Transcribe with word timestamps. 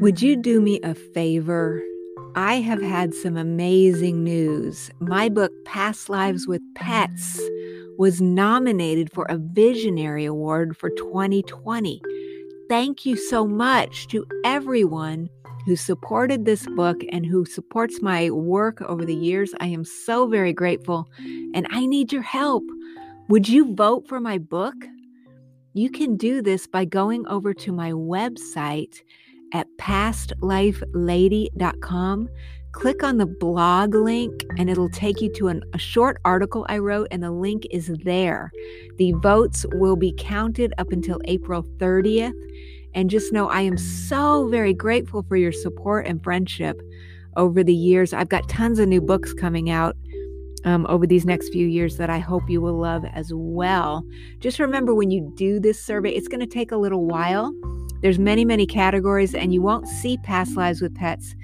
Would 0.00 0.22
you 0.22 0.34
do 0.34 0.62
me 0.62 0.80
a 0.82 0.94
favor? 0.94 1.82
I 2.34 2.54
have 2.54 2.80
had 2.80 3.12
some 3.12 3.36
amazing 3.36 4.24
news. 4.24 4.90
My 4.98 5.28
book, 5.28 5.52
Past 5.66 6.08
Lives 6.08 6.46
with 6.46 6.62
Pets, 6.74 7.38
was 7.98 8.18
nominated 8.18 9.12
for 9.12 9.26
a 9.26 9.36
Visionary 9.36 10.24
Award 10.24 10.74
for 10.74 10.88
2020. 10.88 12.00
Thank 12.66 13.04
you 13.04 13.14
so 13.14 13.46
much 13.46 14.08
to 14.08 14.24
everyone 14.42 15.28
who 15.66 15.76
supported 15.76 16.46
this 16.46 16.66
book 16.68 16.96
and 17.12 17.26
who 17.26 17.44
supports 17.44 18.00
my 18.00 18.30
work 18.30 18.80
over 18.80 19.04
the 19.04 19.14
years. 19.14 19.52
I 19.60 19.66
am 19.66 19.84
so 19.84 20.26
very 20.26 20.54
grateful 20.54 21.10
and 21.52 21.66
I 21.68 21.84
need 21.84 22.10
your 22.10 22.22
help. 22.22 22.64
Would 23.28 23.50
you 23.50 23.74
vote 23.74 24.08
for 24.08 24.18
my 24.18 24.38
book? 24.38 24.76
You 25.74 25.90
can 25.90 26.16
do 26.16 26.40
this 26.40 26.66
by 26.66 26.86
going 26.86 27.26
over 27.26 27.52
to 27.52 27.70
my 27.70 27.92
website 27.92 29.02
at 29.52 29.66
pastlifelady.com. 29.78 32.28
Click 32.72 33.02
on 33.02 33.16
the 33.16 33.26
blog 33.26 33.96
link 33.96 34.44
and 34.56 34.70
it'll 34.70 34.90
take 34.90 35.20
you 35.20 35.28
to 35.32 35.48
an, 35.48 35.60
a 35.74 35.78
short 35.78 36.20
article 36.24 36.64
I 36.68 36.78
wrote, 36.78 37.08
and 37.10 37.20
the 37.22 37.32
link 37.32 37.66
is 37.70 37.88
there. 38.04 38.52
The 38.96 39.12
votes 39.12 39.66
will 39.72 39.96
be 39.96 40.14
counted 40.16 40.72
up 40.78 40.92
until 40.92 41.20
April 41.24 41.64
30th. 41.78 42.32
And 42.94 43.10
just 43.10 43.32
know 43.32 43.48
I 43.48 43.62
am 43.62 43.76
so 43.76 44.48
very 44.48 44.74
grateful 44.74 45.24
for 45.28 45.36
your 45.36 45.52
support 45.52 46.06
and 46.06 46.22
friendship 46.22 46.80
over 47.36 47.62
the 47.62 47.74
years. 47.74 48.12
I've 48.12 48.28
got 48.28 48.48
tons 48.48 48.78
of 48.78 48.88
new 48.88 49.00
books 49.00 49.32
coming 49.32 49.70
out 49.70 49.96
um, 50.64 50.86
over 50.88 51.06
these 51.06 51.24
next 51.24 51.50
few 51.50 51.66
years 51.66 51.96
that 51.96 52.10
I 52.10 52.18
hope 52.18 52.48
you 52.48 52.60
will 52.60 52.78
love 52.78 53.04
as 53.12 53.32
well. 53.34 54.04
Just 54.38 54.58
remember 54.58 54.94
when 54.94 55.10
you 55.10 55.32
do 55.36 55.60
this 55.60 55.82
survey, 55.82 56.10
it's 56.10 56.28
going 56.28 56.40
to 56.40 56.46
take 56.46 56.72
a 56.72 56.76
little 56.76 57.06
while. 57.06 57.52
There's 58.00 58.18
many, 58.18 58.44
many 58.44 58.66
categories, 58.66 59.34
and 59.34 59.52
you 59.52 59.62
won't 59.62 59.86
see 59.86 60.16
past 60.18 60.56
lives 60.56 60.80
with 60.80 60.94
pets 60.94 61.34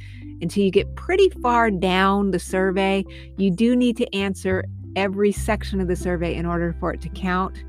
until 0.40 0.64
you 0.64 0.70
get 0.70 0.94
pretty 0.96 1.28
far 1.28 1.70
down 1.70 2.30
the 2.30 2.38
survey. 2.38 3.04
You 3.36 3.50
do 3.50 3.76
need 3.76 3.96
to 3.98 4.14
answer 4.14 4.64
every 4.96 5.32
section 5.32 5.80
of 5.80 5.88
the 5.88 5.96
survey 5.96 6.34
in 6.34 6.46
order 6.46 6.74
for 6.80 6.92
it 6.92 7.00
to 7.02 7.08
count. 7.10 7.62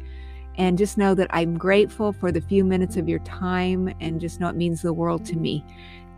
And 0.57 0.77
just 0.77 0.97
know 0.97 1.13
that 1.13 1.27
I'm 1.29 1.57
grateful 1.57 2.13
for 2.13 2.31
the 2.31 2.41
few 2.41 2.63
minutes 2.63 2.97
of 2.97 3.07
your 3.07 3.19
time 3.19 3.93
and 3.99 4.19
just 4.19 4.39
know 4.39 4.47
it 4.47 4.55
means 4.55 4.81
the 4.81 4.93
world 4.93 5.23
to 5.25 5.35
me. 5.35 5.63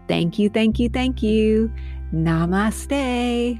Thank 0.08 0.40
you, 0.40 0.50
thank 0.50 0.80
you, 0.80 0.90
thank 0.90 1.22
you. 1.22 1.72
Namaste. 2.14 3.60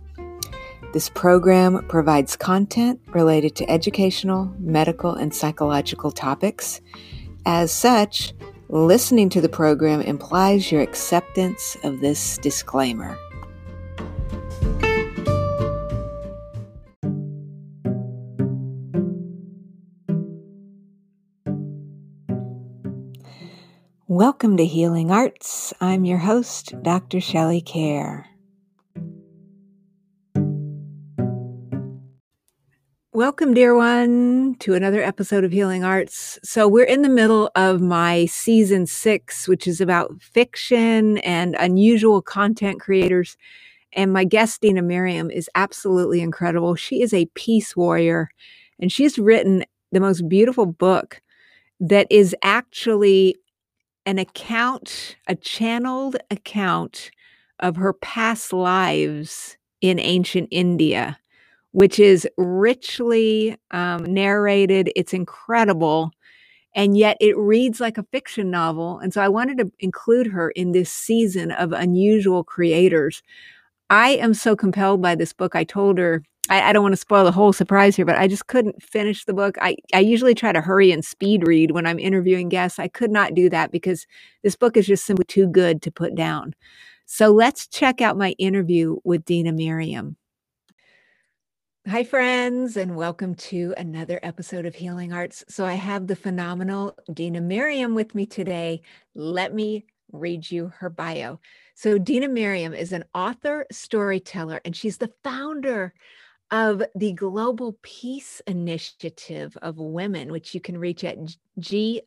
This 0.93 1.07
program 1.07 1.85
provides 1.87 2.35
content 2.35 2.99
related 3.13 3.55
to 3.55 3.71
educational, 3.71 4.53
medical, 4.59 5.13
and 5.15 5.33
psychological 5.33 6.11
topics. 6.11 6.81
As 7.45 7.71
such, 7.71 8.33
listening 8.67 9.29
to 9.29 9.39
the 9.39 9.47
program 9.47 10.01
implies 10.01 10.69
your 10.69 10.81
acceptance 10.81 11.77
of 11.85 12.01
this 12.01 12.37
disclaimer. 12.39 13.17
Welcome 24.09 24.57
to 24.57 24.65
Healing 24.65 25.09
Arts. 25.09 25.73
I'm 25.79 26.03
your 26.03 26.17
host, 26.17 26.73
Dr. 26.83 27.21
Shelley 27.21 27.61
Kaehr. 27.61 28.25
Welcome, 33.21 33.53
dear 33.53 33.75
one, 33.75 34.55
to 34.61 34.73
another 34.73 35.03
episode 35.03 35.43
of 35.43 35.51
Healing 35.51 35.83
Arts. 35.83 36.39
So, 36.43 36.67
we're 36.67 36.85
in 36.85 37.03
the 37.03 37.07
middle 37.07 37.51
of 37.55 37.79
my 37.79 38.25
season 38.25 38.87
six, 38.87 39.47
which 39.47 39.67
is 39.67 39.79
about 39.79 40.19
fiction 40.19 41.19
and 41.19 41.55
unusual 41.59 42.23
content 42.23 42.79
creators. 42.79 43.37
And 43.93 44.11
my 44.11 44.23
guest, 44.23 44.61
Dena 44.61 44.81
Merriam, 44.81 45.29
is 45.29 45.51
absolutely 45.53 46.19
incredible. 46.19 46.73
She 46.73 47.03
is 47.03 47.13
a 47.13 47.27
peace 47.35 47.75
warrior, 47.75 48.31
and 48.79 48.91
she's 48.91 49.19
written 49.19 49.65
the 49.91 49.99
most 49.99 50.27
beautiful 50.27 50.65
book 50.65 51.21
that 51.79 52.07
is 52.09 52.35
actually 52.41 53.35
an 54.07 54.17
account, 54.17 55.15
a 55.27 55.35
channeled 55.35 56.17
account 56.31 57.11
of 57.59 57.75
her 57.75 57.93
past 57.93 58.51
lives 58.51 59.57
in 59.79 59.99
ancient 59.99 60.47
India 60.49 61.19
which 61.71 61.99
is 61.99 62.27
richly 62.37 63.57
um, 63.71 64.03
narrated. 64.03 64.91
It's 64.95 65.13
incredible. 65.13 66.11
And 66.75 66.97
yet 66.97 67.17
it 67.19 67.37
reads 67.37 67.79
like 67.79 67.97
a 67.97 68.05
fiction 68.11 68.49
novel. 68.49 68.99
And 68.99 69.13
so 69.13 69.21
I 69.21 69.27
wanted 69.27 69.57
to 69.57 69.71
include 69.79 70.27
her 70.27 70.51
in 70.51 70.71
this 70.71 70.91
season 70.91 71.51
of 71.51 71.73
unusual 71.73 72.43
creators. 72.43 73.21
I 73.89 74.11
am 74.11 74.33
so 74.33 74.55
compelled 74.55 75.01
by 75.01 75.15
this 75.15 75.33
book. 75.33 75.55
I 75.55 75.65
told 75.65 75.97
her, 75.97 76.23
I, 76.49 76.69
I, 76.69 76.73
don't 76.73 76.83
want 76.83 76.93
to 76.93 76.97
spoil 76.97 77.25
the 77.25 77.31
whole 77.31 77.51
surprise 77.51 77.95
here, 77.95 78.05
but 78.05 78.17
I 78.17 78.27
just 78.27 78.47
couldn't 78.47 78.81
finish 78.81 79.25
the 79.25 79.33
book. 79.33 79.57
I, 79.61 79.75
I 79.93 79.99
usually 79.99 80.33
try 80.33 80.53
to 80.53 80.61
hurry 80.61 80.91
and 80.91 81.03
speed 81.03 81.45
read 81.45 81.71
when 81.71 81.85
I'm 81.85 81.99
interviewing 81.99 82.47
guests. 82.47 82.79
I 82.79 82.87
could 82.87 83.11
not 83.11 83.35
do 83.35 83.49
that 83.49 83.71
because 83.71 84.07
this 84.43 84.55
book 84.55 84.77
is 84.77 84.87
just 84.87 85.05
simply 85.05 85.25
too 85.25 85.47
good 85.47 85.81
to 85.81 85.91
put 85.91 86.15
down. 86.15 86.55
So 87.05 87.31
let's 87.31 87.67
check 87.67 87.99
out 87.99 88.17
my 88.17 88.31
interview 88.39 88.95
with 89.03 89.25
Dena 89.25 89.51
Merriam. 89.51 90.15
Hi, 91.89 92.03
friends, 92.03 92.77
and 92.77 92.95
welcome 92.95 93.33
to 93.33 93.73
another 93.75 94.19
episode 94.21 94.67
of 94.67 94.75
Healing 94.75 95.11
Arts. 95.13 95.43
So, 95.49 95.65
I 95.65 95.73
have 95.73 96.05
the 96.05 96.15
phenomenal 96.15 96.95
Dena 97.11 97.41
Merriam 97.41 97.95
with 97.95 98.13
me 98.13 98.27
today. 98.27 98.83
Let 99.15 99.55
me 99.55 99.87
read 100.11 100.51
you 100.51 100.71
her 100.77 100.91
bio. 100.91 101.39
So, 101.73 101.97
Dena 101.97 102.27
Merriam 102.27 102.75
is 102.75 102.91
an 102.91 103.05
author, 103.15 103.65
storyteller, 103.71 104.61
and 104.63 104.75
she's 104.75 104.97
the 104.97 105.11
founder 105.23 105.95
of 106.51 106.83
the 106.93 107.13
Global 107.13 107.75
Peace 107.81 108.43
Initiative 108.45 109.57
of 109.63 109.79
Women, 109.79 110.31
which 110.31 110.53
you 110.53 110.61
can 110.61 110.77
reach 110.77 111.03
at 111.03 111.17
gpiw.org. 111.59 111.97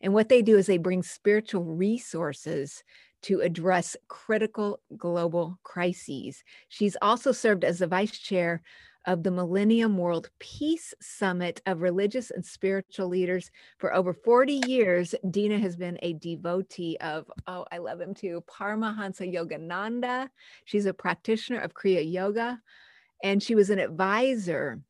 And 0.00 0.14
what 0.14 0.30
they 0.30 0.40
do 0.40 0.56
is 0.56 0.64
they 0.66 0.78
bring 0.78 1.02
spiritual 1.02 1.64
resources 1.64 2.82
to 3.24 3.40
address 3.40 3.96
critical 4.08 4.80
global 4.96 5.58
crises. 5.62 6.44
She's 6.68 6.96
also 7.00 7.32
served 7.32 7.64
as 7.64 7.78
the 7.78 7.86
vice 7.86 8.18
chair 8.18 8.62
of 9.06 9.22
the 9.22 9.30
Millennium 9.30 9.96
World 9.96 10.30
Peace 10.38 10.94
Summit 11.00 11.60
of 11.66 11.80
Religious 11.80 12.30
and 12.30 12.44
Spiritual 12.44 13.08
Leaders. 13.08 13.50
For 13.78 13.94
over 13.94 14.12
40 14.12 14.60
years, 14.66 15.14
Dena 15.30 15.58
has 15.58 15.76
been 15.76 15.98
a 16.02 16.14
devotee 16.14 16.96
of, 17.00 17.30
oh, 17.46 17.64
I 17.72 17.78
love 17.78 18.00
him 18.00 18.14
too, 18.14 18.42
Paramahansa 18.46 19.32
Yogananda. 19.32 20.28
She's 20.66 20.86
a 20.86 20.94
practitioner 20.94 21.60
of 21.60 21.74
Kriya 21.74 22.10
Yoga, 22.10 22.60
and 23.22 23.42
she 23.42 23.54
was 23.54 23.70
an 23.70 23.78
advisor 23.78 24.80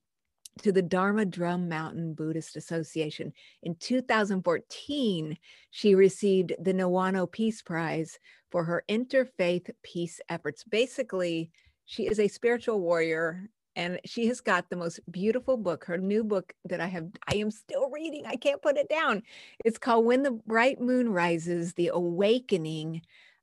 to 0.62 0.72
the 0.72 0.82
Dharma 0.82 1.24
Drum 1.24 1.68
Mountain 1.68 2.14
Buddhist 2.14 2.56
Association. 2.56 3.32
In 3.62 3.74
2014, 3.76 5.36
she 5.70 5.94
received 5.94 6.54
the 6.58 6.72
Niwano 6.72 7.30
Peace 7.30 7.60
Prize 7.62 8.18
for 8.50 8.64
her 8.64 8.84
interfaith 8.88 9.70
peace 9.82 10.20
efforts. 10.28 10.64
Basically, 10.64 11.50
she 11.86 12.06
is 12.06 12.20
a 12.20 12.28
spiritual 12.28 12.80
warrior 12.80 13.48
and 13.76 13.98
she 14.04 14.26
has 14.28 14.40
got 14.40 14.70
the 14.70 14.76
most 14.76 15.00
beautiful 15.10 15.56
book 15.56 15.84
her 15.84 15.98
new 15.98 16.22
book 16.22 16.52
that 16.64 16.80
i 16.80 16.86
have 16.86 17.08
i 17.28 17.34
am 17.34 17.50
still 17.50 17.90
reading 17.90 18.24
i 18.26 18.36
can't 18.36 18.62
put 18.62 18.76
it 18.76 18.88
down 18.88 19.20
it's 19.64 19.78
called 19.78 20.04
when 20.04 20.22
the 20.22 20.30
bright 20.30 20.80
moon 20.80 21.08
rises 21.08 21.74
the 21.74 21.88
awakening 21.92 23.02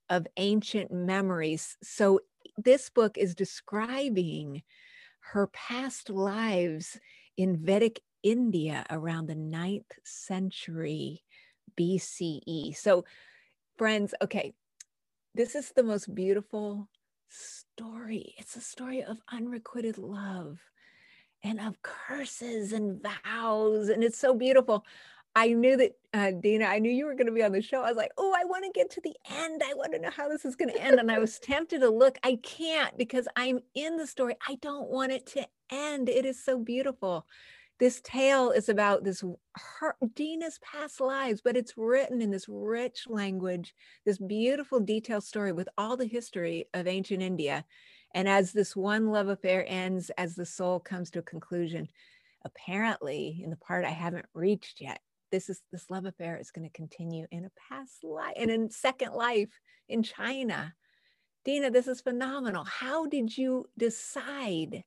of 0.09 0.25
ancient 0.37 0.91
memories 0.91 1.77
so 1.83 2.19
this 2.57 2.89
book 2.89 3.17
is 3.17 3.35
describing 3.35 4.61
her 5.21 5.47
past 5.47 6.09
lives 6.09 6.99
in 7.37 7.57
Vedic 7.57 8.01
India 8.23 8.85
around 8.89 9.27
the 9.27 9.35
ninth 9.35 9.91
century 10.03 11.23
BCE. 11.77 12.75
So, 12.75 13.05
friends, 13.77 14.13
okay, 14.21 14.53
this 15.35 15.55
is 15.55 15.71
the 15.71 15.83
most 15.83 16.13
beautiful 16.13 16.89
story. 17.29 18.35
It's 18.37 18.55
a 18.55 18.61
story 18.61 19.03
of 19.03 19.19
unrequited 19.31 19.97
love. 19.97 20.59
and 21.43 21.59
of 21.59 21.81
curses 21.81 22.73
and 22.73 23.01
vows. 23.01 23.89
And 23.89 24.03
it's 24.03 24.17
so 24.17 24.33
beautiful. 24.33 24.85
I 25.35 25.53
knew 25.53 25.77
that, 25.77 25.91
uh, 26.13 26.31
Dena, 26.31 26.65
I 26.65 26.79
knew 26.79 26.91
you 26.91 27.05
were 27.05 27.15
going 27.15 27.27
to 27.27 27.31
be 27.31 27.43
on 27.43 27.53
the 27.53 27.61
show. 27.61 27.81
I 27.81 27.87
was 27.87 27.97
like, 27.97 28.11
oh, 28.17 28.35
I 28.37 28.43
want 28.43 28.65
to 28.65 28.71
get 28.77 28.89
to 28.91 29.01
the 29.01 29.15
end. 29.29 29.61
I 29.65 29.73
want 29.73 29.93
to 29.93 29.99
know 29.99 30.09
how 30.09 30.27
this 30.27 30.43
is 30.43 30.57
going 30.57 30.73
to 30.73 30.81
end. 30.81 30.99
And 30.99 31.09
I 31.09 31.19
was 31.19 31.39
tempted 31.39 31.79
to 31.79 31.89
look. 31.89 32.17
I 32.23 32.37
can't 32.43 32.97
because 32.97 33.27
I'm 33.35 33.59
in 33.73 33.95
the 33.95 34.07
story. 34.07 34.35
I 34.45 34.55
don't 34.55 34.89
want 34.89 35.13
it 35.13 35.25
to 35.27 35.47
end. 35.71 36.09
It 36.09 36.25
is 36.25 36.43
so 36.43 36.59
beautiful. 36.59 37.25
This 37.79 38.01
tale 38.01 38.51
is 38.51 38.69
about 38.69 39.03
this 39.03 39.23
her, 39.79 39.95
Dena's 40.13 40.59
past 40.59 40.99
lives, 40.99 41.41
but 41.43 41.57
it's 41.57 41.77
written 41.77 42.21
in 42.21 42.29
this 42.29 42.45
rich 42.47 43.05
language, 43.07 43.73
this 44.05 44.19
beautiful 44.19 44.79
detailed 44.79 45.23
story 45.23 45.51
with 45.51 45.69
all 45.77 45.97
the 45.97 46.05
history 46.05 46.67
of 46.73 46.87
ancient 46.87 47.23
India. 47.23 47.65
And 48.13 48.27
as 48.27 48.51
this 48.51 48.75
one 48.75 49.07
love 49.07 49.29
affair 49.29 49.65
ends, 49.67 50.11
as 50.17 50.35
the 50.35 50.45
soul 50.45 50.79
comes 50.79 51.09
to 51.11 51.19
a 51.19 51.23
conclusion, 51.23 51.87
apparently 52.43 53.41
in 53.43 53.49
the 53.49 53.55
part 53.55 53.85
I 53.85 53.91
haven't 53.91 54.25
reached 54.33 54.81
yet, 54.81 54.99
this 55.31 55.49
is 55.49 55.61
this 55.71 55.89
love 55.89 56.05
affair 56.05 56.37
is 56.37 56.51
going 56.51 56.67
to 56.67 56.73
continue 56.73 57.25
in 57.31 57.45
a 57.45 57.51
past 57.69 58.03
life 58.03 58.33
and 58.35 58.51
in 58.51 58.69
second 58.69 59.13
life 59.13 59.49
in 59.87 60.03
China. 60.03 60.73
Dena, 61.43 61.71
this 61.71 61.87
is 61.87 62.01
phenomenal. 62.01 62.63
How 62.65 63.07
did 63.07 63.35
you 63.35 63.67
decide 63.77 64.83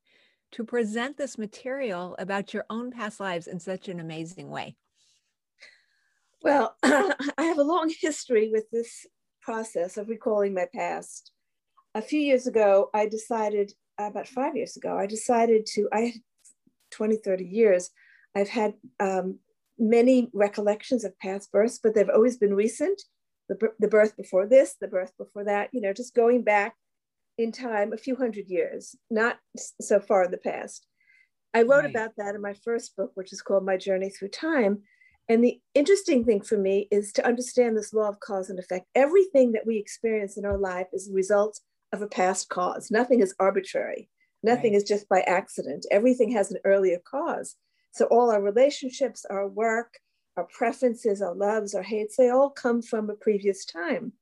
to 0.53 0.65
present 0.65 1.17
this 1.17 1.37
material 1.37 2.15
about 2.19 2.55
your 2.55 2.65
own 2.71 2.93
past 2.93 3.19
lives 3.19 3.49
in 3.49 3.59
such 3.59 3.89
an 3.89 3.99
amazing 3.99 4.51
way? 4.51 4.77
Well, 6.43 6.77
I 6.85 7.15
have 7.39 7.59
a 7.59 7.65
long 7.65 7.93
history 8.01 8.51
with 8.53 8.71
this 8.71 9.07
process 9.43 9.97
of 9.97 10.09
recalling 10.09 10.55
my 10.55 10.67
past. 10.73 11.33
A 11.95 12.03
few 12.03 12.21
years 12.21 12.47
ago, 12.47 12.91
I 12.95 13.07
decided, 13.07 13.73
about 13.99 14.29
five 14.29 14.55
years 14.55 14.77
ago, 14.77 14.97
I 14.97 15.07
decided 15.07 15.67
to, 15.75 15.89
I 15.93 16.01
had 16.01 16.15
20, 16.91 17.17
30 17.17 17.45
years, 17.45 17.91
I've 18.35 18.49
had 18.49 18.75
um, 19.01 19.39
many 19.79 20.31
recollections 20.33 21.05
of 21.05 21.19
past 21.19 21.51
births, 21.53 21.79
but 21.83 21.95
they've 21.95 22.09
always 22.09 22.37
been 22.37 22.55
recent. 22.55 23.03
The, 23.49 23.57
the 23.79 23.89
birth 23.89 24.17
before 24.17 24.47
this, 24.47 24.77
the 24.81 24.89
birth 24.89 25.13
before 25.19 25.45
that, 25.45 25.69
you 25.73 25.83
know, 25.83 25.93
just 25.93 26.15
going 26.15 26.43
back 26.43 26.75
in 27.37 27.53
time 27.53 27.93
a 27.93 27.99
few 27.99 28.17
hundred 28.17 28.49
years, 28.49 28.97
not 29.11 29.39
so 29.81 30.01
far 30.01 30.25
in 30.25 30.31
the 30.31 30.39
past. 30.39 30.87
I 31.53 31.63
wrote 31.63 31.85
right. 31.85 31.91
about 31.91 32.13
that 32.17 32.35
in 32.35 32.41
my 32.41 32.55
first 32.65 32.97
book, 32.97 33.13
which 33.15 33.33
is 33.33 33.43
called 33.43 33.65
My 33.65 33.77
Journey 33.77 34.11
Through 34.11 34.29
Time. 34.29 34.83
And 35.29 35.43
the 35.43 35.61
interesting 35.75 36.25
thing 36.25 36.43
for 36.43 36.59
me 36.59 36.89
is 36.91 37.13
to 37.13 37.27
understand 37.27 37.77
this 37.77 37.93
law 37.93 38.09
of 38.09 38.21
cause 38.21 38.51
and 38.51 38.59
effect. 38.59 38.87
Everything 38.95 39.53
that 39.53 39.67
we 39.67 39.79
experience 39.79 40.37
in 40.37 40.45
our 40.45 40.59
life 40.59 40.89
is 40.93 41.09
a 41.09 41.15
result 41.15 41.61
of 41.93 42.03
a 42.03 42.09
past 42.09 42.49
cause. 42.49 42.91
Nothing 42.91 43.21
is 43.21 43.35
arbitrary, 43.39 44.09
nothing 44.43 44.73
right. 44.73 44.83
is 44.83 44.85
just 44.85 45.09
by 45.09 45.21
accident. 45.21 45.87
Everything 45.91 46.33
has 46.33 46.51
an 46.51 46.59
earlier 46.65 46.99
cause. 47.09 47.57
So 47.95 48.07
all 48.07 48.31
our 48.31 48.43
relationships, 48.43 49.25
our 49.31 49.47
work, 49.47 49.99
our 50.37 50.49
preferences, 50.53 51.23
our 51.23 51.35
loves, 51.35 51.75
our 51.75 51.83
hates, 51.83 52.17
they 52.17 52.29
all 52.29 52.51
come 52.51 52.83
from 52.83 53.09
a 53.09 53.15
previous 53.15 53.65
time. 53.65 54.13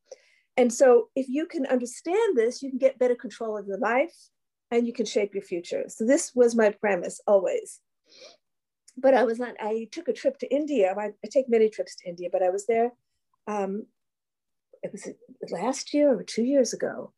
And 0.58 0.70
so 0.70 1.08
if 1.16 1.26
you 1.28 1.46
can 1.46 1.64
understand 1.66 2.36
this, 2.36 2.62
you 2.62 2.68
can 2.68 2.78
get 2.78 2.98
better 2.98 3.14
control 3.14 3.56
of 3.56 3.66
your 3.66 3.78
life 3.78 4.14
and 4.70 4.86
you 4.86 4.92
can 4.92 5.06
shape 5.06 5.32
your 5.32 5.42
future. 5.42 5.84
So 5.88 6.04
this 6.04 6.32
was 6.34 6.54
my 6.54 6.68
premise 6.68 7.18
always. 7.26 7.80
But 8.98 9.14
I 9.14 9.24
was 9.24 9.38
not, 9.38 9.54
I 9.58 9.88
took 9.90 10.08
a 10.08 10.12
trip 10.12 10.38
to 10.40 10.54
India. 10.54 10.94
I, 10.94 11.06
I 11.24 11.28
take 11.30 11.48
many 11.48 11.70
trips 11.70 11.96
to 11.96 12.10
India, 12.10 12.28
but 12.30 12.42
I 12.42 12.50
was 12.50 12.66
there, 12.66 12.90
um, 13.46 13.86
it 14.82 14.92
was 14.92 15.08
last 15.50 15.94
year 15.94 16.12
or 16.12 16.22
two 16.22 16.44
years 16.44 16.74
ago, 16.74 17.14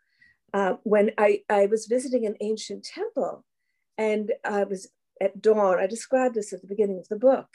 uh, 0.52 0.74
when 0.84 1.10
I, 1.18 1.40
I 1.50 1.66
was 1.66 1.86
visiting 1.86 2.26
an 2.26 2.36
ancient 2.40 2.84
temple 2.84 3.44
and 3.98 4.30
I 4.44 4.62
was 4.62 4.88
at 5.20 5.40
dawn. 5.40 5.78
I 5.78 5.86
described 5.86 6.34
this 6.34 6.52
at 6.52 6.60
the 6.60 6.68
beginning 6.68 6.98
of 6.98 7.08
the 7.08 7.16
book. 7.16 7.48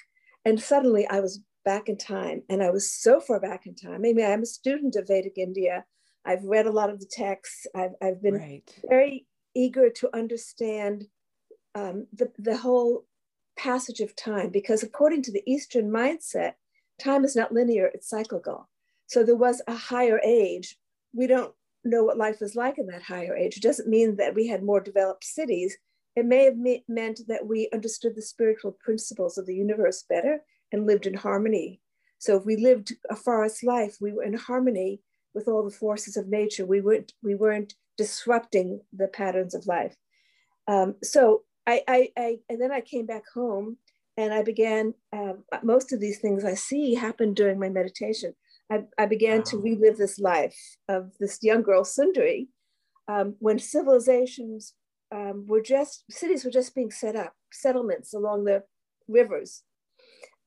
And 0.45 0.61
suddenly 0.61 1.07
I 1.07 1.19
was 1.19 1.41
back 1.65 1.89
in 1.89 1.97
time. 1.97 2.43
And 2.49 2.63
I 2.63 2.69
was 2.69 2.91
so 2.91 3.19
far 3.19 3.39
back 3.39 3.65
in 3.65 3.75
time. 3.75 3.95
I 3.95 3.97
mean, 4.13 4.21
I'm 4.23 4.43
a 4.43 4.47
student 4.47 4.95
of 4.95 5.07
Vedic 5.07 5.37
India. 5.37 5.85
I've 6.25 6.43
read 6.43 6.65
a 6.65 6.71
lot 6.71 6.89
of 6.89 6.99
the 6.99 7.09
texts. 7.09 7.67
I've, 7.75 7.93
I've 8.01 8.21
been 8.21 8.35
right. 8.35 8.75
very 8.89 9.25
eager 9.55 9.89
to 9.89 10.15
understand 10.15 11.05
um, 11.75 12.07
the, 12.13 12.31
the 12.37 12.57
whole 12.57 13.05
passage 13.57 13.99
of 13.99 14.15
time 14.15 14.49
because 14.49 14.83
according 14.83 15.21
to 15.23 15.31
the 15.31 15.43
Eastern 15.45 15.91
mindset, 15.91 16.53
time 16.99 17.25
is 17.25 17.35
not 17.35 17.51
linear, 17.51 17.87
it's 17.93 18.09
cyclical. 18.09 18.69
So 19.07 19.23
there 19.23 19.35
was 19.35 19.61
a 19.67 19.73
higher 19.73 20.19
age. 20.23 20.77
We 21.13 21.27
don't 21.27 21.53
know 21.83 22.03
what 22.03 22.17
life 22.17 22.39
was 22.41 22.55
like 22.55 22.77
in 22.77 22.87
that 22.87 23.01
higher 23.01 23.35
age. 23.35 23.57
It 23.57 23.63
doesn't 23.63 23.89
mean 23.89 24.17
that 24.17 24.35
we 24.35 24.47
had 24.47 24.63
more 24.63 24.79
developed 24.79 25.23
cities. 25.23 25.77
It 26.15 26.25
may 26.25 26.45
have 26.45 26.57
me- 26.57 26.83
meant 26.87 27.21
that 27.27 27.47
we 27.47 27.69
understood 27.73 28.15
the 28.15 28.21
spiritual 28.21 28.71
principles 28.71 29.37
of 29.37 29.45
the 29.45 29.55
universe 29.55 30.03
better 30.07 30.43
and 30.71 30.85
lived 30.85 31.05
in 31.05 31.13
harmony. 31.13 31.81
So 32.17 32.37
if 32.37 32.45
we 32.45 32.57
lived 32.57 32.93
a 33.09 33.15
forest 33.15 33.63
life, 33.63 33.97
we 34.01 34.11
were 34.11 34.23
in 34.23 34.33
harmony 34.33 35.01
with 35.33 35.47
all 35.47 35.63
the 35.63 35.75
forces 35.75 36.17
of 36.17 36.27
nature. 36.27 36.65
We 36.65 36.81
weren't, 36.81 37.13
we 37.23 37.35
weren't 37.35 37.75
disrupting 37.97 38.81
the 38.91 39.07
patterns 39.07 39.53
of 39.55 39.67
life. 39.67 39.95
Um, 40.67 40.95
so 41.03 41.43
I, 41.65 41.81
I, 41.87 42.09
I, 42.17 42.37
and 42.49 42.61
then 42.61 42.71
I 42.71 42.81
came 42.81 43.05
back 43.05 43.23
home 43.33 43.77
and 44.17 44.33
I 44.33 44.43
began, 44.43 44.93
um, 45.13 45.43
most 45.63 45.93
of 45.93 45.99
these 45.99 46.19
things 46.19 46.43
I 46.43 46.55
see 46.55 46.95
happen 46.95 47.33
during 47.33 47.59
my 47.59 47.69
meditation. 47.69 48.33
I, 48.71 48.83
I 48.97 49.05
began 49.05 49.37
wow. 49.37 49.43
to 49.45 49.57
relive 49.57 49.97
this 49.97 50.19
life 50.19 50.59
of 50.89 51.11
this 51.19 51.39
young 51.41 51.61
girl, 51.61 51.83
Sundari, 51.83 52.47
um, 53.07 53.35
when 53.39 53.59
civilizations 53.59 54.73
um, 55.11 55.45
were 55.47 55.61
just 55.61 56.03
cities 56.11 56.45
were 56.45 56.51
just 56.51 56.75
being 56.75 56.91
set 56.91 57.15
up, 57.15 57.33
settlements 57.51 58.13
along 58.13 58.43
the 58.43 58.63
rivers, 59.07 59.63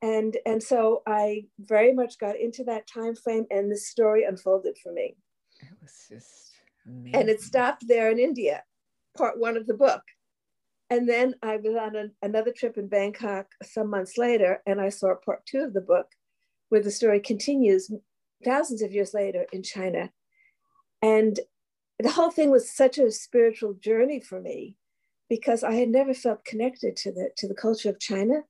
and 0.00 0.37
and 0.47 0.62
so 0.62 1.03
I 1.06 1.47
very 1.59 1.93
much 1.93 2.19
got 2.19 2.38
into 2.38 2.64
that 2.64 2.87
time 2.87 3.14
frame, 3.14 3.47
and 3.50 3.70
the 3.70 3.76
story 3.76 4.25
unfolded 4.25 4.76
for 4.82 4.93
me. 4.93 5.17
It 5.61 5.69
was 5.81 6.06
just 6.09 6.53
amazing. 6.87 7.14
and 7.20 7.29
it 7.29 7.41
stopped 7.41 7.87
there 7.87 8.11
in 8.11 8.19
India, 8.19 8.62
part 9.17 9.38
one 9.38 9.56
of 9.56 9.67
the 9.67 9.75
book, 9.75 10.03
and 10.91 11.09
then 11.09 11.35
I 11.43 11.56
was 11.56 11.75
on 11.75 11.97
a, 11.97 12.06
another 12.23 12.53
trip 12.53 12.76
in 12.79 12.88
Bangkok 12.88 13.47
some 13.62 13.91
months 13.91 14.19
later, 14.19 14.62
and 14.67 14.81
I 14.81 14.91
saw 14.91 15.14
part 15.14 15.44
two 15.47 15.61
of 15.61 15.73
the 15.73 15.81
book, 15.81 16.06
where 16.69 16.82
the 16.82 16.91
story 16.91 17.20
continues 17.20 17.91
thousands 18.44 18.82
of 18.82 18.93
years 18.93 19.14
later 19.14 19.47
in 19.53 19.62
China, 19.62 20.11
and 21.00 21.38
the 22.02 22.10
whole 22.10 22.31
thing 22.31 22.50
was 22.50 22.71
such 22.71 22.99
a 22.99 23.11
spiritual 23.11 23.75
journey 23.75 24.21
for 24.21 24.40
me 24.40 24.76
because 25.28 25.64
I 25.64 25.73
had 25.75 25.88
never 25.88 26.14
felt 26.14 26.44
connected 26.44 26.97
to 26.97 27.12
the 27.12 27.30
to 27.38 27.49
the 27.49 27.54
culture 27.54 27.88
of 27.88 27.99
China, 27.99 28.42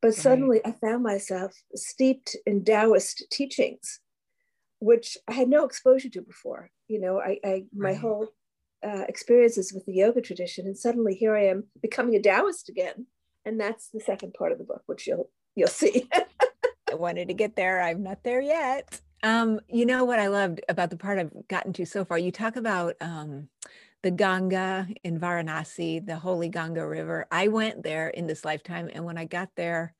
but 0.00 0.14
suddenly 0.14 0.60
I 0.64 0.72
found 0.72 1.02
myself 1.02 1.52
steeped 1.74 2.36
in 2.46 2.64
Taoist 2.64 3.24
teachings, 3.30 4.00
which 4.78 5.18
I 5.26 5.32
had 5.32 5.48
no 5.48 5.64
exposure 5.64 6.08
to 6.10 6.22
before. 6.22 6.70
You 6.86 7.00
know, 7.00 7.20
I, 7.20 7.38
I 7.44 7.64
my 7.74 7.90
right. 7.90 7.98
whole 7.98 8.28
uh, 8.84 9.04
experiences 9.08 9.72
with 9.72 9.84
the 9.86 9.94
yoga 9.94 10.20
tradition, 10.20 10.66
and 10.66 10.78
suddenly 10.78 11.14
here 11.14 11.36
I 11.36 11.46
am 11.46 11.64
becoming 11.82 12.14
a 12.14 12.22
Taoist 12.22 12.68
again, 12.68 13.06
and 13.44 13.60
that's 13.60 13.88
the 13.88 14.00
second 14.00 14.34
part 14.34 14.52
of 14.52 14.58
the 14.58 14.64
book, 14.64 14.82
which 14.86 15.06
you'll 15.06 15.30
you'll 15.56 15.68
see. 15.68 16.08
I 16.90 16.94
wanted 16.94 17.28
to 17.28 17.34
get 17.34 17.56
there. 17.56 17.82
I'm 17.82 18.02
not 18.02 18.22
there 18.22 18.40
yet. 18.40 19.00
Um, 19.22 19.60
you 19.68 19.84
know 19.84 20.04
what 20.04 20.18
I 20.18 20.28
loved 20.28 20.60
about 20.68 20.90
the 20.90 20.96
part 20.96 21.18
I've 21.18 21.48
gotten 21.48 21.72
to 21.74 21.86
so 21.86 22.04
far? 22.04 22.18
You 22.18 22.30
talk 22.30 22.56
about 22.56 22.94
um, 23.00 23.48
the 24.02 24.10
Ganga 24.10 24.88
in 25.02 25.18
Varanasi, 25.18 26.04
the 26.04 26.16
holy 26.16 26.48
Ganga 26.48 26.86
River. 26.86 27.26
I 27.30 27.48
went 27.48 27.82
there 27.82 28.08
in 28.08 28.26
this 28.26 28.44
lifetime, 28.44 28.88
and 28.92 29.04
when 29.04 29.18
I 29.18 29.24
got 29.24 29.50
there, 29.56 29.94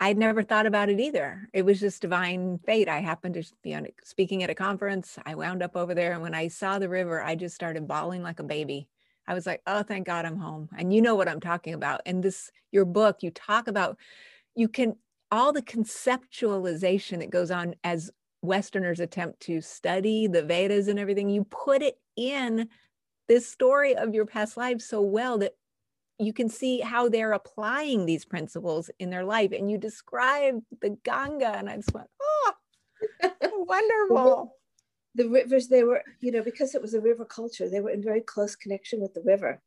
I'd 0.00 0.16
never 0.16 0.42
thought 0.42 0.66
about 0.66 0.88
it 0.88 1.00
either. 1.00 1.48
It 1.52 1.64
was 1.64 1.80
just 1.80 2.00
divine 2.00 2.58
fate. 2.64 2.88
I 2.88 3.00
happened 3.00 3.34
to 3.34 3.44
be 3.62 3.74
on 3.74 3.86
speaking 4.04 4.42
at 4.42 4.50
a 4.50 4.54
conference. 4.54 5.18
I 5.26 5.34
wound 5.34 5.62
up 5.62 5.76
over 5.76 5.94
there, 5.94 6.12
and 6.12 6.22
when 6.22 6.34
I 6.34 6.48
saw 6.48 6.78
the 6.78 6.88
river, 6.88 7.22
I 7.22 7.34
just 7.34 7.54
started 7.54 7.88
bawling 7.88 8.22
like 8.22 8.38
a 8.38 8.44
baby. 8.44 8.88
I 9.26 9.34
was 9.34 9.44
like, 9.44 9.60
"Oh, 9.66 9.82
thank 9.82 10.06
God 10.06 10.24
I'm 10.24 10.38
home." 10.38 10.70
And 10.78 10.94
you 10.94 11.02
know 11.02 11.16
what 11.16 11.28
I'm 11.28 11.40
talking 11.40 11.74
about. 11.74 12.00
In 12.06 12.22
this 12.22 12.50
your 12.72 12.86
book, 12.86 13.22
you 13.22 13.30
talk 13.30 13.68
about 13.68 13.98
you 14.54 14.68
can 14.68 14.96
all 15.30 15.52
the 15.52 15.62
conceptualization 15.62 17.18
that 17.18 17.30
goes 17.30 17.50
on 17.50 17.74
as 17.84 18.10
Westerners 18.42 19.00
attempt 19.00 19.40
to 19.40 19.60
study 19.60 20.26
the 20.26 20.42
Vedas 20.42 20.88
and 20.88 20.98
everything, 20.98 21.28
you 21.28 21.44
put 21.44 21.82
it 21.82 21.98
in 22.16 22.68
this 23.28 23.46
story 23.46 23.96
of 23.96 24.14
your 24.14 24.26
past 24.26 24.56
lives 24.56 24.84
so 24.84 25.00
well 25.02 25.38
that 25.38 25.54
you 26.18 26.32
can 26.32 26.48
see 26.48 26.80
how 26.80 27.08
they're 27.08 27.32
applying 27.32 28.04
these 28.06 28.24
principles 28.24 28.90
in 28.98 29.10
their 29.10 29.24
life. 29.24 29.52
And 29.52 29.70
you 29.70 29.78
describe 29.78 30.60
the 30.80 30.96
Ganga, 31.04 31.56
and 31.56 31.68
I 31.68 31.76
just 31.76 31.94
went, 31.94 32.08
oh, 32.20 32.52
wonderful. 33.52 34.56
the 35.14 35.28
rivers, 35.28 35.68
they 35.68 35.84
were, 35.84 36.02
you 36.20 36.32
know, 36.32 36.42
because 36.42 36.74
it 36.74 36.82
was 36.82 36.94
a 36.94 37.00
river 37.00 37.24
culture, 37.24 37.68
they 37.68 37.80
were 37.80 37.90
in 37.90 38.02
very 38.02 38.20
close 38.20 38.56
connection 38.56 39.00
with 39.00 39.14
the 39.14 39.22
river. 39.22 39.60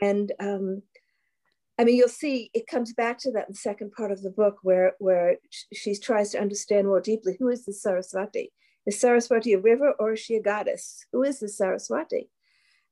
And 0.00 0.32
um, 0.40 0.82
I 1.78 1.84
mean, 1.84 1.96
you'll 1.96 2.08
see 2.08 2.50
it 2.54 2.66
comes 2.66 2.92
back 2.92 3.18
to 3.20 3.32
that 3.32 3.48
in 3.48 3.52
the 3.52 3.58
second 3.58 3.92
part 3.92 4.12
of 4.12 4.22
the 4.22 4.30
book 4.30 4.58
where, 4.62 4.92
where 4.98 5.36
she 5.72 5.96
tries 5.96 6.30
to 6.30 6.40
understand 6.40 6.86
more 6.86 7.00
deeply 7.00 7.36
who 7.38 7.48
is 7.48 7.64
the 7.64 7.72
Saraswati? 7.72 8.52
Is 8.86 9.00
Saraswati 9.00 9.54
a 9.54 9.58
river 9.58 9.94
or 9.98 10.12
is 10.12 10.20
she 10.20 10.36
a 10.36 10.42
goddess? 10.42 11.04
Who 11.12 11.22
is 11.22 11.40
the 11.40 11.48
Saraswati? 11.48 12.30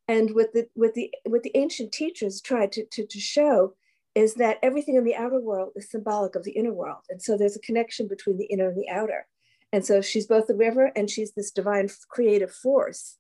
And 0.09 0.35
what 0.35 0.53
the, 0.53 0.67
with 0.75 0.95
the, 0.95 1.13
what 1.25 1.45
the 1.45 1.53
ancient 1.55 1.93
teachers 1.93 2.41
tried 2.41 2.73
to, 2.73 2.85
to, 2.93 3.07
to 3.07 3.21
show 3.21 3.75
is 4.15 4.35
that 4.35 4.59
everything 4.63 4.97
in 4.97 5.05
the 5.05 5.15
outer 5.15 5.41
world 5.41 5.73
is 5.77 5.91
symbolic 5.91 6.35
of 6.35 6.45
the 6.45 6.53
inner 6.53 6.73
world. 6.73 7.03
And 7.09 7.23
so 7.23 7.37
there's 7.37 7.57
a 7.57 7.61
connection 7.61 8.09
between 8.09 8.37
the 8.37 8.47
inner 8.47 8.69
and 8.69 8.77
the 8.77 8.89
outer. 8.89 9.27
And 9.73 9.87
so 9.87 10.03
she's 10.03 10.27
both 10.27 10.49
the 10.49 10.55
river 10.55 10.93
and 10.97 11.09
she's 11.09 11.33
this 11.33 11.51
divine 11.51 11.89
creative 12.11 12.53
force 12.53 13.17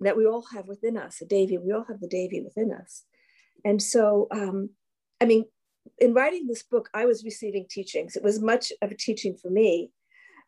that 0.00 0.16
we 0.16 0.24
all 0.24 0.46
have 0.54 0.66
within 0.66 0.96
us, 0.96 1.20
a 1.20 1.26
Devi. 1.26 1.58
We 1.58 1.72
all 1.72 1.84
have 1.88 2.00
the 2.00 2.08
Devi 2.08 2.40
within 2.40 2.72
us. 2.72 3.04
And 3.64 3.82
so, 3.82 4.28
um, 4.30 4.70
I 5.20 5.26
mean, 5.26 5.44
in 5.98 6.14
writing 6.14 6.46
this 6.46 6.62
book, 6.62 6.88
I 6.94 7.04
was 7.04 7.24
receiving 7.24 7.66
teachings. 7.68 8.16
It 8.16 8.22
was 8.22 8.40
much 8.40 8.72
of 8.82 8.90
a 8.90 8.96
teaching 8.96 9.36
for 9.36 9.50
me 9.50 9.90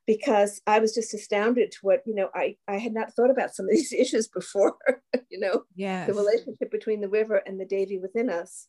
because 0.06 0.60
I 0.66 0.78
was 0.78 0.94
just 0.94 1.14
astounded 1.14 1.70
to 1.72 1.78
what, 1.82 2.02
you 2.06 2.14
know, 2.14 2.28
I, 2.34 2.56
I 2.66 2.78
had 2.78 2.92
not 2.92 3.12
thought 3.12 3.30
about 3.30 3.54
some 3.54 3.66
of 3.66 3.70
these 3.70 3.92
issues 3.98 4.28
before, 4.28 4.76
you 5.30 5.38
know, 5.38 5.64
yes. 5.74 6.06
the 6.06 6.14
relationship 6.14 6.70
between 6.70 7.00
the 7.00 7.08
river 7.08 7.42
and 7.46 7.60
the 7.60 7.64
Devi 7.64 7.98
within 7.98 8.30
us. 8.30 8.68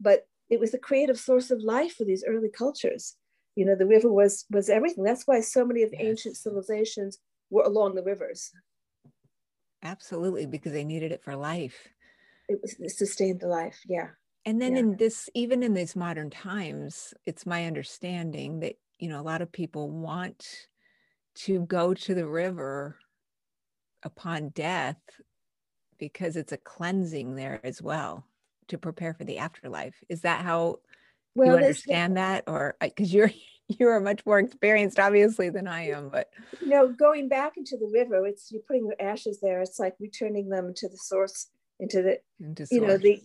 But 0.00 0.26
it 0.48 0.58
was 0.58 0.72
the 0.72 0.78
creative 0.78 1.18
source 1.18 1.50
of 1.50 1.62
life 1.62 1.94
for 1.96 2.04
these 2.04 2.24
early 2.26 2.48
cultures. 2.50 3.16
You 3.56 3.64
know, 3.64 3.74
the 3.74 3.86
river 3.86 4.10
was 4.10 4.46
was 4.50 4.68
everything. 4.68 5.04
That's 5.04 5.26
why 5.26 5.40
so 5.40 5.64
many 5.64 5.82
of 5.82 5.90
the 5.90 5.98
yes. 5.98 6.06
ancient 6.06 6.36
civilizations 6.36 7.18
were 7.50 7.64
along 7.64 7.94
the 7.94 8.02
rivers. 8.02 8.52
Absolutely, 9.82 10.46
because 10.46 10.72
they 10.72 10.84
needed 10.84 11.12
it 11.12 11.22
for 11.22 11.34
life. 11.34 11.88
It 12.48 12.60
was 12.62 12.76
it 12.78 12.90
sustained 12.90 13.40
the 13.40 13.48
life, 13.48 13.80
yeah. 13.86 14.08
And 14.44 14.60
then 14.60 14.74
yeah. 14.74 14.80
in 14.80 14.96
this, 14.96 15.28
even 15.34 15.62
in 15.62 15.74
these 15.74 15.94
modern 15.94 16.30
times, 16.30 17.12
it's 17.26 17.46
my 17.46 17.66
understanding 17.66 18.60
that 18.60 18.76
you 18.98 19.08
know 19.08 19.20
a 19.20 19.22
lot 19.22 19.42
of 19.42 19.52
people 19.52 19.90
want 19.90 20.46
to 21.34 21.60
go 21.66 21.94
to 21.94 22.14
the 22.14 22.26
river 22.26 22.96
upon 24.02 24.48
death 24.50 25.00
because 25.98 26.36
it's 26.36 26.52
a 26.52 26.56
cleansing 26.56 27.36
there 27.36 27.60
as 27.62 27.82
well 27.82 28.24
to 28.68 28.78
prepare 28.78 29.14
for 29.14 29.24
the 29.24 29.38
afterlife. 29.38 29.94
Is 30.08 30.22
that 30.22 30.42
how 30.42 30.78
well, 31.34 31.48
you 31.48 31.54
understand 31.54 32.16
that, 32.16 32.44
or 32.46 32.76
uh, 32.80 32.86
because 32.86 33.12
you're 33.12 33.30
you 33.68 33.86
are 33.88 34.00
much 34.00 34.24
more 34.26 34.38
experienced, 34.38 34.98
obviously, 34.98 35.50
than 35.50 35.68
I 35.68 35.90
am. 35.90 36.08
But 36.08 36.30
you 36.60 36.68
know, 36.68 36.88
going 36.88 37.28
back 37.28 37.56
into 37.56 37.76
the 37.76 37.90
river, 37.92 38.26
it's 38.26 38.50
you're 38.50 38.62
putting 38.66 38.86
your 38.86 38.96
ashes 39.00 39.40
there. 39.40 39.60
It's 39.60 39.78
like 39.78 39.94
returning 40.00 40.48
them 40.48 40.72
to 40.74 40.88
the 40.88 40.96
source, 40.96 41.48
into 41.78 42.02
the 42.02 42.18
into 42.44 42.66
you 42.70 42.80
know 42.80 42.96
the 42.96 43.22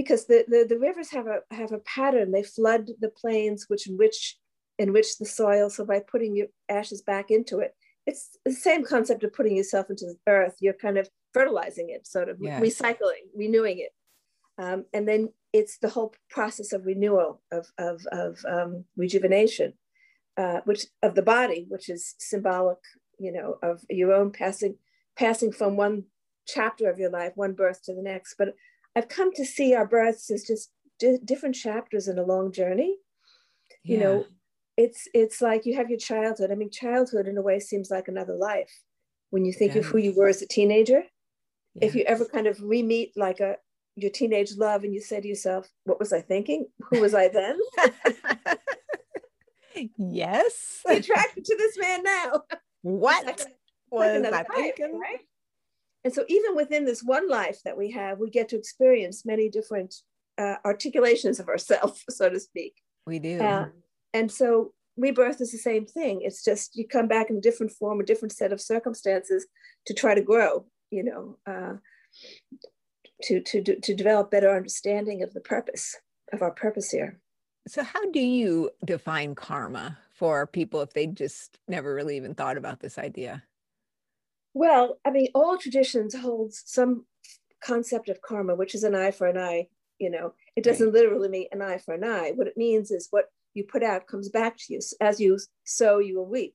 because 0.00 0.24
the, 0.24 0.46
the 0.48 0.64
the 0.66 0.78
rivers 0.78 1.10
have 1.10 1.26
a 1.26 1.40
have 1.50 1.72
a 1.72 1.78
pattern. 1.80 2.32
They 2.32 2.42
flood 2.42 2.88
the 3.00 3.10
plains, 3.10 3.66
which 3.68 3.86
enrich 3.86 4.38
enrich 4.78 5.18
the 5.18 5.26
soil. 5.26 5.68
So 5.68 5.84
by 5.84 6.00
putting 6.00 6.34
your 6.34 6.46
ashes 6.70 7.02
back 7.02 7.30
into 7.30 7.58
it, 7.58 7.74
it's 8.06 8.30
the 8.46 8.52
same 8.52 8.82
concept 8.82 9.24
of 9.24 9.34
putting 9.34 9.56
yourself 9.56 9.90
into 9.90 10.06
the 10.06 10.16
earth. 10.26 10.56
You're 10.60 10.72
kind 10.72 10.96
of 10.96 11.06
fertilizing 11.34 11.90
it, 11.90 12.06
sort 12.06 12.30
of 12.30 12.38
yes. 12.40 12.62
recycling, 12.62 13.26
renewing 13.36 13.80
it. 13.80 13.92
Um, 14.62 14.86
and 14.94 15.06
then 15.06 15.28
it's 15.52 15.76
the 15.78 15.90
whole 15.90 16.14
process 16.30 16.72
of 16.72 16.86
renewal, 16.86 17.42
of, 17.52 17.66
of, 17.78 18.00
of 18.10 18.38
um, 18.48 18.84
rejuvenation, 18.96 19.74
uh, 20.38 20.60
which 20.64 20.86
of 21.02 21.14
the 21.14 21.22
body, 21.22 21.66
which 21.68 21.90
is 21.90 22.14
symbolic, 22.18 22.78
you 23.18 23.32
know, 23.32 23.58
of 23.62 23.84
your 23.90 24.12
own 24.12 24.32
passing, 24.32 24.76
passing 25.16 25.52
from 25.52 25.76
one 25.76 26.04
chapter 26.46 26.90
of 26.90 26.98
your 26.98 27.10
life, 27.10 27.32
one 27.34 27.52
birth 27.52 27.82
to 27.84 27.94
the 27.94 28.02
next. 28.02 28.34
But 28.38 28.54
I've 29.00 29.08
come 29.08 29.32
to 29.32 29.46
see 29.46 29.74
our 29.74 29.86
births 29.86 30.30
as 30.30 30.44
just 30.44 30.70
different 31.24 31.54
chapters 31.54 32.06
in 32.06 32.18
a 32.18 32.22
long 32.22 32.52
journey. 32.52 32.98
Yeah. 33.82 33.96
You 33.96 34.04
know, 34.04 34.24
it's 34.76 35.08
it's 35.14 35.40
like 35.40 35.64
you 35.64 35.74
have 35.76 35.88
your 35.88 35.98
childhood. 35.98 36.50
I 36.50 36.54
mean, 36.54 36.70
childhood 36.70 37.26
in 37.26 37.38
a 37.38 37.42
way 37.42 37.60
seems 37.60 37.90
like 37.90 38.08
another 38.08 38.34
life 38.34 38.70
when 39.30 39.46
you 39.46 39.54
think 39.54 39.72
yeah. 39.72 39.78
of 39.78 39.86
who 39.86 39.96
you 39.96 40.14
were 40.14 40.28
as 40.28 40.42
a 40.42 40.46
teenager. 40.46 41.04
If 41.80 41.94
you 41.94 42.04
ever 42.06 42.26
kind 42.26 42.46
of 42.46 42.60
re-meet 42.62 43.12
like 43.16 43.40
a 43.40 43.56
your 43.96 44.10
teenage 44.10 44.54
love 44.58 44.84
and 44.84 44.92
you 44.92 45.00
say 45.00 45.18
to 45.18 45.28
yourself, 45.28 45.66
what 45.84 45.98
was 45.98 46.12
I 46.12 46.20
thinking? 46.20 46.66
Who 46.90 47.00
was 47.00 47.14
I 47.14 47.28
then? 47.28 47.58
yes. 49.96 50.82
attracted 50.86 51.46
to 51.46 51.56
this 51.56 51.78
man 51.78 52.02
now. 52.02 52.42
What 52.82 53.24
like 53.24 53.40
was 53.90 54.26
I 54.30 54.42
thinking? 54.42 55.00
Right? 55.00 55.20
And 56.04 56.14
so 56.14 56.24
even 56.28 56.56
within 56.56 56.84
this 56.84 57.02
one 57.02 57.28
life 57.28 57.60
that 57.64 57.76
we 57.76 57.90
have, 57.90 58.18
we 58.18 58.30
get 58.30 58.48
to 58.50 58.56
experience 58.56 59.26
many 59.26 59.48
different 59.48 59.94
uh, 60.38 60.56
articulations 60.64 61.38
of 61.38 61.48
ourselves, 61.48 62.04
so 62.10 62.30
to 62.30 62.40
speak. 62.40 62.74
We 63.06 63.18
do. 63.18 63.40
Uh, 63.40 63.68
and 64.14 64.30
so 64.30 64.72
rebirth 64.96 65.40
is 65.40 65.52
the 65.52 65.58
same 65.58 65.86
thing. 65.86 66.22
It's 66.22 66.42
just 66.42 66.76
you 66.76 66.86
come 66.86 67.08
back 67.08 67.30
in 67.30 67.36
a 67.36 67.40
different 67.40 67.72
form, 67.72 68.00
a 68.00 68.04
different 68.04 68.32
set 68.32 68.52
of 68.52 68.60
circumstances 68.60 69.46
to 69.86 69.94
try 69.94 70.14
to 70.14 70.22
grow, 70.22 70.66
you 70.90 71.04
know. 71.04 71.36
Uh, 71.46 71.76
to, 73.22 73.40
to, 73.40 73.62
to 73.62 73.94
develop 73.94 74.30
better 74.30 74.54
understanding 74.54 75.22
of 75.22 75.34
the 75.34 75.40
purpose 75.40 75.96
of 76.32 76.42
our 76.42 76.50
purpose 76.50 76.90
here. 76.90 77.20
So, 77.68 77.82
how 77.82 78.10
do 78.10 78.20
you 78.20 78.70
define 78.84 79.34
karma 79.34 79.98
for 80.14 80.46
people 80.46 80.80
if 80.80 80.92
they 80.92 81.06
just 81.06 81.58
never 81.68 81.94
really 81.94 82.16
even 82.16 82.34
thought 82.34 82.56
about 82.56 82.80
this 82.80 82.98
idea? 82.98 83.42
Well, 84.54 84.98
I 85.04 85.10
mean, 85.10 85.28
all 85.34 85.56
traditions 85.56 86.14
hold 86.14 86.52
some 86.52 87.06
concept 87.62 88.08
of 88.08 88.22
karma, 88.22 88.54
which 88.54 88.74
is 88.74 88.84
an 88.84 88.94
eye 88.94 89.10
for 89.10 89.26
an 89.26 89.38
eye. 89.38 89.68
You 89.98 90.10
know, 90.10 90.34
it 90.56 90.64
doesn't 90.64 90.86
right. 90.86 90.94
literally 90.94 91.28
mean 91.28 91.46
an 91.52 91.62
eye 91.62 91.78
for 91.78 91.94
an 91.94 92.04
eye. 92.04 92.32
What 92.34 92.46
it 92.46 92.56
means 92.56 92.90
is 92.90 93.08
what 93.10 93.26
you 93.54 93.64
put 93.64 93.82
out 93.82 94.06
comes 94.06 94.28
back 94.28 94.56
to 94.56 94.64
you. 94.72 94.80
As 95.00 95.20
you 95.20 95.38
sow, 95.64 95.98
you 95.98 96.16
will 96.16 96.26
reap. 96.26 96.54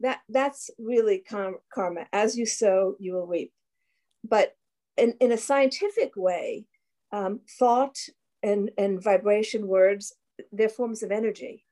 That 0.00 0.20
that's 0.28 0.70
really 0.78 1.22
karma. 1.28 2.06
As 2.12 2.38
you 2.38 2.46
sow, 2.46 2.96
you 2.98 3.12
will 3.12 3.26
reap. 3.26 3.52
But 4.24 4.54
in, 4.96 5.14
in 5.20 5.32
a 5.32 5.38
scientific 5.38 6.12
way, 6.16 6.64
um, 7.12 7.40
thought 7.58 7.96
and, 8.42 8.70
and 8.78 9.02
vibration 9.02 9.66
words, 9.66 10.14
they're 10.52 10.68
forms 10.68 11.02
of 11.02 11.10
energy. 11.10 11.64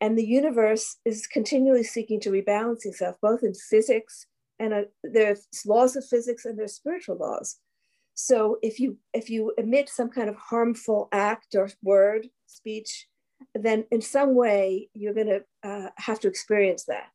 And 0.00 0.16
the 0.16 0.26
universe 0.26 0.96
is 1.04 1.26
continually 1.26 1.84
seeking 1.84 2.20
to 2.20 2.30
rebalance 2.30 2.84
itself, 2.84 3.16
both 3.20 3.42
in 3.42 3.54
physics 3.54 4.26
and 4.60 4.72
uh, 4.72 4.82
there's 5.02 5.48
laws 5.66 5.96
of 5.96 6.06
physics 6.06 6.44
and 6.44 6.56
there's 6.56 6.74
spiritual 6.74 7.16
laws. 7.16 7.56
So 8.14 8.58
if 8.62 8.78
you 8.78 8.98
if 9.12 9.30
you 9.30 9.52
emit 9.56 9.88
some 9.88 10.10
kind 10.10 10.28
of 10.28 10.36
harmful 10.36 11.08
act 11.10 11.54
or 11.54 11.70
word, 11.82 12.28
speech, 12.46 13.08
then 13.54 13.84
in 13.90 14.02
some 14.02 14.34
way 14.34 14.88
you're 14.94 15.14
going 15.14 15.26
to 15.34 15.42
uh, 15.68 15.88
have 15.96 16.20
to 16.20 16.28
experience 16.28 16.84
that. 16.84 17.08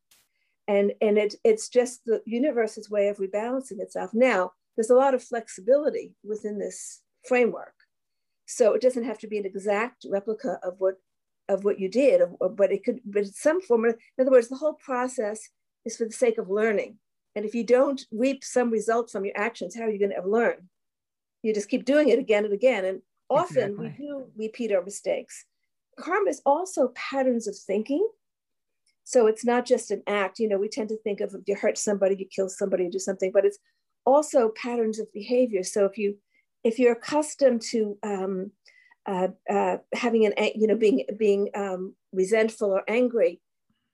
And 0.68 0.92
and 1.00 1.16
it, 1.16 1.36
it's 1.44 1.68
just 1.68 2.04
the 2.04 2.20
universe's 2.26 2.90
way 2.90 3.08
of 3.08 3.18
rebalancing 3.18 3.80
itself. 3.80 4.10
Now, 4.12 4.52
there's 4.76 4.90
a 4.90 4.96
lot 4.96 5.14
of 5.14 5.22
flexibility 5.22 6.14
within 6.24 6.58
this 6.58 7.02
framework. 7.28 7.74
So 8.46 8.74
it 8.74 8.82
doesn't 8.82 9.04
have 9.04 9.18
to 9.20 9.28
be 9.28 9.38
an 9.38 9.46
exact 9.46 10.06
replica 10.08 10.58
of 10.62 10.74
what 10.78 10.96
of 11.48 11.64
what 11.64 11.78
you 11.78 11.88
did, 11.88 12.22
but 12.56 12.72
it 12.72 12.84
could, 12.84 13.00
but 13.04 13.26
some 13.26 13.62
form. 13.62 13.84
Of, 13.84 13.94
in 14.18 14.22
other 14.22 14.32
words, 14.32 14.48
the 14.48 14.56
whole 14.56 14.74
process 14.74 15.48
is 15.84 15.96
for 15.96 16.04
the 16.04 16.12
sake 16.12 16.38
of 16.38 16.50
learning. 16.50 16.98
And 17.36 17.44
if 17.44 17.54
you 17.54 17.64
don't 17.64 18.00
reap 18.10 18.42
some 18.42 18.70
result 18.70 19.10
from 19.10 19.26
your 19.26 19.38
actions, 19.38 19.76
how 19.76 19.82
are 19.82 19.90
you 19.90 19.98
going 19.98 20.10
to 20.10 20.16
ever 20.16 20.28
learn? 20.28 20.70
You 21.42 21.52
just 21.52 21.68
keep 21.68 21.84
doing 21.84 22.08
it 22.08 22.18
again 22.18 22.46
and 22.46 22.54
again. 22.54 22.86
And 22.86 23.02
often 23.28 23.72
exactly. 23.72 23.94
we 23.98 24.06
do 24.06 24.26
repeat 24.34 24.72
our 24.72 24.82
mistakes. 24.82 25.44
Karma 25.98 26.30
is 26.30 26.40
also 26.46 26.88
patterns 26.94 27.46
of 27.46 27.54
thinking. 27.56 28.08
So 29.04 29.26
it's 29.26 29.44
not 29.44 29.66
just 29.66 29.90
an 29.90 30.02
act. 30.06 30.38
You 30.38 30.48
know, 30.48 30.58
we 30.58 30.68
tend 30.68 30.88
to 30.88 30.96
think 30.96 31.20
of 31.20 31.34
if 31.34 31.42
you 31.46 31.56
hurt 31.56 31.76
somebody, 31.76 32.16
you 32.18 32.26
kill 32.26 32.48
somebody, 32.48 32.84
you 32.84 32.90
do 32.90 32.98
something, 32.98 33.30
but 33.32 33.44
it's 33.44 33.58
also 34.06 34.48
patterns 34.60 34.98
of 34.98 35.12
behavior. 35.12 35.62
So 35.62 35.84
if 35.84 35.98
you 35.98 36.16
if 36.64 36.78
you're 36.78 36.92
accustomed 36.92 37.62
to 37.70 37.98
um, 38.02 38.50
uh, 39.06 39.28
uh, 39.48 39.76
having 39.94 40.26
an 40.26 40.32
you 40.54 40.66
know 40.66 40.74
being 40.74 41.04
being 41.18 41.50
um, 41.54 41.94
resentful 42.12 42.70
or 42.72 42.82
angry, 42.88 43.40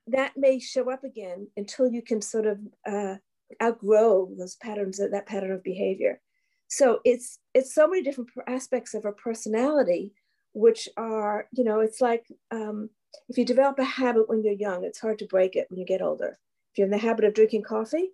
that 0.07 0.33
may 0.37 0.59
show 0.61 0.91
up 0.91 1.05
again 1.05 1.49
until 1.57 1.89
you 1.89 2.03
can 2.03 2.23
sort 2.23 2.47
of 2.47 2.59
uh, 2.89 3.17
outgrow 3.63 4.31
those 4.39 4.57
patterns 4.57 5.01
of 5.01 5.11
that 5.11 5.27
pattern 5.27 5.53
of 5.53 5.63
behavior. 5.63 6.21
So 6.69 7.01
it's 7.05 7.39
it's 7.55 7.75
so 7.75 7.87
many 7.87 8.03
different 8.03 8.31
aspects 8.47 8.95
of 8.95 9.05
our 9.05 9.13
personality, 9.13 10.15
which 10.53 10.89
are 10.97 11.49
you 11.53 11.65
know 11.65 11.81
it's 11.81 12.01
like 12.01 12.27
um, 12.51 12.91
if 13.29 13.39
you 13.39 13.45
develop 13.45 13.79
a 13.79 13.85
habit 13.85 14.29
when 14.29 14.43
you're 14.43 14.55
young, 14.55 14.85
it's 14.85 15.01
hard 15.01 15.19
to 15.19 15.27
break 15.27 15.57
it 15.57 15.67
when 15.71 15.79
you 15.79 15.87
get 15.87 16.03
older. 16.03 16.39
If 16.73 16.79
you're 16.79 16.87
in 16.87 16.91
the 16.91 16.99
habit 16.99 17.25
of 17.25 17.35
drinking 17.35 17.65
coffee, 17.65 18.11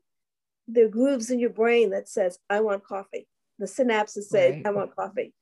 the 0.67 0.89
grooves 0.89 1.31
in 1.31 1.39
your 1.39 1.51
brain 1.51 1.91
that 1.91 2.09
says, 2.09 2.39
I 2.51 2.61
want 2.61 2.85
coffee. 2.85 3.27
The 3.59 3.67
synapses 3.67 4.25
say, 4.25 4.53
right. 4.53 4.67
I 4.67 4.71
want 4.71 4.95
coffee. 4.95 5.35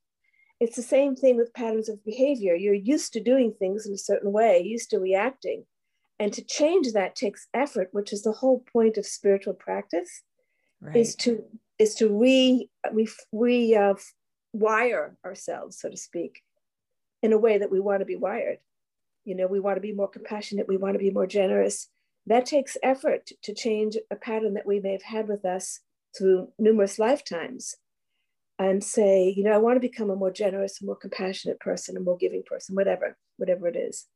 It's 0.59 0.75
the 0.75 0.81
same 0.81 1.15
thing 1.15 1.37
with 1.37 1.53
patterns 1.53 1.89
of 1.89 2.03
behavior. 2.03 2.55
You're 2.55 2.73
used 2.73 3.13
to 3.13 3.19
doing 3.19 3.53
things 3.53 3.85
in 3.85 3.93
a 3.93 3.97
certain 3.97 4.31
way, 4.31 4.61
used 4.61 4.89
to 4.91 4.99
reacting. 4.99 5.65
And 6.19 6.33
to 6.33 6.43
change 6.43 6.93
that 6.93 7.15
takes 7.15 7.47
effort, 7.53 7.89
which 7.91 8.11
is 8.11 8.23
the 8.23 8.31
whole 8.31 8.63
point 8.73 8.97
of 8.97 9.05
spiritual 9.05 9.53
practice, 9.53 10.23
right. 10.81 10.95
is 10.95 11.15
to 11.17 11.43
is 11.77 11.93
to 11.95 12.09
re, 12.09 12.69
re, 12.91 13.07
re 13.31 13.75
uh, 13.75 13.93
wire 14.53 15.15
ourselves, 15.23 15.79
so 15.79 15.89
to 15.89 15.97
speak, 15.97 16.41
in 17.21 17.33
a 17.33 17.37
way 17.37 17.59
that 17.59 17.69
we 17.69 17.79
want 17.79 17.99
to 17.99 18.05
be 18.05 18.15
wired. 18.15 18.57
You 19.25 19.35
know, 19.35 19.45
we 19.45 19.59
want 19.59 19.77
to 19.77 19.81
be 19.81 19.93
more 19.93 20.07
compassionate, 20.07 20.67
we 20.67 20.77
want 20.77 20.93
to 20.93 20.99
be 20.99 21.11
more 21.11 21.27
generous, 21.27 21.89
that 22.25 22.45
takes 22.47 22.77
effort 22.81 23.29
to 23.43 23.53
change 23.53 23.95
a 24.09 24.15
pattern 24.15 24.55
that 24.55 24.65
we 24.65 24.79
may 24.79 24.93
have 24.93 25.03
had 25.03 25.27
with 25.27 25.45
us 25.45 25.81
through 26.17 26.51
numerous 26.57 26.97
lifetimes. 26.97 27.75
and 28.59 28.83
say, 28.83 29.33
you 29.35 29.43
know, 29.43 29.53
I 29.53 29.57
want 29.57 29.75
to 29.75 29.87
become 29.87 30.09
a 30.09 30.15
more 30.15 30.31
generous, 30.31 30.81
more 30.81 30.95
compassionate 30.95 31.59
person, 31.59 31.95
a 31.95 31.99
more 31.99 32.17
giving 32.17 32.43
person, 32.43 32.75
whatever, 32.75 33.17
whatever 33.37 33.67
it 33.67 33.75
is. 33.75 34.07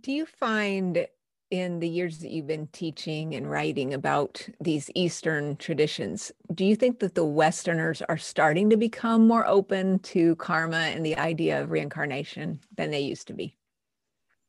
Do 0.00 0.12
you 0.12 0.26
find 0.26 1.06
in 1.50 1.78
the 1.78 1.88
years 1.88 2.18
that 2.18 2.30
you've 2.30 2.46
been 2.46 2.66
teaching 2.68 3.34
and 3.34 3.50
writing 3.50 3.94
about 3.94 4.46
these 4.60 4.90
Eastern 4.94 5.56
traditions, 5.56 6.32
do 6.54 6.64
you 6.64 6.74
think 6.74 6.98
that 6.98 7.14
the 7.14 7.24
Westerners 7.24 8.02
are 8.08 8.18
starting 8.18 8.68
to 8.70 8.76
become 8.76 9.26
more 9.26 9.46
open 9.46 10.00
to 10.00 10.34
karma 10.36 10.76
and 10.76 11.06
the 11.06 11.16
idea 11.16 11.62
of 11.62 11.70
reincarnation 11.70 12.60
than 12.76 12.90
they 12.90 13.00
used 13.00 13.28
to 13.28 13.32
be? 13.32 13.56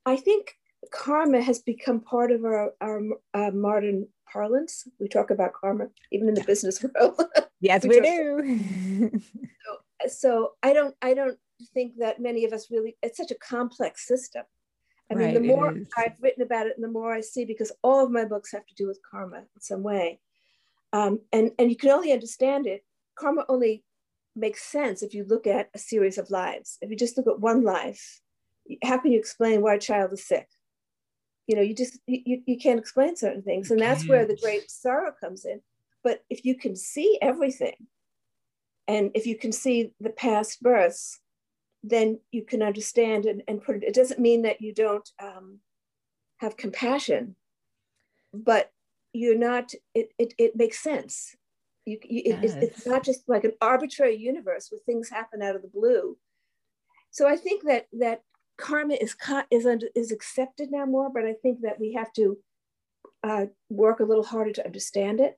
I 0.05 0.15
think 0.15 0.55
karma 0.91 1.41
has 1.41 1.59
become 1.59 2.01
part 2.01 2.31
of 2.31 2.43
our, 2.43 2.71
our 2.81 3.01
uh, 3.33 3.51
modern 3.51 4.07
parlance. 4.31 4.87
We 4.99 5.07
talk 5.07 5.29
about 5.29 5.53
karma 5.53 5.87
even 6.11 6.27
in 6.29 6.33
the 6.33 6.43
business 6.43 6.83
world. 6.83 7.21
yes, 7.61 7.83
we, 7.83 7.89
we 7.89 8.01
do. 8.01 9.21
so, 9.65 10.07
so 10.07 10.51
I 10.63 10.73
don't 10.73 10.95
I 11.01 11.13
don't 11.13 11.37
think 11.73 11.97
that 11.97 12.21
many 12.21 12.45
of 12.45 12.53
us 12.53 12.69
really 12.69 12.97
it's 13.01 13.17
such 13.17 13.31
a 13.31 13.35
complex 13.35 14.07
system 14.07 14.43
I 15.09 15.15
mean, 15.15 15.33
the 15.33 15.39
more 15.39 15.73
I've 15.97 16.21
written 16.21 16.43
about 16.43 16.67
it, 16.67 16.73
and 16.75 16.83
the 16.83 16.91
more 16.91 17.13
I 17.13 17.21
see, 17.21 17.45
because 17.45 17.71
all 17.81 18.03
of 18.03 18.11
my 18.11 18.25
books 18.25 18.51
have 18.51 18.65
to 18.65 18.75
do 18.75 18.87
with 18.87 18.99
karma 19.09 19.37
in 19.37 19.61
some 19.61 19.81
way. 19.81 20.19
Um, 20.91 21.19
and, 21.31 21.51
and 21.57 21.69
you 21.69 21.77
can 21.77 21.91
only 21.91 22.11
understand 22.11 22.67
it. 22.67 22.83
Karma 23.15 23.45
only 23.47 23.83
makes 24.35 24.63
sense 24.63 25.01
if 25.01 25.13
you 25.13 25.25
look 25.25 25.47
at 25.47 25.69
a 25.73 25.79
series 25.79 26.17
of 26.17 26.29
lives. 26.29 26.77
If 26.81 26.89
you 26.89 26.97
just 26.97 27.17
look 27.17 27.27
at 27.27 27.39
one 27.39 27.63
life, 27.63 28.21
how 28.83 28.97
can 28.97 29.11
you 29.11 29.19
explain 29.19 29.61
why 29.61 29.75
a 29.75 29.79
child 29.79 30.11
is 30.13 30.27
sick? 30.27 30.47
You 31.47 31.55
know, 31.55 31.61
you 31.61 31.73
just, 31.73 31.97
you, 32.05 32.41
you 32.45 32.57
can't 32.57 32.79
explain 32.79 33.15
certain 33.15 33.41
things. 33.41 33.71
And 33.71 33.79
that's 33.79 34.07
where 34.07 34.25
the 34.25 34.35
great 34.35 34.69
sorrow 34.69 35.13
comes 35.19 35.45
in. 35.45 35.61
But 36.03 36.23
if 36.29 36.43
you 36.43 36.55
can 36.55 36.75
see 36.75 37.17
everything, 37.21 37.75
and 38.87 39.11
if 39.15 39.25
you 39.25 39.37
can 39.37 39.51
see 39.51 39.93
the 39.99 40.09
past 40.09 40.61
births, 40.61 41.19
then 41.83 42.19
you 42.31 42.43
can 42.43 42.61
understand 42.61 43.25
and, 43.25 43.43
and 43.47 43.61
put 43.61 43.77
it. 43.77 43.83
It 43.83 43.93
doesn't 43.93 44.19
mean 44.19 44.43
that 44.43 44.61
you 44.61 44.73
don't 44.73 45.07
um, 45.21 45.59
have 46.37 46.57
compassion, 46.57 47.35
but 48.33 48.71
you're 49.13 49.37
not. 49.37 49.73
It 49.93 50.11
it, 50.17 50.33
it 50.37 50.55
makes 50.55 50.79
sense. 50.79 51.35
You, 51.85 51.99
you 52.03 52.23
yes. 52.25 52.55
it, 52.55 52.63
it's 52.63 52.85
not 52.85 53.03
just 53.03 53.29
like 53.29 53.45
an 53.45 53.53
arbitrary 53.61 54.17
universe 54.17 54.67
where 54.69 54.81
things 54.85 55.09
happen 55.09 55.41
out 55.41 55.55
of 55.55 55.61
the 55.61 55.69
blue. 55.69 56.17
So 57.11 57.27
I 57.27 57.37
think 57.37 57.63
that 57.63 57.87
that 57.93 58.21
karma 58.57 58.95
is 58.95 59.15
is 59.49 59.65
under, 59.65 59.87
is 59.95 60.11
accepted 60.11 60.71
now 60.71 60.85
more, 60.85 61.09
but 61.09 61.25
I 61.25 61.33
think 61.33 61.61
that 61.61 61.79
we 61.79 61.93
have 61.93 62.11
to 62.13 62.37
uh, 63.23 63.45
work 63.69 63.99
a 63.99 64.03
little 64.05 64.23
harder 64.23 64.51
to 64.53 64.65
understand 64.65 65.19
it. 65.19 65.37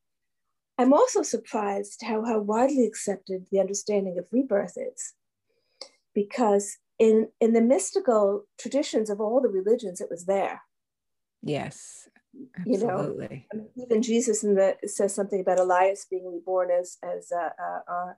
I'm 0.78 0.94
also 0.94 1.24
surprised 1.24 2.02
how, 2.04 2.24
how 2.24 2.40
widely 2.40 2.86
accepted 2.86 3.46
the 3.52 3.60
understanding 3.60 4.18
of 4.18 4.28
rebirth 4.32 4.78
is 4.78 5.14
because 6.14 6.78
in 6.98 7.30
in 7.40 7.54
the 7.54 7.62
mystical 7.62 8.44
traditions 8.60 9.10
of 9.10 9.20
all 9.20 9.42
the 9.42 9.48
religions 9.48 10.02
it 10.02 10.10
was 10.10 10.26
there 10.26 10.62
yes 11.42 12.08
absolutely. 12.60 13.48
you 13.52 13.60
know 13.60 13.68
even 13.78 14.02
jesus 14.02 14.44
in 14.44 14.56
the 14.56 14.76
says 14.86 15.16
something 15.16 15.40
about 15.40 15.60
elias 15.60 16.06
being 16.10 16.32
reborn 16.32 16.70
as 16.70 16.98
as 17.04 17.32
uh, 17.32 17.50
uh, 17.62 17.94
uh, 17.94 18.14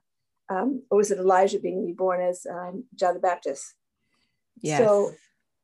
um, 0.54 0.82
or 0.90 0.98
was 0.98 1.10
it 1.10 1.18
elijah 1.18 1.58
being 1.58 1.84
reborn 1.84 2.20
as 2.20 2.46
um, 2.50 2.84
john 2.94 3.14
the 3.14 3.20
baptist 3.20 3.74
yes. 4.60 4.78
so 4.78 5.12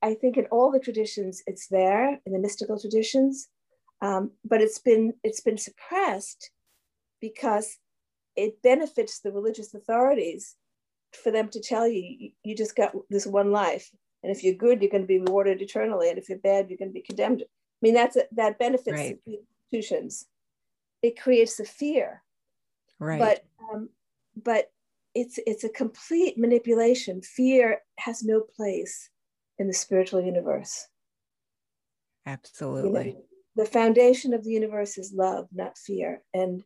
i 0.02 0.14
think 0.14 0.37
in 0.37 0.47
all 0.47 0.70
the 0.70 0.80
traditions 0.80 1.42
it's 1.47 1.66
there 1.68 2.20
in 2.25 2.32
the 2.32 2.38
mystical 2.38 2.80
traditions 2.80 3.49
um, 4.00 4.30
but 4.44 4.61
it's 4.61 4.78
been 4.78 5.12
it's 5.25 5.40
been 5.40 5.58
suppressed 5.58 6.50
because 7.20 7.78
it 8.37 8.62
benefits 8.62 9.18
the 9.18 9.32
religious 9.32 9.75
authorities 9.75 10.54
for 11.12 11.30
them 11.30 11.48
to 11.48 11.61
tell 11.61 11.87
you 11.87 12.30
you 12.42 12.56
just 12.56 12.76
got 12.76 12.92
this 13.11 13.26
one 13.26 13.52
life. 13.52 13.90
And 14.22 14.35
if 14.35 14.42
you're 14.42 14.54
good 14.54 14.80
you're 14.80 14.90
going 14.90 15.04
to 15.04 15.09
be 15.09 15.20
rewarded 15.20 15.62
eternally. 15.62 16.09
And 16.09 16.18
if 16.18 16.28
you're 16.28 16.38
bad 16.38 16.68
you're 16.68 16.78
going 16.78 16.90
to 16.90 16.94
be 16.94 17.02
condemned. 17.02 17.42
I 17.42 17.80
mean 17.83 17.94
that's 17.94 18.16
a, 18.16 18.24
that 18.33 18.59
benefits 18.59 18.90
right. 18.90 19.18
the 19.26 19.38
institutions. 19.72 20.26
It 21.02 21.20
creates 21.20 21.56
the 21.56 21.64
fear. 21.64 22.22
Right. 22.98 23.18
But 23.18 23.44
um, 23.72 23.90
but 24.44 24.70
it's 25.14 25.38
it's 25.46 25.64
a 25.64 25.68
complete 25.68 26.38
manipulation. 26.38 27.22
Fear 27.22 27.80
has 27.98 28.22
no 28.22 28.40
place 28.40 29.11
in 29.59 29.66
the 29.66 29.74
spiritual 29.74 30.20
universe. 30.20 30.87
Absolutely. 32.26 33.06
you 33.06 33.12
know, 33.14 33.24
the 33.56 33.64
foundation 33.64 34.35
of 34.35 34.44
the 34.44 34.50
universe 34.50 34.98
is 34.98 35.12
love 35.12 35.48
not 35.52 35.78
fear. 35.78 36.22
And 36.35 36.62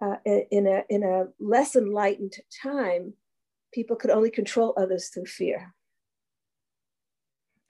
uh, 0.00 0.16
in 0.26 0.66
a 0.66 0.82
in 0.88 1.04
a 1.04 1.26
less 1.38 1.76
enlightened 1.76 2.34
time 2.62 3.14
people 3.72 3.96
could 3.96 4.10
only 4.10 4.30
control 4.30 4.74
others 4.76 5.08
through 5.08 5.26
fear. 5.26 5.74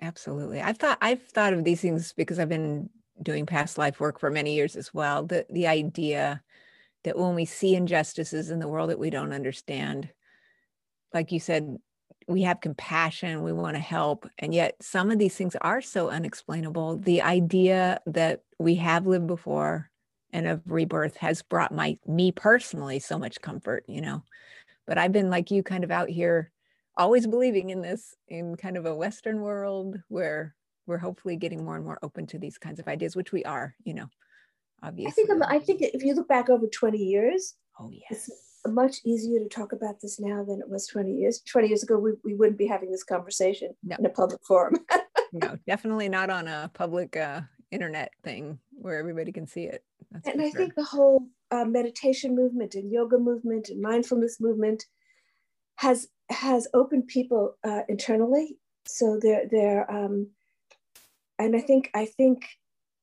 Absolutely. 0.00 0.60
I've 0.60 0.78
thought 0.78 0.98
I've 1.00 1.22
thought 1.22 1.52
of 1.52 1.64
these 1.64 1.80
things 1.80 2.12
because 2.12 2.38
I've 2.38 2.48
been 2.48 2.90
doing 3.22 3.46
past 3.46 3.78
life 3.78 4.00
work 4.00 4.18
for 4.18 4.30
many 4.30 4.54
years 4.54 4.74
as 4.74 4.92
well. 4.92 5.24
The 5.24 5.46
the 5.48 5.68
idea 5.68 6.42
that 7.04 7.16
when 7.16 7.34
we 7.34 7.44
see 7.44 7.76
injustices 7.76 8.50
in 8.50 8.58
the 8.58 8.68
world 8.68 8.90
that 8.90 8.98
we 8.98 9.10
don't 9.10 9.32
understand, 9.32 10.10
like 11.14 11.30
you 11.30 11.38
said, 11.38 11.76
we 12.26 12.42
have 12.42 12.60
compassion, 12.60 13.42
we 13.42 13.52
want 13.52 13.76
to 13.76 13.82
help, 13.82 14.28
and 14.38 14.52
yet 14.52 14.74
some 14.82 15.10
of 15.10 15.18
these 15.18 15.36
things 15.36 15.56
are 15.60 15.80
so 15.80 16.08
unexplainable. 16.10 16.98
The 16.98 17.22
idea 17.22 18.00
that 18.06 18.42
we 18.58 18.76
have 18.76 19.06
lived 19.06 19.26
before 19.28 19.90
and 20.32 20.48
of 20.48 20.62
rebirth 20.66 21.16
has 21.18 21.42
brought 21.42 21.72
my 21.72 21.96
me 22.06 22.32
personally 22.32 22.98
so 22.98 23.18
much 23.18 23.40
comfort, 23.40 23.84
you 23.86 24.00
know 24.00 24.22
but 24.86 24.98
I've 24.98 25.12
been 25.12 25.30
like 25.30 25.50
you 25.50 25.62
kind 25.62 25.84
of 25.84 25.90
out 25.90 26.08
here 26.08 26.50
always 26.96 27.26
believing 27.26 27.70
in 27.70 27.82
this 27.82 28.14
in 28.28 28.56
kind 28.56 28.76
of 28.76 28.86
a 28.86 28.94
Western 28.94 29.40
world 29.40 29.98
where 30.08 30.54
we're 30.86 30.98
hopefully 30.98 31.36
getting 31.36 31.64
more 31.64 31.76
and 31.76 31.84
more 31.84 31.98
open 32.02 32.26
to 32.28 32.38
these 32.38 32.58
kinds 32.58 32.80
of 32.80 32.88
ideas, 32.88 33.16
which 33.16 33.32
we 33.32 33.44
are, 33.44 33.74
you 33.84 33.94
know, 33.94 34.08
obviously. 34.82 35.24
I 35.24 35.26
think, 35.26 35.42
I 35.48 35.58
think 35.58 35.82
if 35.82 36.02
you 36.02 36.14
look 36.14 36.28
back 36.28 36.50
over 36.50 36.66
20 36.66 36.98
years, 36.98 37.54
oh, 37.78 37.90
yes. 37.90 38.28
it's 38.28 38.30
much 38.66 38.98
easier 39.04 39.38
to 39.38 39.48
talk 39.48 39.72
about 39.72 40.00
this 40.00 40.20
now 40.20 40.44
than 40.44 40.60
it 40.60 40.68
was 40.68 40.86
20 40.86 41.12
years. 41.12 41.40
20 41.40 41.68
years 41.68 41.82
ago, 41.82 41.98
we, 41.98 42.12
we 42.24 42.34
wouldn't 42.34 42.58
be 42.58 42.66
having 42.66 42.90
this 42.90 43.04
conversation 43.04 43.74
no. 43.82 43.96
in 43.98 44.06
a 44.06 44.10
public 44.10 44.40
forum. 44.46 44.76
no, 45.32 45.56
definitely 45.66 46.08
not 46.08 46.30
on 46.30 46.48
a 46.48 46.70
public 46.74 47.16
uh, 47.16 47.42
internet 47.72 48.12
thing 48.22 48.58
where 48.72 48.98
everybody 48.98 49.32
can 49.32 49.46
see 49.46 49.64
it. 49.64 49.84
That's 50.10 50.28
and 50.28 50.40
I 50.40 50.50
sure. 50.50 50.58
think 50.58 50.74
the 50.74 50.84
whole 50.84 51.26
uh, 51.50 51.64
meditation 51.64 52.36
movement 52.36 52.74
and 52.74 52.92
yoga 52.92 53.18
movement 53.18 53.68
and 53.68 53.80
mindfulness 53.80 54.40
movement 54.40 54.84
has 55.76 56.08
has 56.30 56.68
opened 56.74 57.08
people 57.08 57.56
uh, 57.64 57.82
internally. 57.88 58.58
So 58.86 59.18
they're 59.20 59.48
they're 59.50 59.90
um, 59.90 60.28
and 61.38 61.56
I 61.56 61.60
think 61.60 61.90
I 61.94 62.06
think 62.06 62.44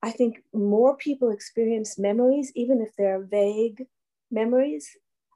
I 0.01 0.11
think 0.11 0.43
more 0.53 0.95
people 0.95 1.31
experience 1.31 1.99
memories, 1.99 2.51
even 2.55 2.81
if 2.81 2.95
they're 2.95 3.21
vague 3.21 3.85
memories, 4.31 4.89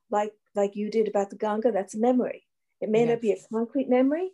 like 0.10 0.32
like 0.56 0.76
you 0.76 0.90
did 0.90 1.08
about 1.08 1.30
the 1.30 1.36
Ganga. 1.36 1.72
That's 1.72 1.96
a 1.96 2.00
memory. 2.00 2.44
It 2.82 2.90
may 2.90 3.02
yes. 3.02 3.10
not 3.10 3.22
be 3.22 3.32
a 3.32 3.38
concrete 3.52 3.90
memory, 3.90 4.32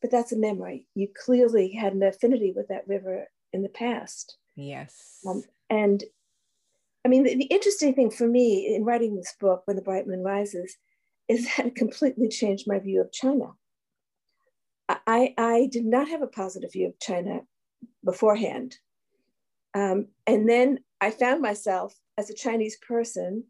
but 0.00 0.10
that's 0.10 0.32
a 0.32 0.38
memory. 0.38 0.86
You 0.94 1.08
clearly 1.24 1.72
had 1.72 1.94
an 1.94 2.02
affinity 2.02 2.52
with 2.54 2.68
that 2.68 2.86
river 2.86 3.28
in 3.52 3.62
the 3.62 3.68
past. 3.68 4.36
Yes. 4.56 5.20
Um, 5.26 5.42
and 5.70 6.04
I 7.04 7.08
mean, 7.08 7.24
the, 7.24 7.34
the, 7.34 7.44
interesting 7.44 7.94
thing 7.94 8.10
for 8.10 8.28
me 8.28 8.74
in 8.74 8.84
writing 8.84 9.16
this 9.16 9.34
book, 9.40 9.62
When 9.64 9.76
the 9.76 9.82
Bright 9.82 10.06
Moon 10.06 10.22
Rises, 10.22 10.76
is 11.28 11.46
that 11.56 11.66
it 11.66 11.74
completely 11.74 12.28
changed 12.28 12.66
my 12.66 12.78
view 12.78 13.00
of 13.00 13.12
China. 13.12 13.52
I, 14.88 15.34
I 15.38 15.68
did 15.70 15.84
not 15.84 16.08
have 16.08 16.22
a 16.22 16.26
positive 16.26 16.72
view 16.72 16.88
of 16.88 16.98
China 16.98 17.40
beforehand. 18.04 18.76
Um, 19.74 20.08
and 20.26 20.48
then 20.48 20.80
I 21.00 21.10
found 21.10 21.40
myself 21.40 21.94
as 22.18 22.28
a 22.28 22.34
Chinese 22.34 22.76
person 22.86 23.44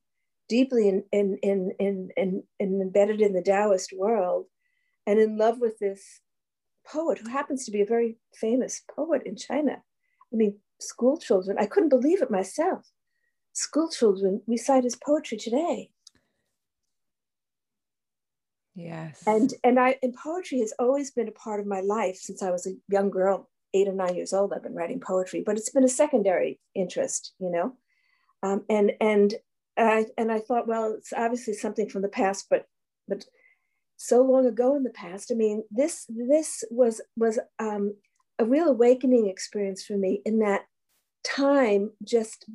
deeply 0.48 0.88
in, 0.88 1.02
in, 1.12 1.38
in, 1.42 1.72
in, 1.78 2.10
in, 2.16 2.42
in 2.60 2.80
embedded 2.80 3.20
in 3.20 3.32
the 3.32 3.42
Taoist 3.42 3.92
world 3.92 4.46
and 5.06 5.18
in 5.18 5.36
love 5.36 5.58
with 5.60 5.78
this 5.78 6.20
poet 6.86 7.18
who 7.18 7.28
happens 7.28 7.64
to 7.64 7.72
be 7.72 7.80
a 7.80 7.86
very 7.86 8.18
famous 8.34 8.82
poet 8.94 9.22
in 9.24 9.36
China. 9.36 9.82
I 10.32 10.36
mean, 10.36 10.58
school 10.82 11.18
children, 11.18 11.56
I 11.58 11.66
couldn't 11.66 11.88
believe 11.88 12.22
it 12.22 12.30
myself 12.30 12.86
school 13.52 13.88
children 13.88 14.42
recite 14.46 14.84
his 14.84 14.96
poetry 14.96 15.38
today. 15.38 15.90
Yes. 18.74 19.22
And 19.26 19.52
and 19.62 19.78
I 19.78 19.96
and 20.02 20.14
poetry 20.14 20.60
has 20.60 20.72
always 20.78 21.10
been 21.10 21.28
a 21.28 21.32
part 21.32 21.60
of 21.60 21.66
my 21.66 21.80
life 21.80 22.16
since 22.16 22.42
I 22.42 22.50
was 22.50 22.66
a 22.66 22.72
young 22.88 23.10
girl, 23.10 23.50
eight 23.74 23.86
or 23.86 23.92
nine 23.92 24.14
years 24.14 24.32
old. 24.32 24.52
I've 24.52 24.62
been 24.62 24.74
writing 24.74 25.00
poetry, 25.00 25.42
but 25.44 25.58
it's 25.58 25.70
been 25.70 25.84
a 25.84 25.88
secondary 25.88 26.58
interest, 26.74 27.34
you 27.38 27.50
know. 27.50 27.76
Um, 28.42 28.64
and 28.70 28.92
and 29.00 29.34
I 29.76 30.06
and 30.16 30.32
I 30.32 30.38
thought, 30.38 30.66
well, 30.66 30.94
it's 30.96 31.12
obviously 31.12 31.52
something 31.52 31.88
from 31.90 32.00
the 32.00 32.08
past, 32.08 32.46
but 32.48 32.64
but 33.08 33.26
so 33.98 34.22
long 34.22 34.46
ago 34.46 34.74
in 34.74 34.84
the 34.84 34.90
past. 34.90 35.30
I 35.30 35.34
mean, 35.34 35.64
this 35.70 36.06
this 36.08 36.64
was 36.70 37.02
was 37.14 37.38
um, 37.58 37.94
a 38.38 38.46
real 38.46 38.68
awakening 38.68 39.28
experience 39.28 39.84
for 39.84 39.98
me 39.98 40.22
in 40.24 40.38
that 40.38 40.62
time 41.24 41.90
just 42.04 42.46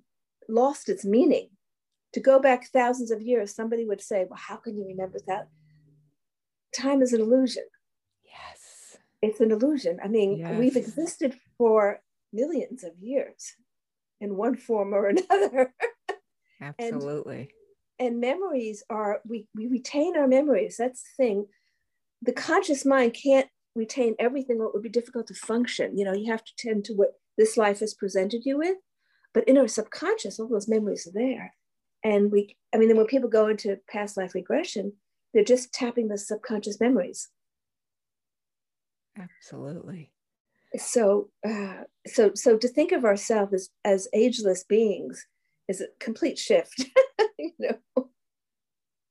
lost 0.50 0.90
its 0.90 1.06
meaning. 1.06 1.50
to 2.14 2.20
go 2.22 2.40
back 2.40 2.68
thousands 2.68 3.12
of 3.12 3.22
years, 3.22 3.54
somebody 3.54 3.86
would 3.86 4.02
say, 4.02 4.26
Well, 4.30 4.40
how 4.40 4.56
can 4.58 4.78
you 4.78 4.86
remember 4.86 5.20
that? 5.28 5.50
Time 6.74 7.02
is 7.02 7.14
an 7.14 7.22
illusion. 7.22 7.64
Yes. 8.24 8.98
It's 9.22 9.40
an 9.40 9.52
illusion. 9.52 10.00
I 10.04 10.08
mean, 10.08 10.38
yes. 10.38 10.58
we've 10.58 10.76
existed 10.76 11.36
for 11.58 12.02
millions 12.32 12.84
of 12.84 12.98
years 13.00 13.54
in 14.20 14.38
one 14.38 14.56
form 14.56 14.94
or 14.94 15.08
another. 15.10 15.74
Absolutely. 16.62 17.52
and, 18.00 18.08
and 18.14 18.22
memories 18.22 18.84
are, 18.90 19.22
we, 19.26 19.48
we 19.54 19.68
retain 19.68 20.18
our 20.18 20.28
memories. 20.28 20.78
That's 20.78 21.04
the 21.04 21.24
thing. 21.24 21.46
The 22.22 22.34
conscious 22.34 22.86
mind 22.86 23.14
can't 23.14 23.48
retain 23.76 24.16
everything 24.18 24.58
or 24.60 24.66
it 24.66 24.74
would 24.74 24.84
be 24.84 24.90
difficult 24.90 25.28
to 25.28 25.36
function. 25.36 25.98
You 25.98 26.06
know, 26.06 26.14
you 26.14 26.32
have 26.32 26.44
to 26.44 26.54
tend 26.58 26.86
to 26.86 26.94
what 26.94 27.12
this 27.38 27.58
life 27.58 27.80
has 27.80 27.94
presented 27.94 28.46
you 28.46 28.58
with. 28.58 28.78
But 29.34 29.48
in 29.48 29.58
our 29.58 29.68
subconscious, 29.68 30.40
all 30.40 30.48
those 30.48 30.68
memories 30.68 31.08
are 31.08 31.12
there. 31.14 31.54
And 32.04 32.32
we, 32.32 32.56
I 32.74 32.78
mean, 32.78 32.88
then 32.88 32.98
when 32.98 33.06
people 33.06 33.30
go 33.30 33.48
into 33.48 33.78
past 33.90 34.18
life 34.18 34.34
regression, 34.34 34.94
they're 35.34 35.44
just 35.44 35.74
tapping 35.74 36.08
the 36.08 36.18
subconscious 36.18 36.80
memories. 36.80 37.30
Absolutely. 39.20 40.12
So, 40.78 41.30
uh, 41.48 41.84
so, 42.06 42.32
so 42.36 42.58
to 42.58 42.68
think 42.68 42.92
of 42.92 43.06
ourselves 43.06 43.54
as, 43.54 43.70
as 43.84 44.08
ageless 44.14 44.64
beings 44.64 45.26
is 45.68 45.82
a 45.82 45.88
complete 46.00 46.38
shift. 46.38 46.86
you 47.40 47.52
know? 47.60 48.10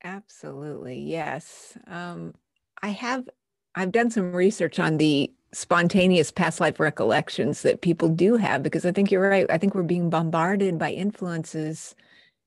Absolutely, 0.04 1.00
yes. 1.00 1.76
Um, 1.86 2.34
I 2.82 2.88
have, 2.88 3.28
I've 3.74 3.92
done 3.92 4.10
some 4.10 4.32
research 4.32 4.78
on 4.78 4.98
the 4.98 5.32
spontaneous 5.56 6.30
past 6.30 6.60
life 6.60 6.78
recollections 6.78 7.62
that 7.62 7.80
people 7.80 8.10
do 8.10 8.36
have 8.36 8.62
because 8.62 8.84
I 8.84 8.92
think 8.92 9.10
you're 9.10 9.26
right. 9.26 9.46
I 9.50 9.56
think 9.56 9.74
we're 9.74 9.82
being 9.84 10.10
bombarded 10.10 10.78
by 10.78 10.92
influences 10.92 11.94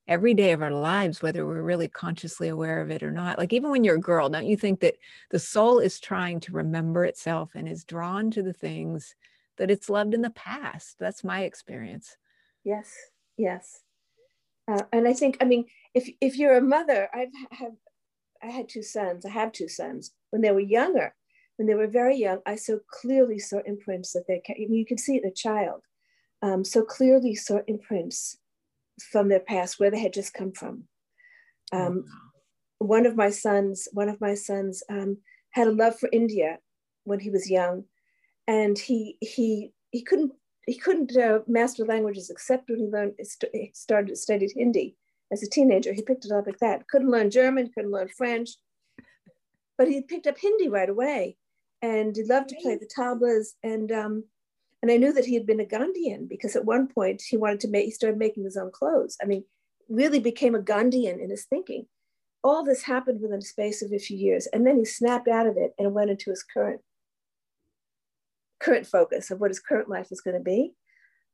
every 0.08 0.36
day 0.36 0.52
of 0.52 0.62
our 0.62 0.72
lives, 0.72 1.22
whether 1.22 1.44
we're 1.44 1.64
really 1.64 1.88
consciously 1.88 2.50
aware 2.50 2.82
of 2.82 2.92
it 2.92 3.02
or 3.02 3.10
not. 3.10 3.40
Like 3.40 3.52
even 3.52 3.72
when 3.72 3.84
you're 3.84 3.96
a 3.96 4.00
girl, 4.00 4.30
don't 4.30 4.46
you 4.46 4.56
think 4.56 4.80
that 4.82 4.96
the 5.32 5.40
soul 5.40 5.80
is 5.80 6.00
trying 6.00 6.40
to 6.42 6.52
remember 6.52 7.04
itself 7.04 7.50
and 7.56 7.68
is 7.68 7.84
drawn 7.84 8.30
to 8.30 8.44
the 8.44 8.54
things 8.54 9.16
that 9.58 9.72
it's 9.72 9.90
loved 9.90 10.14
in 10.14 10.22
the 10.22 10.30
past? 10.30 10.98
That's 11.00 11.24
my 11.24 11.42
experience. 11.42 12.16
Yes, 12.64 12.94
yes. 13.38 13.82
Uh, 14.68 14.84
and 14.94 15.08
I 15.08 15.14
think, 15.14 15.38
I 15.42 15.46
mean, 15.46 15.66
if 15.96 16.08
if 16.22 16.38
you're 16.38 16.58
a 16.58 16.62
mother, 16.62 17.10
I've 17.12 17.30
have 17.52 17.74
I 18.44 18.48
had 18.48 18.70
two 18.70 18.84
sons. 18.84 19.26
I 19.26 19.30
have 19.30 19.52
two 19.52 19.68
sons. 19.68 20.12
When 20.30 20.44
they 20.44 20.52
were 20.52 20.60
younger, 20.60 21.16
when 21.60 21.68
they 21.68 21.76
were 21.76 21.88
very 21.88 22.16
young, 22.16 22.40
I 22.46 22.56
so 22.56 22.80
clearly 22.90 23.38
saw 23.38 23.60
imprints 23.66 24.14
that 24.14 24.24
they. 24.30 24.42
You 24.58 24.86
can 24.86 24.98
see 24.98 25.18
it 25.18 25.24
in 25.24 25.30
a 25.30 25.34
child. 25.34 25.82
Um, 26.42 26.64
so 26.64 26.84
clearly 26.84 27.36
saw 27.36 27.60
imprints 27.68 28.38
from 29.12 29.28
their 29.28 29.42
past 29.42 29.78
where 29.78 29.92
they 29.92 30.00
had 30.00 30.14
just 30.14 30.34
come 30.34 30.54
from. 30.54 30.86
Oh, 31.74 31.86
um, 31.86 32.06
one 32.78 33.06
of 33.06 33.18
my 33.18 33.30
sons, 33.30 33.90
one 33.92 34.08
of 34.08 34.22
my 34.22 34.36
sons 34.36 34.82
um, 34.90 35.18
had 35.52 35.68
a 35.68 35.72
love 35.72 36.00
for 36.00 36.08
India 36.14 36.60
when 37.04 37.20
he 37.20 37.30
was 37.30 37.52
young, 37.52 37.84
and 38.48 38.80
he 38.80 39.18
he 39.20 39.74
he 39.92 40.02
couldn't 40.02 40.32
he 40.66 40.78
couldn't 40.78 41.18
uh, 41.18 41.40
master 41.46 41.84
languages 41.84 42.30
except 42.30 42.70
when 42.70 42.80
he 42.80 42.86
learned 42.86 43.16
he 43.52 43.72
started 43.74 44.18
studied 44.18 44.54
Hindi 44.56 44.96
as 45.30 45.44
a 45.44 45.50
teenager. 45.50 45.92
He 45.92 46.04
picked 46.04 46.24
it 46.24 46.32
up 46.32 46.48
like 46.48 46.60
that. 46.60 46.88
Couldn't 46.88 47.12
learn 47.12 47.30
German, 47.30 47.70
couldn't 47.76 47.92
learn 47.92 48.08
French, 48.08 48.52
but 49.78 49.90
he 49.90 50.02
picked 50.02 50.26
up 50.26 50.38
Hindi 50.38 50.70
right 50.70 50.90
away, 50.90 51.36
and 51.82 52.16
he 52.16 52.24
loved 52.24 52.50
to 52.50 52.56
play 52.62 52.76
the 52.76 52.88
tablas 52.88 53.50
and 53.64 53.92
um, 53.92 54.24
and 54.82 54.92
I 54.92 54.98
knew 54.98 55.12
that 55.14 55.26
he 55.26 55.34
had 55.34 55.46
been 55.46 55.60
a 55.60 55.66
Gandhian 55.66 56.30
because 56.30 56.56
at 56.56 56.66
one 56.66 56.88
point 56.88 57.22
he 57.22 57.38
wanted 57.38 57.60
to 57.62 57.68
make, 57.68 57.86
he 57.86 57.92
started 57.92 58.18
making 58.18 58.46
his 58.46 58.56
own 58.56 58.72
clothes. 58.72 59.18
I 59.22 59.26
mean, 59.26 59.44
really 59.90 60.20
became 60.20 60.56
a 60.56 60.60
Gandhian 60.60 61.22
in 61.22 61.30
his 61.30 61.46
thinking. 61.46 61.86
All 62.44 62.64
this 62.64 62.84
happened 62.84 63.22
within 63.22 63.40
a 63.40 63.42
space 63.42 63.82
of 63.82 63.92
a 63.92 64.00
few 64.00 64.18
years. 64.18 64.48
And 64.48 64.66
then 64.66 64.78
he 64.78 64.86
snapped 64.86 65.28
out 65.28 65.48
of 65.48 65.58
it 65.58 65.74
and 65.78 65.94
went 65.94 66.12
into 66.12 66.30
his 66.30 66.44
current, 66.44 66.80
current 68.62 68.88
focus 68.88 69.32
of 69.32 69.42
what 69.42 69.52
his 69.52 69.60
current 69.60 69.90
life 69.90 70.12
is 70.12 70.22
going 70.22 70.38
to 70.38 70.44
be. 70.44 70.74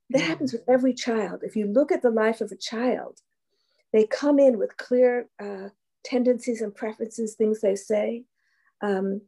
That 0.09 0.21
yeah. 0.21 0.25
happens 0.25 0.53
with 0.53 0.63
every 0.67 0.93
child. 0.93 1.41
If 1.43 1.55
you 1.55 1.67
look 1.67 1.91
at 1.91 2.01
the 2.01 2.09
life 2.09 2.41
of 2.41 2.51
a 2.51 2.57
child, 2.57 3.19
they 3.93 4.07
come 4.07 4.39
in 4.39 4.57
with 4.57 4.77
clear 4.77 5.29
uh, 5.39 5.69
tendencies 6.03 6.61
and 6.61 6.73
preferences, 6.73 7.35
things 7.35 7.61
they 7.61 7.75
say. 7.75 8.23
Um, 8.81 9.21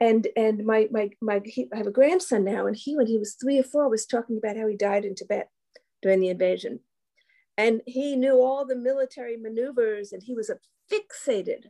and 0.00 0.26
and 0.36 0.64
my 0.64 0.88
my 0.90 1.10
my 1.20 1.40
he, 1.44 1.68
I 1.72 1.78
have 1.78 1.86
a 1.86 1.92
grandson 1.92 2.44
now, 2.44 2.66
and 2.66 2.76
he 2.76 2.96
when 2.96 3.06
he 3.06 3.18
was 3.18 3.34
three 3.34 3.58
or 3.58 3.64
four 3.64 3.88
was 3.88 4.06
talking 4.06 4.38
about 4.38 4.56
how 4.56 4.66
he 4.66 4.76
died 4.76 5.04
in 5.04 5.14
Tibet 5.14 5.48
during 6.02 6.20
the 6.20 6.28
invasion, 6.28 6.80
and 7.56 7.80
he 7.86 8.16
knew 8.16 8.40
all 8.40 8.66
the 8.66 8.76
military 8.76 9.36
maneuvers, 9.36 10.12
and 10.12 10.22
he 10.22 10.34
was 10.34 10.50
fixated 10.92 11.64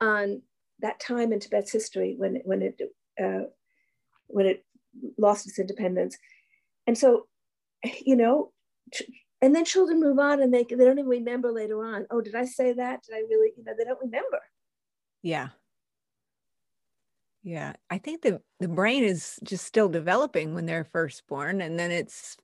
on 0.00 0.42
that 0.80 0.98
time 0.98 1.32
in 1.32 1.40
Tibet's 1.40 1.72
history 1.72 2.14
when 2.16 2.40
when 2.44 2.62
it 2.62 2.80
uh, 3.22 3.44
when 4.26 4.46
it 4.46 4.64
lost 5.18 5.46
its 5.46 5.58
independence, 5.58 6.16
and 6.86 6.98
so 6.98 7.26
you 8.04 8.16
know. 8.16 8.52
And 9.42 9.54
then 9.54 9.64
children 9.64 10.00
move 10.00 10.18
on 10.18 10.42
and 10.42 10.52
they, 10.52 10.64
they 10.64 10.84
don't 10.84 10.98
even 10.98 11.06
remember 11.06 11.50
later 11.50 11.82
on. 11.82 12.06
Oh, 12.10 12.20
did 12.20 12.34
I 12.34 12.44
say 12.44 12.74
that? 12.74 13.02
Did 13.02 13.14
I 13.14 13.20
really, 13.20 13.52
you 13.56 13.64
know, 13.64 13.72
they 13.74 13.84
don't 13.84 14.02
remember. 14.02 14.38
Yeah. 15.22 15.48
Yeah, 17.42 17.72
I 17.88 17.98
think 17.98 18.22
the 18.22 18.42
the 18.58 18.68
brain 18.68 19.02
is 19.02 19.38
just 19.42 19.64
still 19.64 19.88
developing 19.88 20.54
when 20.54 20.66
they're 20.66 20.84
first 20.84 21.26
born, 21.26 21.62
and 21.62 21.78
then 21.78 21.90
it's, 21.90 22.36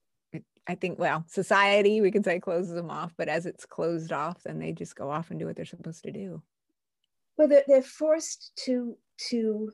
I 0.66 0.74
think, 0.74 0.98
well, 0.98 1.24
society 1.28 2.00
we 2.00 2.11
can 2.11 2.24
say 2.24 2.40
closes 2.40 2.74
them 2.74 2.90
off, 2.90 3.12
but 3.18 3.28
as 3.28 3.44
it's 3.44 3.66
closed 3.66 4.12
off, 4.12 4.42
then 4.44 4.59
they 4.59 4.72
just 4.72 4.96
go 4.96 5.11
off 5.11 5.30
and 5.30 5.38
do 5.38 5.46
what 5.46 5.56
they're 5.56 5.66
supposed 5.66 6.04
to 6.04 6.12
do. 6.12 6.42
Well, 7.37 7.48
they're, 7.48 7.64
they're 7.66 7.82
forced 7.82 8.52
to 8.64 8.96
to 9.28 9.72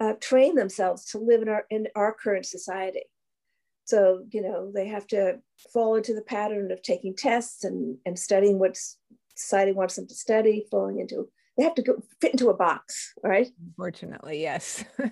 uh, 0.00 0.14
train 0.20 0.54
themselves 0.54 1.06
to 1.06 1.18
live 1.18 1.40
in 1.42 1.48
our 1.48 1.64
in 1.70 1.88
our 1.96 2.12
current 2.12 2.44
society. 2.44 3.04
So 3.86 4.24
you 4.30 4.42
know 4.42 4.70
they 4.74 4.88
have 4.88 5.06
to 5.08 5.38
fall 5.72 5.94
into 5.94 6.12
the 6.12 6.22
pattern 6.22 6.70
of 6.72 6.82
taking 6.82 7.16
tests 7.16 7.64
and 7.64 7.96
and 8.04 8.18
studying 8.18 8.58
what 8.58 8.76
society 9.34 9.72
wants 9.72 9.96
them 9.96 10.06
to 10.08 10.14
study, 10.14 10.66
falling 10.70 10.98
into 10.98 11.30
they 11.58 11.64
have 11.64 11.74
to 11.74 11.82
go 11.82 12.00
fit 12.20 12.32
into 12.32 12.48
a 12.50 12.54
box, 12.54 13.14
right? 13.22 13.48
Unfortunately, 13.66 14.40
yes. 14.40 14.84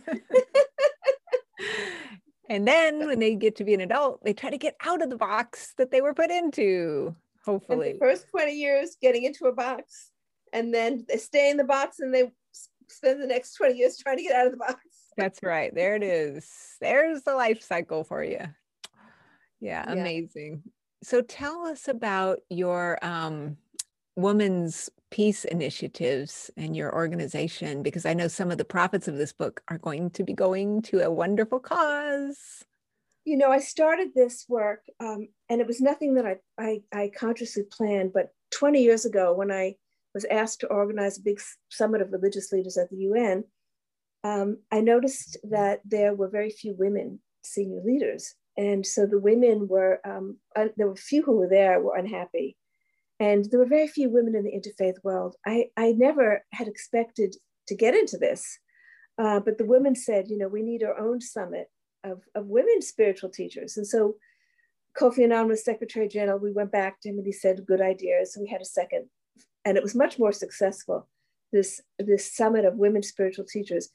and 2.49 2.67
then 2.67 3.07
when 3.07 3.19
they 3.19 3.35
get 3.35 3.57
to 3.57 3.65
be 3.65 3.75
an 3.75 3.81
adult, 3.81 4.25
they 4.25 4.33
try 4.33 4.51
to 4.51 4.57
get 4.57 4.77
out 4.85 5.03
of 5.03 5.11
the 5.11 5.17
box 5.17 5.75
that 5.77 5.91
they 5.91 6.01
were 6.01 6.15
put 6.15 6.31
into. 6.31 7.17
Hopefully, 7.45 7.95
the 7.95 7.99
first 7.99 8.29
20 8.31 8.53
years 8.53 8.97
getting 9.03 9.25
into 9.25 9.47
a 9.47 9.53
box, 9.53 10.13
and 10.53 10.73
then 10.73 11.05
they 11.09 11.17
stay 11.17 11.51
in 11.51 11.57
the 11.57 11.65
box 11.65 11.99
and 11.99 12.15
they 12.15 12.31
spend 12.89 13.21
the 13.21 13.27
next 13.27 13.55
20 13.55 13.77
years 13.77 13.99
trying 13.99 14.19
to 14.19 14.23
get 14.23 14.37
out 14.37 14.47
of 14.47 14.53
the 14.53 14.59
box. 14.59 14.81
That's 15.17 15.43
right. 15.43 15.75
There 15.75 15.97
it 15.97 16.05
is. 16.05 16.49
There's 16.81 17.23
the 17.23 17.35
life 17.35 17.63
cycle 17.63 18.05
for 18.05 18.23
you. 18.23 18.39
Yeah, 19.61 19.85
yeah. 19.85 19.93
amazing. 19.93 20.63
So 21.03 21.23
tell 21.23 21.67
us 21.67 21.89
about 21.89 22.39
your 22.51 23.05
um, 23.05 23.57
women's 24.17 24.89
peace 25.11 25.45
initiatives 25.45 26.51
and 26.57 26.75
your 26.75 26.93
organization 26.95 27.83
because 27.83 28.07
I 28.07 28.15
know 28.15 28.29
some 28.29 28.51
of 28.51 28.59
the 28.59 28.65
profits 28.65 29.07
of 29.07 29.17
this 29.17 29.33
book 29.33 29.63
are 29.69 29.79
going 29.79 30.11
to 30.11 30.25
be 30.25 30.33
going 30.33 30.83
to 30.83 31.05
a 31.05 31.11
wonderful 31.11 31.61
cause. 31.61 32.65
You 33.25 33.37
know, 33.37 33.51
I 33.51 33.59
started 33.59 34.09
this 34.15 34.47
work 34.49 34.83
um, 35.01 35.29
and 35.49 35.61
it 35.61 35.67
was 35.67 35.81
nothing 35.81 36.15
that 36.15 36.27
I, 36.27 36.37
I, 36.59 36.81
I 36.93 37.11
consciously 37.17 37.65
planned, 37.71 38.13
but 38.13 38.31
20 38.53 38.83
years 38.83 39.05
ago 39.05 39.35
when 39.35 39.53
I 39.53 39.75
was 40.15 40.25
asked 40.27 40.61
to 40.61 40.69
organize 40.69 41.19
a 41.19 41.23
big 41.23 41.41
summit 41.69 42.01
of 42.01 42.13
religious 42.13 42.51
leaders 42.53 42.79
at 42.79 42.89
the 42.91 42.97
UN, 42.97 43.45
um, 44.25 44.59
I 44.73 44.81
noticed 44.81 45.37
that 45.51 45.81
there 45.85 46.15
were 46.15 46.29
very 46.29 46.51
few 46.51 46.75
women 46.77 47.21
senior 47.45 47.83
leaders. 47.85 48.35
And 48.57 48.85
so 48.85 49.07
the 49.07 49.19
women 49.19 49.69
were, 49.69 50.01
um, 50.05 50.39
un- 50.57 50.73
there 50.77 50.89
were 50.89 50.97
few 50.97 51.23
who 51.23 51.37
were 51.37 51.49
there 51.49 51.81
were 51.81 51.97
unhappy 51.97 52.57
and 53.19 53.47
there 53.47 53.61
were 53.61 53.67
very 53.67 53.89
few 53.89 54.11
women 54.11 54.35
in 54.35 54.45
the 54.45 54.53
interfaith 54.53 55.03
world. 55.03 55.37
I, 55.47 55.67
I 55.77 55.93
never 55.93 56.45
had 56.53 56.69
expected 56.69 57.37
to 57.69 57.75
get 57.75 57.95
into 57.95 58.19
this, 58.19 58.59
uh, 59.19 59.41
but 59.41 59.59
the 59.59 59.65
women 59.65 59.95
said, 59.95 60.29
you 60.29 60.39
know, 60.39 60.49
we 60.49 60.63
need 60.63 60.83
our 60.83 60.99
own 60.99 61.21
summit 61.21 61.69
of, 62.05 62.23
of 62.35 62.47
women 62.47 62.83
spiritual 62.83 63.31
teachers. 63.31 63.77
And 63.77 63.87
so 63.87 64.17
Kofi 64.99 65.25
Annan 65.25 65.49
was 65.49 65.65
Secretary 65.65 66.09
General. 66.09 66.39
We 66.39 66.53
went 66.53 66.73
back 66.73 67.01
to 67.01 67.09
him 67.09 67.19
and 67.19 67.27
he 67.27 67.33
said, 67.33 67.67
good 67.67 67.81
idea. 67.81 68.25
So 68.25 68.41
we 68.41 68.49
had 68.49 68.63
a 68.63 68.67
second, 68.67 69.09
and 69.65 69.77
it 69.77 69.83
was 69.83 69.95
much 69.95 70.19
more 70.19 70.33
successful, 70.33 71.09
this, 71.53 71.81
this 71.99 72.35
summit 72.35 72.65
of 72.65 72.77
women 72.77 73.03
spiritual 73.03 73.45
teachers. 73.45 73.89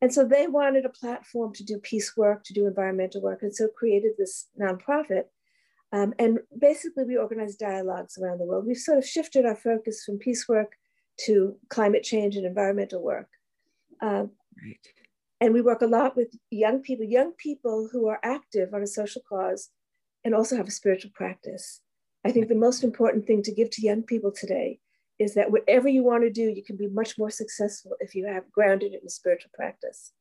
And 0.00 0.12
so 0.12 0.24
they 0.26 0.48
wanted 0.48 0.84
a 0.84 0.88
platform 0.88 1.52
to 1.54 1.64
do 1.64 1.78
peace 1.78 2.16
work, 2.16 2.42
to 2.44 2.52
do 2.52 2.66
environmental 2.66 3.22
work, 3.22 3.42
and 3.42 3.54
so 3.54 3.68
created 3.68 4.12
this 4.18 4.48
nonprofit 4.60 5.24
um, 5.92 6.14
and 6.18 6.38
basically, 6.58 7.04
we 7.04 7.18
organize 7.18 7.54
dialogues 7.54 8.16
around 8.16 8.38
the 8.38 8.46
world. 8.46 8.66
We've 8.66 8.76
sort 8.78 8.98
of 8.98 9.06
shifted 9.06 9.44
our 9.44 9.54
focus 9.54 10.02
from 10.04 10.18
peace 10.18 10.48
work 10.48 10.72
to 11.26 11.56
climate 11.68 12.02
change 12.02 12.36
and 12.36 12.46
environmental 12.46 13.02
work. 13.02 13.28
Um, 14.00 14.30
right. 14.64 14.78
And 15.40 15.52
we 15.52 15.60
work 15.60 15.82
a 15.82 15.86
lot 15.86 16.16
with 16.16 16.34
young 16.50 16.80
people, 16.80 17.04
young 17.04 17.32
people 17.32 17.90
who 17.92 18.08
are 18.08 18.20
active 18.22 18.72
on 18.72 18.82
a 18.82 18.86
social 18.86 19.22
cause 19.28 19.68
and 20.24 20.34
also 20.34 20.56
have 20.56 20.68
a 20.68 20.72
spiritual 20.72 21.10
practice. 21.14 21.80
I 22.24 22.30
think 22.30 22.48
the 22.48 22.54
most 22.54 22.84
important 22.84 23.26
thing 23.26 23.42
to 23.42 23.52
give 23.52 23.68
to 23.70 23.82
young 23.82 24.02
people 24.02 24.32
today 24.32 24.78
is 25.18 25.34
that 25.34 25.50
whatever 25.50 25.88
you 25.88 26.04
want 26.04 26.22
to 26.22 26.30
do, 26.30 26.42
you 26.42 26.62
can 26.64 26.76
be 26.76 26.88
much 26.88 27.18
more 27.18 27.30
successful 27.30 27.92
if 28.00 28.14
you 28.14 28.26
have 28.26 28.50
grounded 28.50 28.94
it 28.94 29.02
in 29.02 29.08
spiritual 29.08 29.50
practice. 29.52 30.12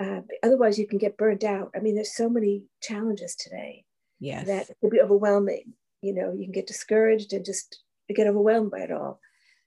Uh, 0.00 0.22
otherwise, 0.42 0.78
you 0.78 0.86
can 0.86 0.98
get 0.98 1.16
burned 1.16 1.44
out. 1.44 1.70
I 1.76 1.80
mean, 1.80 1.94
there's 1.94 2.16
so 2.16 2.28
many 2.28 2.64
challenges 2.80 3.36
today 3.36 3.84
yes. 4.20 4.46
that 4.46 4.66
can 4.80 4.90
be 4.90 5.00
overwhelming. 5.00 5.74
You 6.02 6.14
know, 6.14 6.32
you 6.32 6.44
can 6.44 6.52
get 6.52 6.66
discouraged 6.66 7.32
and 7.32 7.44
just 7.44 7.82
get 8.14 8.26
overwhelmed 8.26 8.70
by 8.70 8.80
it 8.80 8.92
all. 8.92 9.20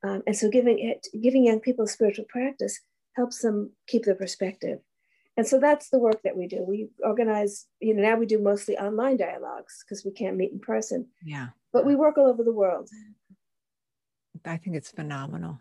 Um, 0.04 0.24
and 0.26 0.36
so, 0.36 0.50
giving 0.50 0.80
it, 0.80 1.08
giving 1.22 1.46
young 1.46 1.60
people 1.60 1.86
spiritual 1.88 2.26
practice 2.30 2.80
helps 3.16 3.42
them 3.42 3.72
keep 3.88 4.06
their 4.06 4.16
perspective. 4.16 4.80
And 5.38 5.48
so 5.48 5.60
that's 5.60 5.90
the 5.90 6.00
work 6.00 6.22
that 6.24 6.36
we 6.36 6.48
do. 6.48 6.64
We 6.64 6.90
organize, 7.04 7.66
you 7.80 7.94
know, 7.94 8.02
now 8.02 8.18
we 8.18 8.26
do 8.26 8.40
mostly 8.40 8.78
online 8.78 9.18
dialogues 9.18 9.84
because 9.84 10.04
we 10.04 10.12
can't 10.12 10.38
meet 10.38 10.52
in 10.52 10.60
person. 10.60 11.08
Yeah. 11.24 11.48
But 11.72 11.86
we 11.86 11.96
work 11.96 12.18
all 12.18 12.28
over 12.28 12.44
the 12.44 12.54
world. 12.54 12.90
I 14.46 14.58
think 14.58 14.76
it's 14.76 14.92
phenomenal. 14.92 15.60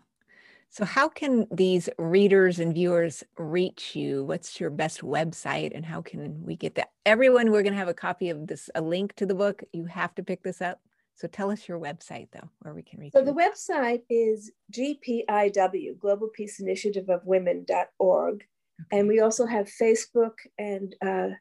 So, 0.73 0.85
how 0.85 1.09
can 1.09 1.47
these 1.51 1.89
readers 1.97 2.57
and 2.57 2.73
viewers 2.73 3.25
reach 3.37 3.93
you? 3.93 4.23
What's 4.23 4.57
your 4.57 4.69
best 4.69 5.01
website, 5.01 5.75
and 5.75 5.85
how 5.85 6.01
can 6.01 6.45
we 6.45 6.55
get 6.55 6.75
that? 6.75 6.91
Everyone, 7.05 7.51
we're 7.51 7.61
going 7.61 7.73
to 7.73 7.79
have 7.79 7.89
a 7.89 7.93
copy 7.93 8.29
of 8.29 8.47
this, 8.47 8.69
a 8.73 8.79
link 8.79 9.13
to 9.17 9.25
the 9.25 9.35
book. 9.35 9.63
You 9.73 9.83
have 9.85 10.15
to 10.15 10.23
pick 10.23 10.43
this 10.43 10.61
up. 10.61 10.79
So, 11.15 11.27
tell 11.27 11.51
us 11.51 11.67
your 11.67 11.77
website, 11.77 12.29
though, 12.31 12.49
where 12.59 12.73
we 12.73 12.83
can 12.83 13.01
reach 13.01 13.11
so 13.11 13.19
you. 13.19 13.25
the 13.25 13.33
website 13.33 14.03
is 14.09 14.53
GPIW, 14.71 15.99
Global 15.99 16.29
Peace 16.29 16.61
Initiative 16.61 17.09
of 17.09 17.25
Women.org. 17.25 18.35
Okay. 18.35 18.97
And 18.97 19.09
we 19.09 19.19
also 19.19 19.45
have 19.45 19.69
Facebook 19.69 20.35
and 20.57 20.95
uh, 21.05 21.31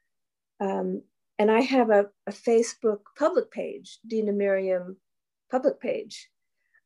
um, 0.59 1.03
and 1.39 1.53
I 1.53 1.61
have 1.61 1.91
a, 1.91 2.07
a 2.27 2.33
Facebook 2.33 2.99
public 3.17 3.53
page, 3.53 4.01
Dena 4.05 4.33
Merriam 4.33 4.97
public 5.53 5.81
page 5.81 6.29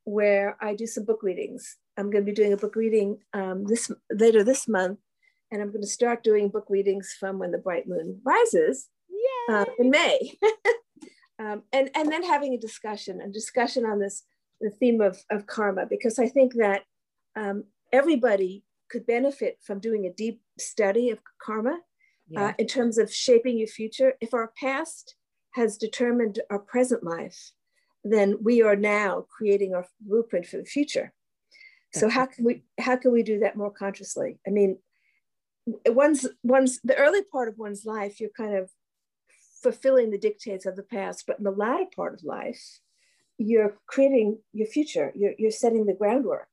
where 0.04 0.58
I 0.60 0.74
do 0.74 0.86
some 0.86 1.04
book 1.04 1.22
readings. 1.22 1.78
I'm 1.96 2.10
going 2.10 2.24
to 2.24 2.30
be 2.30 2.34
doing 2.34 2.52
a 2.52 2.56
book 2.56 2.76
reading 2.76 3.18
um, 3.32 3.64
this 3.64 3.90
later 4.10 4.42
this 4.42 4.66
month, 4.68 4.98
and 5.50 5.62
I'm 5.62 5.68
going 5.68 5.82
to 5.82 5.86
start 5.86 6.24
doing 6.24 6.48
book 6.48 6.66
readings 6.68 7.16
from 7.18 7.38
when 7.38 7.50
the 7.50 7.58
bright 7.58 7.86
moon 7.86 8.20
rises 8.24 8.88
uh, 9.50 9.64
in 9.78 9.90
May, 9.90 10.38
um, 11.38 11.62
and 11.72 11.90
and 11.94 12.10
then 12.10 12.22
having 12.22 12.54
a 12.54 12.58
discussion, 12.58 13.20
a 13.20 13.28
discussion 13.28 13.84
on 13.84 13.98
this 14.00 14.24
the 14.60 14.70
theme 14.70 15.00
of, 15.00 15.22
of 15.30 15.46
karma, 15.46 15.86
because 15.88 16.18
I 16.18 16.28
think 16.28 16.54
that 16.54 16.82
um, 17.36 17.64
everybody 17.92 18.64
could 18.88 19.06
benefit 19.06 19.58
from 19.62 19.78
doing 19.78 20.06
a 20.06 20.12
deep 20.12 20.40
study 20.58 21.10
of 21.10 21.18
karma 21.42 21.70
uh, 21.70 21.78
yeah. 22.28 22.46
uh, 22.46 22.52
in 22.58 22.66
terms 22.66 22.98
of 22.98 23.12
shaping 23.12 23.58
your 23.58 23.68
future. 23.68 24.14
If 24.20 24.34
our 24.34 24.52
past 24.58 25.16
has 25.52 25.76
determined 25.76 26.40
our 26.50 26.58
present 26.58 27.04
life, 27.04 27.52
then 28.02 28.36
we 28.42 28.62
are 28.62 28.76
now 28.76 29.26
creating 29.36 29.74
our 29.74 29.86
blueprint 30.00 30.46
for 30.46 30.58
the 30.58 30.64
future. 30.64 31.12
So 31.94 32.08
how 32.08 32.26
can 32.26 32.44
we 32.44 32.62
how 32.78 32.96
can 32.96 33.12
we 33.12 33.22
do 33.22 33.40
that 33.40 33.56
more 33.56 33.70
consciously? 33.70 34.38
I 34.46 34.50
mean, 34.50 34.78
one's 35.86 36.26
one's 36.42 36.80
the 36.82 36.96
early 36.96 37.22
part 37.22 37.48
of 37.48 37.58
one's 37.58 37.84
life, 37.84 38.20
you're 38.20 38.30
kind 38.36 38.54
of 38.54 38.70
fulfilling 39.62 40.10
the 40.10 40.18
dictates 40.18 40.66
of 40.66 40.76
the 40.76 40.82
past, 40.82 41.24
but 41.26 41.38
in 41.38 41.44
the 41.44 41.50
latter 41.50 41.86
part 41.94 42.14
of 42.14 42.24
life, 42.24 42.80
you're 43.38 43.76
creating 43.86 44.38
your 44.52 44.66
future. 44.66 45.12
You're 45.14 45.34
you're 45.38 45.50
setting 45.50 45.86
the 45.86 45.94
groundwork 45.94 46.48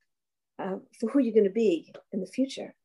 uh, 0.59 0.77
for 0.99 1.09
who 1.09 1.19
you're 1.19 1.33
going 1.33 1.45
to 1.45 1.49
be 1.49 1.91
in 2.11 2.21
the 2.21 2.27
future, 2.27 2.75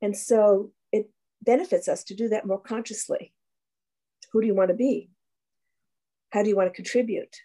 and 0.00 0.16
so 0.16 0.72
it 0.92 1.10
benefits 1.42 1.86
us 1.86 2.02
to 2.04 2.14
do 2.14 2.28
that 2.28 2.46
more 2.46 2.60
consciously. 2.60 3.32
Who 4.32 4.40
do 4.40 4.46
you 4.46 4.54
want 4.54 4.70
to 4.70 4.76
be? 4.76 5.10
How 6.30 6.42
do 6.42 6.48
you 6.48 6.56
want 6.56 6.72
to 6.72 6.76
contribute? 6.76 7.36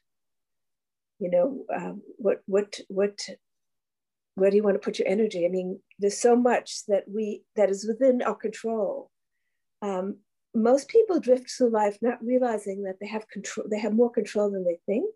you 1.20 1.30
know 1.30 1.66
um, 1.76 2.02
what 2.18 2.42
what 2.46 2.80
what 2.88 3.18
where 4.36 4.52
do 4.52 4.58
you 4.58 4.64
want 4.64 4.76
to 4.76 4.86
put 4.86 5.00
your 5.00 5.08
energy? 5.08 5.46
I 5.46 5.50
mean 5.50 5.80
there's 6.00 6.18
so 6.18 6.36
much 6.36 6.86
that 6.88 7.06
we 7.08 7.44
that 7.56 7.70
is 7.70 7.88
within 7.88 8.22
our 8.22 8.36
control. 8.36 9.10
Um, 9.82 10.18
most 10.54 10.88
people 10.88 11.20
drift 11.20 11.50
through 11.52 11.72
life 11.72 11.98
not 12.02 12.24
realizing 12.24 12.84
that 12.84 13.00
they 13.00 13.08
have 13.08 13.28
control 13.28 13.68
they 13.70 13.80
have 13.80 13.94
more 13.94 14.12
control 14.12 14.52
than 14.52 14.64
they 14.64 14.80
think. 14.86 15.14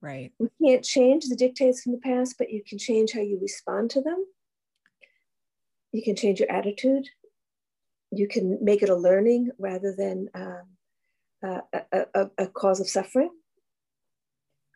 Right. 0.00 0.32
We 0.38 0.48
can't 0.62 0.84
change 0.84 1.26
the 1.26 1.36
dictates 1.36 1.82
from 1.82 1.92
the 1.92 1.98
past 1.98 2.36
but 2.38 2.50
you 2.50 2.62
can 2.66 2.78
change 2.78 3.12
how 3.12 3.20
you 3.20 3.38
respond 3.40 3.90
to 3.90 4.00
them. 4.00 4.24
You 5.92 6.02
can 6.02 6.16
change 6.16 6.40
your 6.40 6.50
attitude. 6.50 7.06
You 8.10 8.28
can 8.28 8.58
make 8.62 8.82
it 8.82 8.90
a 8.90 8.96
learning 8.96 9.50
rather 9.58 9.94
than 9.96 10.28
um, 10.34 10.62
uh, 11.44 11.60
a, 11.92 12.06
a, 12.14 12.30
a 12.38 12.46
cause 12.46 12.80
of 12.80 12.88
suffering. 12.88 13.30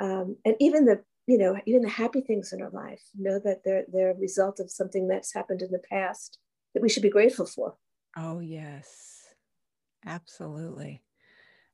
Um, 0.01 0.37
and 0.45 0.57
even 0.61 0.85
the 0.85 1.03
you 1.27 1.39
know 1.39 1.57
even 1.67 1.83
the 1.83 1.89
happy 1.89 2.21
things 2.21 2.53
in 2.53 2.63
our 2.63 2.71
life 2.71 3.03
know 3.17 3.39
that 3.45 3.63
they're 3.65 3.85
they're 3.93 4.13
a 4.13 4.19
result 4.19 4.61
of 4.61 4.71
something 4.71 5.09
that's 5.09 5.35
happened 5.35 5.63
in 5.63 5.71
the 5.71 5.83
past 5.91 6.39
that 6.75 6.83
we 6.83 6.89
should 6.89 7.03
be 7.03 7.11
grateful 7.11 7.47
for. 7.47 7.75
Oh 8.17 8.41
yes. 8.41 9.13
Absolutely. 10.05 11.03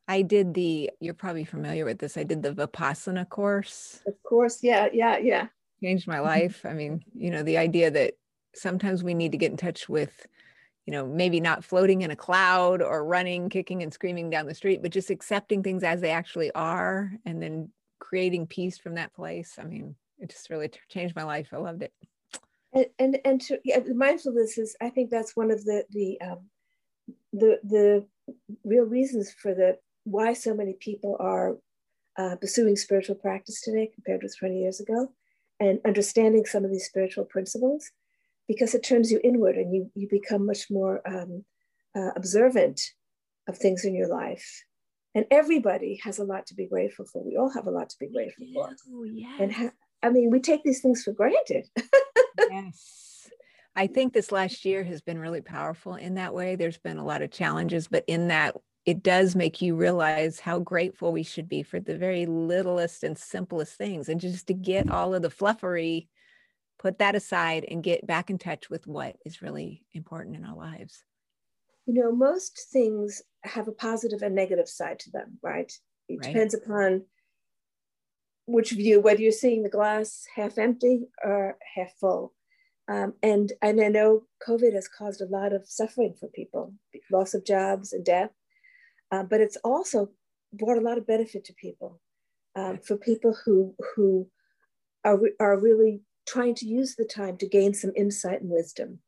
I 0.09 0.23
did 0.23 0.55
the 0.55 0.91
you're 1.01 1.15
probably 1.15 1.45
familiar 1.45 1.85
with 1.85 1.99
this 1.99 2.17
i 2.17 2.23
did 2.23 2.43
the 2.43 2.53
vipassana 2.53 3.29
course. 3.29 4.01
Of 4.07 4.15
course. 4.23 4.63
Yeah 4.63 4.89
yeah 4.93 5.19
yeah. 5.19 5.47
Changed 5.83 6.09
my 6.09 6.17
mm-hmm. 6.17 6.25
life. 6.25 6.65
I 6.65 6.73
mean 6.73 7.05
you 7.15 7.31
know 7.31 7.43
the 7.43 7.59
idea 7.59 7.91
that 7.91 8.15
sometimes 8.55 9.03
we 9.03 9.15
need 9.15 9.33
to 9.33 9.39
get 9.39 9.51
in 9.51 9.57
touch 9.57 9.89
with 9.89 10.27
you 10.87 10.93
know 10.93 11.07
maybe 11.07 11.41
not 11.41 11.65
floating 11.65 12.03
in 12.03 12.11
a 12.11 12.17
cloud 12.17 12.81
or 12.81 13.05
running 13.05 13.49
kicking 13.49 13.83
and 13.83 13.93
screaming 13.93 14.31
down 14.31 14.47
the 14.47 14.55
street 14.55 14.83
but 14.83 14.91
just 14.91 15.11
accepting 15.11 15.63
things 15.63 15.85
as 15.85 16.01
they 16.01 16.11
actually 16.11 16.51
are 16.53 17.13
and 17.25 17.43
then 17.43 17.71
creating 18.13 18.47
peace 18.47 18.77
from 18.77 18.97
that 18.97 19.15
place. 19.15 19.55
I 19.59 19.65
mean, 19.65 19.95
it 20.19 20.29
just 20.29 20.51
really 20.51 20.71
changed 20.91 21.17
my 21.17 21.23
life. 21.23 21.49
I 21.51 21.57
loved 21.57 21.83
it. 21.83 21.93
And 22.75 22.87
and, 22.99 23.19
and 23.25 23.41
to, 23.43 23.59
yeah, 23.65 23.79
mindfulness 23.95 24.59
is, 24.59 24.77
I 24.83 24.91
think 24.91 25.09
that's 25.09 25.35
one 25.35 25.51
of 25.51 25.65
the 25.65 25.85
the 25.91 26.21
um, 26.21 26.41
the 27.33 27.59
the 27.65 28.07
real 28.65 28.85
reasons 28.85 29.33
for 29.33 29.55
the 29.55 29.79
why 30.05 30.35
so 30.35 30.55
many 30.55 30.75
people 30.75 31.17
are 31.21 31.57
uh, 32.19 32.37
pursuing 32.37 32.77
spiritual 32.77 33.15
practice 33.15 33.63
today 33.63 33.91
compared 33.95 34.23
with 34.23 34.37
20 34.39 34.59
years 34.59 34.79
ago, 34.79 35.09
and 35.59 35.81
understanding 35.87 36.45
some 36.45 36.67
of 36.67 36.71
these 36.71 36.85
spiritual 36.85 37.25
principles, 37.25 37.91
because 38.47 38.75
it 38.75 38.83
turns 38.85 39.11
you 39.11 39.21
inward 39.25 39.57
and 39.57 39.75
you 39.75 39.91
you 39.95 40.07
become 40.07 40.45
much 40.45 40.71
more 40.71 41.01
um, 41.09 41.47
uh, 41.97 42.11
observant 42.15 42.79
of 43.49 43.57
things 43.57 43.87
in 43.87 43.95
your 43.95 44.09
life 44.09 44.65
and 45.15 45.27
everybody 45.31 46.01
has 46.05 46.19
a 46.19 46.25
lot 46.25 46.47
to 46.47 46.55
be 46.55 46.67
grateful 46.67 47.05
for. 47.05 47.23
We 47.23 47.37
all 47.37 47.51
have 47.51 47.67
a 47.67 47.71
lot 47.71 47.91
to 47.91 47.99
be 47.99 48.09
grateful 48.09 48.47
for. 48.55 48.71
Oh, 48.91 49.05
yes. 49.05 49.41
And 49.41 49.53
ha- 49.53 49.73
I 50.03 50.11
mean, 50.11 50.31
we 50.31 50.41
take 50.41 50.63
these 50.65 50.81
things 50.81 51.03
for 51.03 51.13
granted. 51.13 51.69
yes. 52.51 53.31
I 53.77 53.87
think 53.87 54.13
this 54.13 54.33
last 54.33 54.65
year 54.65 54.85
has 54.85 55.01
been 55.01 55.19
really 55.19 55.41
powerful 55.41 55.95
in 55.95 56.15
that 56.15 56.35
way. 56.35 56.57
There's 56.57 56.79
been 56.79 56.99
a 56.99 57.05
lot 57.05 57.23
of 57.23 57.31
challenges, 57.31 57.89
but 57.89 58.05
in 58.07 58.29
that, 58.29 58.57
it 58.85 59.03
does 59.03 59.37
make 59.37 59.63
you 59.63 59.77
realize 59.77 60.41
how 60.41 60.59
grateful 60.59 61.13
we 61.13 61.23
should 61.23 61.49
be 61.49 61.63
for 61.63 61.79
the 61.79 61.97
very 61.97 62.27
littlest 62.27 63.05
and 63.05 63.17
simplest 63.17 63.77
things. 63.77 64.09
And 64.09 64.21
just 64.21 64.49
to 64.49 64.55
get 64.55 64.91
all 64.91 65.15
of 65.15 65.23
the 65.23 65.31
fluffery, 65.31 66.09
put 66.79 66.99
that 66.99 67.15
aside 67.15 67.65
and 67.71 67.83
get 67.83 68.07
back 68.07 68.29
in 68.29 68.39
touch 68.39 68.69
with 68.69 68.87
what 68.87 69.17
is 69.25 69.41
really 69.41 69.85
important 69.95 70.37
in 70.37 70.45
our 70.45 70.57
lives 70.57 71.05
you 71.87 71.95
know, 71.95 72.13
most 72.13 72.69
things 72.73 73.23
have 73.45 73.69
a 73.69 73.73
positive 73.73 74.23
and 74.23 74.35
negative 74.35 74.69
side 74.69 74.99
to 75.01 75.11
them, 75.11 75.39
right? 75.43 75.73
It 76.09 76.19
right. 76.21 76.33
depends 76.33 76.55
upon 76.55 77.05
which 78.47 78.71
view, 78.73 79.01
whether 79.01 79.21
you're 79.21 79.33
seeing 79.33 79.63
the 79.63 79.69
glass 79.69 80.25
half 80.35 80.59
empty 80.59 81.07
or 81.23 81.57
half 81.75 81.93
full. 82.01 82.35
Um, 82.89 83.15
and, 83.23 83.53
and 83.63 83.81
I 83.81 83.89
know 83.89 84.25
COVID 84.47 84.75
has 84.75 84.89
caused 84.89 85.21
a 85.21 85.27
lot 85.27 85.53
of 85.53 85.67
suffering 85.67 86.15
for 86.19 86.29
people, 86.29 86.75
loss 87.11 87.35
of 87.35 87.45
jobs 87.45 87.93
and 87.93 88.05
death, 88.05 88.31
uh, 89.11 89.23
but 89.23 89.41
it's 89.41 89.57
also 89.63 90.11
brought 90.53 90.79
a 90.79 90.83
lot 90.83 90.99
of 90.99 91.07
benefit 91.07 91.45
to 91.47 91.55
people. 91.55 92.01
Um, 92.55 92.81
for 92.81 92.99
people 92.99 93.35
who, 93.47 93.75
who 93.97 94.29
are, 95.07 95.19
are 95.41 95.59
really 95.59 96.03
trying 96.27 96.55
to 96.57 96.67
use 96.67 96.97
the 96.97 97.07
time 97.07 97.39
to 97.39 97.49
gain 97.49 97.73
some 97.73 97.93
insight 97.97 98.43
and 98.43 98.51
wisdom 98.51 98.99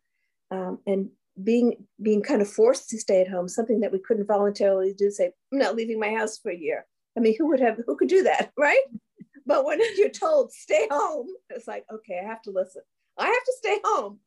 um, 0.51 0.79
and 0.87 1.11
being 1.43 1.87
being 2.01 2.23
kind 2.23 2.43
of 2.43 2.49
forced 2.49 2.89
to 2.91 2.99
stay 2.99 3.21
at 3.21 3.29
home, 3.29 3.49
something 3.49 3.81
that 3.81 3.93
we 3.93 3.99
couldn't 3.99 4.27
voluntarily 4.27 4.95
do, 4.95 5.11
say, 5.11 5.33
I'm 5.53 5.59
not 5.59 5.75
leaving 5.75 5.99
my 5.99 6.11
house 6.11 6.39
for 6.39 6.51
a 6.51 6.57
year. 6.57 6.87
I 7.17 7.21
mean, 7.21 7.35
who 7.39 7.49
would 7.49 7.61
have 7.61 7.81
who 7.87 7.97
could 7.97 8.09
do 8.09 8.23
that, 8.25 8.53
right? 8.59 8.83
But 9.47 9.65
when 9.65 9.81
you're 9.97 10.11
told 10.11 10.53
stay 10.53 10.87
home, 10.91 11.29
it's 11.51 11.67
like, 11.67 11.85
okay, 11.93 12.21
I 12.23 12.27
have 12.27 12.43
to 12.43 12.51
listen. 12.51 12.83
I 13.19 13.27
have 13.27 13.45
to 13.45 13.55
stay 13.59 13.79
home. 13.85 14.21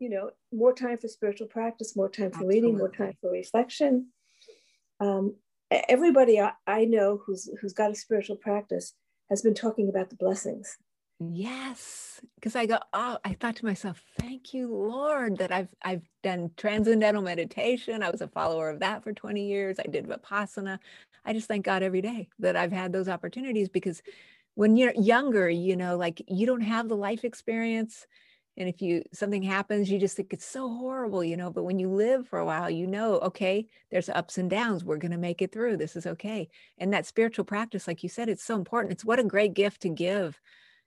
You 0.00 0.10
know, 0.10 0.30
more 0.52 0.74
time 0.74 0.98
for 0.98 1.08
spiritual 1.08 1.46
practice, 1.46 1.96
more 1.96 2.10
time 2.10 2.30
for 2.30 2.36
Absolutely. 2.36 2.54
reading, 2.54 2.78
more 2.78 2.90
time 2.90 3.14
for 3.20 3.30
reflection. 3.30 4.08
Um, 5.00 5.36
everybody 5.70 6.40
I, 6.40 6.52
I 6.66 6.84
know 6.84 7.20
who's 7.24 7.50
who's 7.60 7.72
got 7.72 7.90
a 7.90 7.94
spiritual 7.94 8.36
practice 8.36 8.92
has 9.30 9.42
been 9.42 9.54
talking 9.54 9.88
about 9.88 10.10
the 10.10 10.16
blessings 10.16 10.76
Yes, 11.18 12.20
because 12.34 12.54
I 12.56 12.66
go, 12.66 12.78
oh, 12.92 13.16
I 13.24 13.32
thought 13.32 13.56
to 13.56 13.64
myself, 13.64 14.02
thank 14.20 14.52
you, 14.52 14.68
Lord, 14.74 15.38
that 15.38 15.50
I've 15.50 15.68
I've 15.82 16.02
done 16.22 16.50
transcendental 16.58 17.22
meditation. 17.22 18.02
I 18.02 18.10
was 18.10 18.20
a 18.20 18.28
follower 18.28 18.68
of 18.68 18.80
that 18.80 19.02
for 19.02 19.14
20 19.14 19.46
years. 19.48 19.78
I 19.80 19.84
did 19.88 20.06
Vipassana. 20.06 20.78
I 21.24 21.32
just 21.32 21.48
thank 21.48 21.64
God 21.64 21.82
every 21.82 22.02
day 22.02 22.28
that 22.40 22.54
I've 22.56 22.72
had 22.72 22.92
those 22.92 23.08
opportunities 23.08 23.70
because 23.70 24.02
when 24.56 24.76
you're 24.76 24.94
younger, 24.96 25.48
you 25.50 25.76
know, 25.76 25.96
like 25.96 26.22
you 26.28 26.46
don't 26.46 26.62
have 26.62 26.88
the 26.88 26.96
life 26.96 27.24
experience. 27.24 28.06
And 28.58 28.68
if 28.68 28.82
you 28.82 29.02
something 29.12 29.42
happens, 29.42 29.90
you 29.90 29.98
just 29.98 30.16
think 30.16 30.32
it's 30.34 30.46
so 30.46 30.68
horrible, 30.68 31.24
you 31.24 31.36
know. 31.38 31.50
But 31.50 31.64
when 31.64 31.78
you 31.78 31.88
live 31.90 32.28
for 32.28 32.38
a 32.40 32.46
while, 32.46 32.70
you 32.70 32.86
know, 32.86 33.14
okay, 33.20 33.66
there's 33.90 34.08
ups 34.10 34.38
and 34.38 34.50
downs. 34.50 34.84
We're 34.84 34.98
gonna 34.98 35.18
make 35.18 35.42
it 35.42 35.52
through. 35.52 35.78
This 35.78 35.96
is 35.96 36.06
okay. 36.06 36.48
And 36.78 36.92
that 36.92 37.06
spiritual 37.06 37.44
practice, 37.46 37.86
like 37.88 38.02
you 38.02 38.08
said, 38.10 38.28
it's 38.28 38.44
so 38.44 38.56
important. 38.56 38.92
It's 38.92 39.04
what 39.04 39.18
a 39.20 39.24
great 39.24 39.54
gift 39.54 39.82
to 39.82 39.88
give 39.90 40.40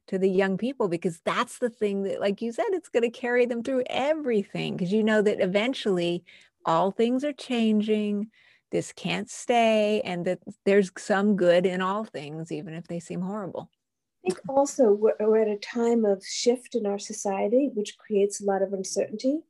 to 0.10 0.18
the 0.18 0.30
young 0.30 0.58
people 0.58 0.88
because 0.88 1.22
that's 1.24 1.60
the 1.60 1.70
thing 1.70 2.02
that 2.02 2.20
like 2.20 2.42
you 2.42 2.52
said 2.52 2.66
it's 2.72 2.90
going 2.90 3.04
to 3.04 3.12
carry 3.12 3.46
them 3.46 3.62
through 3.62 3.84
everything 3.88 4.76
because 4.76 4.92
you 4.92 5.04
know 5.04 5.22
that 5.22 5.40
eventually 5.40 6.24
all 6.66 6.90
things 6.90 7.24
are 7.24 7.34
changing 7.34 8.28
this 8.72 8.92
can't 8.92 9.30
stay 9.30 10.02
and 10.04 10.26
that 10.26 10.40
there's 10.66 10.92
some 10.98 11.36
good 11.36 11.66
in 11.66 11.80
all 11.80 12.04
things 12.04 12.52
even 12.52 12.74
if 12.74 12.88
they 12.88 13.00
seem 13.00 13.22
horrible. 13.22 13.70
I 14.26 14.30
think 14.30 14.42
also 14.50 14.92
we're, 14.92 15.16
we're 15.20 15.42
at 15.42 15.48
a 15.48 15.58
time 15.58 16.06
of 16.06 16.24
shift 16.26 16.74
in 16.74 16.88
our 16.88 17.00
society 17.00 17.70
which 17.74 17.98
creates 18.00 18.42
a 18.42 18.46
lot 18.46 18.64
of 18.64 18.74
uncertainty. 18.74 19.42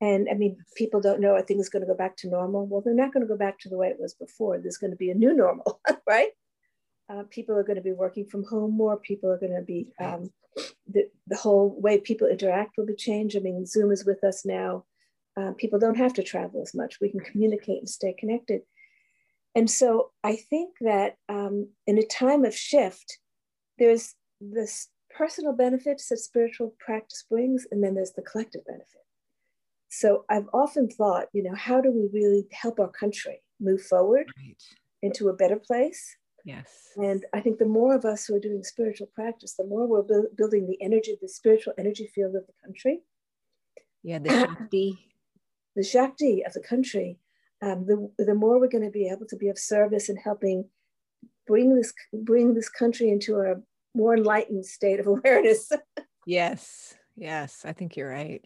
And 0.00 0.26
i 0.28 0.34
mean 0.34 0.56
people 0.76 1.00
don't 1.00 1.20
know 1.20 1.34
are 1.34 1.42
things 1.42 1.68
going 1.68 1.82
to 1.82 1.88
go 1.88 1.96
back 1.96 2.16
to 2.18 2.28
normal? 2.28 2.66
Well 2.66 2.80
they're 2.80 2.94
not 2.94 3.12
going 3.12 3.22
to 3.22 3.32
go 3.32 3.38
back 3.38 3.60
to 3.60 3.68
the 3.68 3.78
way 3.78 3.88
it 3.88 4.00
was 4.00 4.14
before. 4.14 4.58
There's 4.58 4.78
going 4.78 4.90
to 4.90 4.96
be 4.96 5.10
a 5.10 5.14
new 5.14 5.34
normal 5.34 5.80
right 6.08 6.30
uh, 7.08 7.24
people 7.30 7.56
are 7.56 7.62
going 7.62 7.76
to 7.76 7.82
be 7.82 7.92
working 7.92 8.26
from 8.26 8.44
home 8.44 8.72
more. 8.76 8.96
People 8.96 9.30
are 9.30 9.38
going 9.38 9.54
to 9.54 9.62
be, 9.62 9.88
um, 10.00 10.30
the, 10.86 11.08
the 11.26 11.36
whole 11.36 11.74
way 11.80 11.98
people 11.98 12.28
interact 12.28 12.76
will 12.76 12.86
be 12.86 12.94
changed. 12.94 13.36
I 13.36 13.40
mean, 13.40 13.66
Zoom 13.66 13.92
is 13.92 14.04
with 14.04 14.22
us 14.24 14.44
now. 14.44 14.84
Uh, 15.36 15.52
people 15.58 15.78
don't 15.78 15.96
have 15.96 16.14
to 16.14 16.22
travel 16.22 16.62
as 16.62 16.74
much. 16.74 17.00
We 17.00 17.10
can 17.10 17.20
communicate 17.20 17.78
and 17.78 17.88
stay 17.88 18.14
connected. 18.18 18.62
And 19.54 19.70
so 19.70 20.10
I 20.22 20.36
think 20.36 20.74
that 20.80 21.16
um, 21.28 21.68
in 21.86 21.98
a 21.98 22.06
time 22.06 22.44
of 22.44 22.54
shift, 22.54 23.18
there's 23.78 24.14
this 24.40 24.88
personal 25.10 25.52
benefits 25.52 26.08
that 26.08 26.18
spiritual 26.18 26.74
practice 26.78 27.24
brings, 27.28 27.66
and 27.70 27.82
then 27.82 27.94
there's 27.94 28.12
the 28.12 28.22
collective 28.22 28.64
benefit. 28.66 29.02
So 29.88 30.24
I've 30.28 30.48
often 30.52 30.88
thought, 30.88 31.26
you 31.32 31.42
know, 31.42 31.54
how 31.54 31.80
do 31.80 31.90
we 31.92 32.08
really 32.12 32.46
help 32.50 32.80
our 32.80 32.88
country 32.88 33.42
move 33.60 33.80
forward 33.82 34.26
right. 34.36 34.60
into 35.02 35.28
a 35.28 35.32
better 35.32 35.56
place? 35.56 36.16
Yes. 36.44 36.90
And 36.96 37.24
I 37.32 37.40
think 37.40 37.58
the 37.58 37.64
more 37.64 37.94
of 37.94 38.04
us 38.04 38.26
who 38.26 38.36
are 38.36 38.40
doing 38.40 38.62
spiritual 38.62 39.08
practice, 39.14 39.54
the 39.54 39.66
more 39.66 39.86
we're 39.86 40.02
bu- 40.02 40.28
building 40.36 40.66
the 40.66 40.80
energy, 40.82 41.16
the 41.20 41.28
spiritual 41.28 41.72
energy 41.78 42.06
field 42.14 42.36
of 42.36 42.46
the 42.46 42.52
country. 42.62 43.00
Yeah, 44.02 44.18
the 44.18 44.28
Shakti. 44.58 44.98
the 45.74 45.82
Shakti 45.82 46.44
of 46.44 46.52
the 46.52 46.60
country. 46.60 47.18
Um, 47.62 47.86
the, 47.86 48.24
the 48.24 48.34
more 48.34 48.60
we're 48.60 48.68
going 48.68 48.84
to 48.84 48.90
be 48.90 49.08
able 49.08 49.26
to 49.26 49.36
be 49.36 49.48
of 49.48 49.58
service 49.58 50.10
and 50.10 50.18
helping 50.22 50.68
bring 51.46 51.74
this 51.74 51.92
bring 52.12 52.54
this 52.54 52.68
country 52.68 53.08
into 53.08 53.36
a 53.38 53.54
more 53.94 54.14
enlightened 54.14 54.66
state 54.66 55.00
of 55.00 55.06
awareness. 55.14 55.72
yes, 56.26 56.94
yes, 57.16 57.62
I 57.64 57.72
think 57.72 57.96
you're 57.96 58.10
right. 58.10 58.44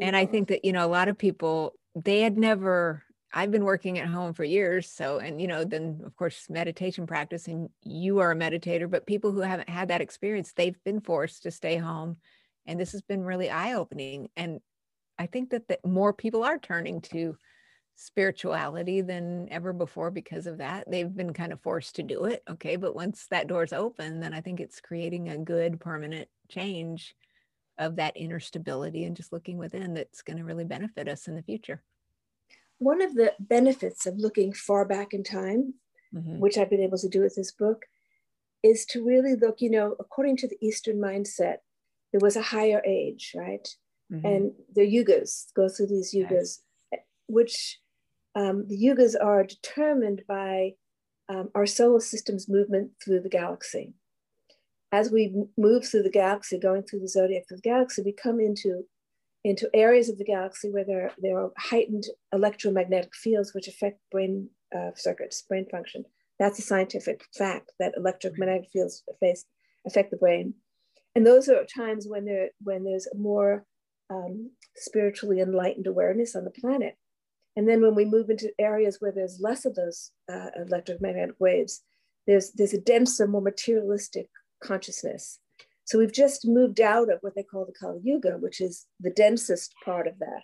And 0.00 0.14
I 0.14 0.26
think 0.26 0.48
that, 0.48 0.64
you 0.66 0.72
know, 0.72 0.84
a 0.84 0.88
lot 0.88 1.08
of 1.08 1.16
people, 1.16 1.72
they 1.94 2.20
had 2.20 2.36
never 2.36 3.02
I've 3.32 3.50
been 3.50 3.64
working 3.64 3.98
at 3.98 4.08
home 4.08 4.32
for 4.32 4.44
years. 4.44 4.90
So, 4.90 5.18
and 5.18 5.40
you 5.40 5.48
know, 5.48 5.64
then 5.64 6.00
of 6.04 6.16
course, 6.16 6.48
meditation 6.48 7.06
practice, 7.06 7.46
and 7.46 7.68
you 7.82 8.20
are 8.20 8.32
a 8.32 8.36
meditator, 8.36 8.90
but 8.90 9.06
people 9.06 9.32
who 9.32 9.40
haven't 9.40 9.68
had 9.68 9.88
that 9.88 10.00
experience, 10.00 10.52
they've 10.52 10.82
been 10.84 11.00
forced 11.00 11.42
to 11.42 11.50
stay 11.50 11.76
home. 11.76 12.16
And 12.66 12.80
this 12.80 12.92
has 12.92 13.02
been 13.02 13.22
really 13.22 13.50
eye 13.50 13.74
opening. 13.74 14.28
And 14.36 14.60
I 15.18 15.26
think 15.26 15.50
that, 15.50 15.68
that 15.68 15.84
more 15.84 16.12
people 16.12 16.44
are 16.44 16.58
turning 16.58 17.00
to 17.02 17.36
spirituality 17.96 19.00
than 19.00 19.48
ever 19.50 19.72
before 19.72 20.10
because 20.10 20.46
of 20.46 20.58
that. 20.58 20.84
They've 20.88 21.12
been 21.12 21.32
kind 21.32 21.52
of 21.52 21.60
forced 21.60 21.96
to 21.96 22.02
do 22.02 22.24
it. 22.24 22.42
Okay. 22.48 22.76
But 22.76 22.94
once 22.94 23.26
that 23.30 23.48
door's 23.48 23.72
open, 23.72 24.20
then 24.20 24.32
I 24.32 24.40
think 24.40 24.60
it's 24.60 24.80
creating 24.80 25.28
a 25.28 25.38
good 25.38 25.80
permanent 25.80 26.28
change 26.48 27.14
of 27.76 27.96
that 27.96 28.16
inner 28.16 28.40
stability 28.40 29.04
and 29.04 29.16
just 29.16 29.32
looking 29.32 29.58
within 29.58 29.94
that's 29.94 30.22
going 30.22 30.36
to 30.36 30.44
really 30.44 30.64
benefit 30.64 31.08
us 31.08 31.26
in 31.26 31.34
the 31.34 31.42
future 31.42 31.82
one 32.78 33.02
of 33.02 33.14
the 33.14 33.34
benefits 33.38 34.06
of 34.06 34.18
looking 34.18 34.52
far 34.52 34.84
back 34.84 35.12
in 35.12 35.22
time, 35.24 35.74
mm-hmm. 36.14 36.38
which 36.38 36.56
I've 36.56 36.70
been 36.70 36.82
able 36.82 36.98
to 36.98 37.08
do 37.08 37.20
with 37.20 37.34
this 37.34 37.52
book, 37.52 37.86
is 38.62 38.84
to 38.86 39.04
really 39.04 39.34
look, 39.34 39.60
you 39.60 39.70
know, 39.70 39.96
according 40.00 40.36
to 40.38 40.48
the 40.48 40.58
Eastern 40.60 40.98
mindset, 40.98 41.58
there 42.12 42.20
was 42.20 42.36
a 42.36 42.42
higher 42.42 42.82
age, 42.86 43.32
right? 43.36 43.68
Mm-hmm. 44.12 44.26
And 44.26 44.52
the 44.74 44.82
yugas 44.82 45.52
go 45.54 45.68
through 45.68 45.88
these 45.88 46.14
yugas, 46.14 46.60
yes. 46.90 47.02
which 47.26 47.78
um, 48.34 48.66
the 48.68 48.76
yugas 48.76 49.14
are 49.20 49.44
determined 49.44 50.22
by 50.26 50.74
um, 51.28 51.50
our 51.54 51.66
solar 51.66 52.00
system's 52.00 52.48
movement 52.48 52.92
through 53.04 53.20
the 53.20 53.28
galaxy. 53.28 53.92
As 54.90 55.10
we 55.10 55.34
move 55.58 55.86
through 55.86 56.04
the 56.04 56.10
galaxy, 56.10 56.58
going 56.58 56.82
through 56.82 57.00
the 57.00 57.08
zodiac 57.08 57.44
of 57.50 57.60
the 57.60 57.68
galaxy, 57.68 58.02
we 58.02 58.12
come 58.12 58.40
into 58.40 58.84
into 59.44 59.70
areas 59.74 60.08
of 60.08 60.18
the 60.18 60.24
galaxy 60.24 60.70
where 60.70 60.84
there, 60.84 61.12
there 61.18 61.38
are 61.38 61.52
heightened 61.56 62.04
electromagnetic 62.32 63.14
fields 63.14 63.54
which 63.54 63.68
affect 63.68 64.00
brain 64.10 64.48
uh, 64.76 64.90
circuits, 64.94 65.42
brain 65.42 65.66
function. 65.70 66.04
That's 66.38 66.58
a 66.58 66.62
scientific 66.62 67.24
fact 67.36 67.72
that 67.78 67.94
electromagnetic 67.96 68.68
fields 68.72 69.02
affect, 69.10 69.44
affect 69.86 70.10
the 70.10 70.16
brain. 70.16 70.54
And 71.14 71.26
those 71.26 71.48
are 71.48 71.64
times 71.64 72.06
when, 72.08 72.24
there, 72.24 72.50
when 72.62 72.84
there's 72.84 73.06
a 73.06 73.16
more 73.16 73.64
um, 74.10 74.50
spiritually 74.76 75.40
enlightened 75.40 75.86
awareness 75.86 76.36
on 76.36 76.44
the 76.44 76.50
planet. 76.50 76.96
And 77.56 77.68
then 77.68 77.80
when 77.80 77.94
we 77.94 78.04
move 78.04 78.30
into 78.30 78.52
areas 78.58 78.98
where 79.00 79.12
there's 79.12 79.40
less 79.40 79.64
of 79.64 79.74
those 79.74 80.12
uh, 80.32 80.50
electromagnetic 80.56 81.34
waves, 81.40 81.82
there's, 82.26 82.52
there's 82.52 82.74
a 82.74 82.80
denser, 82.80 83.26
more 83.26 83.42
materialistic 83.42 84.28
consciousness. 84.62 85.40
So 85.88 85.98
we've 85.98 86.12
just 86.12 86.46
moved 86.46 86.82
out 86.82 87.10
of 87.10 87.20
what 87.22 87.34
they 87.34 87.42
call 87.42 87.64
the 87.64 87.72
Kali 87.72 88.00
Yuga, 88.04 88.36
which 88.36 88.60
is 88.60 88.84
the 89.00 89.08
densest 89.08 89.72
part 89.82 90.06
of 90.06 90.18
that. 90.18 90.42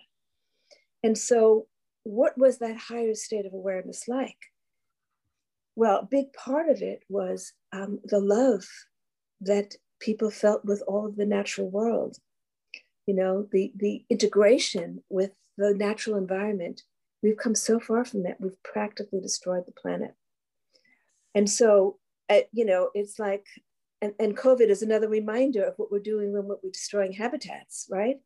And 1.03 1.15
so, 1.15 1.67
what 2.01 2.35
was 2.35 2.57
that 2.57 2.75
higher 2.77 3.13
state 3.13 3.45
of 3.45 3.53
awareness 3.53 4.07
like? 4.07 4.39
Well, 5.75 5.99
a 5.99 6.07
big 6.09 6.33
part 6.33 6.67
of 6.67 6.81
it 6.81 7.03
was 7.09 7.53
um, 7.71 7.99
the 8.05 8.19
love 8.19 8.65
that 9.41 9.75
people 9.99 10.31
felt 10.31 10.65
with 10.65 10.81
all 10.87 11.05
of 11.05 11.15
the 11.15 11.27
natural 11.27 11.69
world. 11.69 12.17
You 13.05 13.13
know, 13.13 13.47
the, 13.51 13.71
the 13.75 14.03
integration 14.09 15.03
with 15.09 15.29
the 15.59 15.75
natural 15.75 16.17
environment. 16.17 16.81
We've 17.21 17.37
come 17.37 17.53
so 17.53 17.79
far 17.79 18.03
from 18.03 18.23
that, 18.23 18.41
we've 18.41 18.63
practically 18.63 19.21
destroyed 19.21 19.67
the 19.67 19.79
planet. 19.79 20.15
And 21.35 21.47
so, 21.47 21.99
uh, 22.31 22.41
you 22.51 22.65
know, 22.65 22.89
it's 22.95 23.19
like 23.19 23.45
and, 24.05 24.13
and 24.19 24.37
COVID 24.37 24.69
is 24.69 24.83
another 24.83 25.09
reminder 25.09 25.63
of 25.63 25.73
what 25.77 25.91
we're 25.91 25.99
doing 25.99 26.31
when 26.31 26.47
we're 26.47 26.57
destroying 26.71 27.11
habitats, 27.11 27.87
right? 27.89 28.17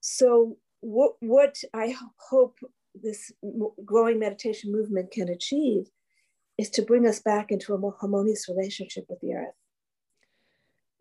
So 0.00 0.58
what, 0.80 1.12
what 1.20 1.56
I 1.72 1.96
hope 2.18 2.58
this 2.94 3.32
growing 3.84 4.18
meditation 4.18 4.70
movement 4.70 5.10
can 5.10 5.30
achieve 5.30 5.86
is 6.58 6.68
to 6.70 6.82
bring 6.82 7.06
us 7.06 7.20
back 7.20 7.50
into 7.50 7.72
a 7.72 7.78
more 7.78 7.94
harmonious 7.98 8.48
relationship 8.48 9.06
with 9.08 9.20
the 9.20 9.32
earth. 9.32 9.54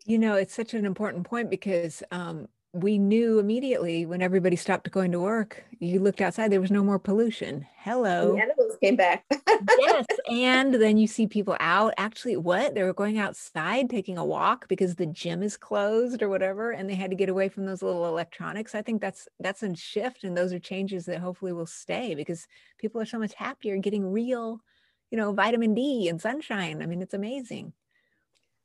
You 0.06 0.17
know, 0.17 0.36
it's 0.36 0.56
such 0.56 0.73
an 0.73 0.86
important 0.86 1.25
point 1.25 1.49
because 1.49 2.01
um, 2.12 2.47
we 2.73 2.97
knew 2.97 3.38
immediately 3.38 4.05
when 4.05 4.21
everybody 4.21 4.55
stopped 4.55 4.89
going 4.91 5.12
to 5.12 5.19
work, 5.19 5.62
you 5.79 5.99
looked 5.99 6.21
outside, 6.21 6.51
there 6.51 6.62
was 6.62 6.71
no 6.71 6.84
more 6.84 6.99
pollution. 6.99 7.65
Oh, 7.65 7.81
Hello. 7.84 8.36
The 8.36 8.41
animals 8.43 8.77
came 8.81 8.95
back. 8.95 9.25
yes. 9.79 10.05
And 10.31 10.75
then 10.75 10.97
you 10.97 11.07
see 11.07 11.27
people 11.27 11.57
out. 11.60 11.93
Actually, 11.97 12.38
what? 12.38 12.73
They 12.73 12.84
were 12.84 12.93
going 12.93 13.17
outside 13.17 13.89
taking 13.89 14.17
a 14.17 14.23
walk 14.23 14.69
because 14.69 14.95
the 14.95 15.05
gym 15.05 15.43
is 15.43 15.57
closed 15.57 16.21
or 16.21 16.29
whatever. 16.29 16.71
And 16.71 16.89
they 16.89 16.95
had 16.95 17.10
to 17.10 17.17
get 17.17 17.27
away 17.27 17.49
from 17.49 17.65
those 17.65 17.81
little 17.81 18.07
electronics. 18.07 18.73
I 18.73 18.81
think 18.81 19.01
that's 19.01 19.27
that's 19.41 19.63
a 19.63 19.75
shift. 19.75 20.23
And 20.23 20.38
those 20.38 20.53
are 20.53 20.60
changes 20.60 21.05
that 21.05 21.19
hopefully 21.19 21.51
will 21.51 21.65
stay 21.65 22.15
because 22.15 22.47
people 22.77 23.01
are 23.01 23.05
so 23.05 23.19
much 23.19 23.34
happier 23.34 23.75
getting 23.77 24.10
real, 24.10 24.61
you 25.09 25.17
know, 25.17 25.34
vitamin 25.34 25.74
D 25.74 26.07
and 26.07 26.22
sunshine. 26.22 26.82
I 26.82 26.86
mean, 26.86 27.01
it's 27.01 27.13
amazing. 27.13 27.74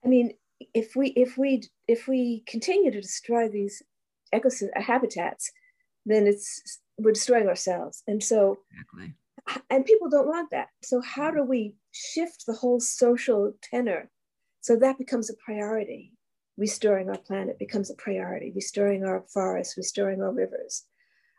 I 0.05 0.09
mean, 0.09 0.35
if 0.73 0.95
we 0.95 1.09
if 1.09 1.37
we 1.37 1.63
if 1.89 2.07
we 2.07 2.45
continue 2.47 2.93
to 2.93 3.01
destroy 3.01 3.49
these 3.49 3.83
ecosystem 4.35 4.81
habitats, 4.81 5.51
then 6.05 6.27
it's 6.27 6.81
we're 6.99 7.13
destroying 7.13 7.49
ourselves. 7.49 8.03
And 8.07 8.23
so, 8.23 8.59
exactly. 8.71 9.15
and 9.71 9.85
people 9.85 10.09
don't 10.09 10.29
want 10.29 10.51
that. 10.51 10.69
So 10.83 11.01
how 11.01 11.31
do 11.31 11.43
we 11.43 11.75
shift 11.93 12.45
the 12.47 12.55
whole 12.55 12.81
social 12.81 13.53
tenor 13.63 14.11
so 14.61 14.77
that 14.77 14.99
becomes 14.99 15.31
a 15.31 15.35
priority? 15.45 16.13
Restoring 16.59 17.11
our 17.11 17.19
planet 17.19 17.59
becomes 17.59 17.91
a 17.91 17.95
priority. 17.95 18.53
Restoring 18.55 19.05
our 19.05 19.25
forests, 19.33 19.77
restoring 19.77 20.23
our 20.23 20.33
rivers. 20.33 20.85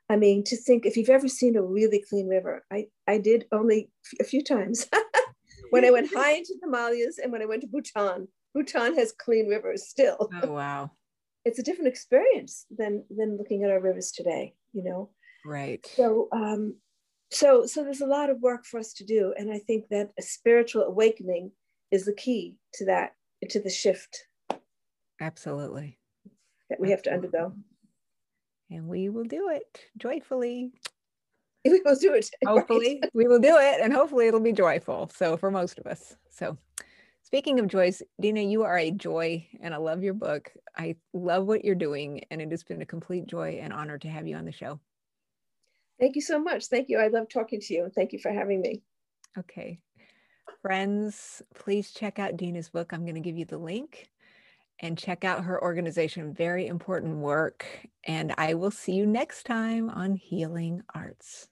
I 0.10 0.16
mean, 0.16 0.44
to 0.46 0.56
think 0.56 0.86
if 0.86 0.96
you've 0.96 1.10
ever 1.10 1.28
seen 1.28 1.58
a 1.58 1.62
really 1.62 2.04
clean 2.08 2.28
river, 2.28 2.64
I, 2.72 2.88
I 3.08 3.18
did 3.18 3.46
only 3.52 3.90
a 4.22 4.24
few 4.24 4.44
times 4.44 4.88
when 5.72 5.84
I 5.84 5.92
went 5.92 6.14
high 6.14 6.34
into 6.34 6.54
the 6.54 6.68
Himalayas 6.68 7.18
and 7.18 7.32
when 7.32 7.42
I 7.42 7.46
went 7.46 7.62
to 7.62 7.68
Bhutan, 7.68 8.28
Bhutan 8.54 8.96
has 8.96 9.12
clean 9.12 9.48
rivers 9.48 9.88
still. 9.88 10.30
Oh 10.44 10.52
wow. 10.52 10.92
It's 11.48 11.60
a 11.60 11.64
different 11.64 11.88
experience 11.88 12.66
than 12.70 13.04
than 13.10 13.38
looking 13.38 13.64
at 13.64 13.72
our 13.72 13.80
rivers 13.80 14.12
today, 14.12 14.54
you 14.74 14.84
know. 14.84 15.10
Right. 15.46 15.86
So 15.96 16.28
um 16.32 16.76
so 17.32 17.66
so 17.66 17.84
there's 17.84 18.02
a 18.02 18.06
lot 18.06 18.30
of 18.30 18.42
work 18.42 18.66
for 18.66 18.80
us 18.80 18.94
to 18.94 19.06
do 19.06 19.34
and 19.38 19.52
I 19.52 19.60
think 19.60 19.88
that 19.90 20.12
a 20.20 20.22
spiritual 20.22 20.84
awakening 20.84 21.52
is 21.92 22.06
the 22.06 22.14
key 22.14 22.58
to 22.76 22.86
that 22.86 23.14
to 23.50 23.62
the 23.62 23.70
shift. 23.70 24.26
Absolutely. 25.22 25.98
That 26.70 26.80
we 26.80 26.92
have 26.92 27.02
to 27.04 27.14
undergo. 27.14 27.54
And 28.70 28.88
we 28.88 29.08
will 29.10 29.24
do 29.24 29.50
it 29.50 29.80
joyfully. 29.98 30.74
We 31.66 31.82
will 31.84 31.98
do 31.98 32.14
it. 32.14 32.30
Hopefully, 32.46 33.00
right. 33.02 33.12
we 33.14 33.28
will 33.28 33.40
do 33.40 33.58
it, 33.58 33.82
and 33.82 33.92
hopefully, 33.92 34.28
it'll 34.28 34.40
be 34.40 34.54
joyful. 34.54 35.12
So, 35.14 35.36
for 35.36 35.52
most 35.52 35.80
of 35.80 35.86
us. 35.86 36.16
So, 36.30 36.58
Speaking 37.28 37.60
of 37.60 37.68
joys, 37.68 38.02
Dena, 38.22 38.40
you 38.40 38.64
are 38.64 38.78
a 38.78 38.90
joy 38.90 39.46
and 39.60 39.74
I 39.74 39.78
love 39.80 40.02
your 40.02 40.14
book. 40.14 40.50
I 40.78 40.96
love 41.12 41.46
what 41.46 41.66
you're 41.66 41.76
doing, 41.76 42.24
and 42.32 42.42
it 42.42 42.50
has 42.52 42.64
been 42.64 42.82
a 42.82 42.86
complete 42.86 43.28
joy 43.28 43.60
and 43.62 43.74
honor 43.74 43.98
to 43.98 44.08
have 44.08 44.28
you 44.28 44.38
on 44.38 44.46
the 44.46 44.54
show. 44.54 44.80
Thank 46.00 46.16
you 46.16 46.22
so 46.22 46.40
much. 46.40 46.68
Thank 46.68 46.88
you. 46.88 47.00
I 47.00 47.08
love 47.08 47.28
talking 47.28 47.60
to 47.60 47.74
you, 47.74 47.84
and 47.84 47.94
thank 47.94 48.14
you 48.14 48.20
for 48.20 48.32
having 48.32 48.62
me. 48.62 48.82
Okay. 49.38 49.78
Friends, 50.62 51.42
please 51.54 51.92
check 51.92 52.18
out 52.18 52.38
Dena's 52.38 52.70
book. 52.70 52.94
I'm 52.94 53.04
going 53.04 53.16
to 53.16 53.20
give 53.20 53.38
you 53.38 53.44
the 53.44 53.58
link 53.58 54.08
and 54.80 54.98
check 54.98 55.26
out 55.26 55.44
her 55.44 55.62
organization. 55.62 56.34
Very 56.34 56.68
important 56.68 57.18
work. 57.18 57.66
And 58.06 58.34
I 58.38 58.54
will 58.54 58.72
see 58.72 58.94
you 58.94 59.06
next 59.06 59.46
time 59.46 59.90
on 59.90 60.16
Healing 60.16 60.82
Arts. 60.96 61.50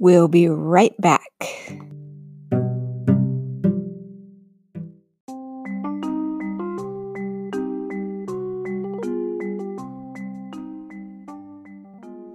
We'll 0.00 0.28
be 0.28 0.48
right 0.48 0.98
back. 0.98 1.20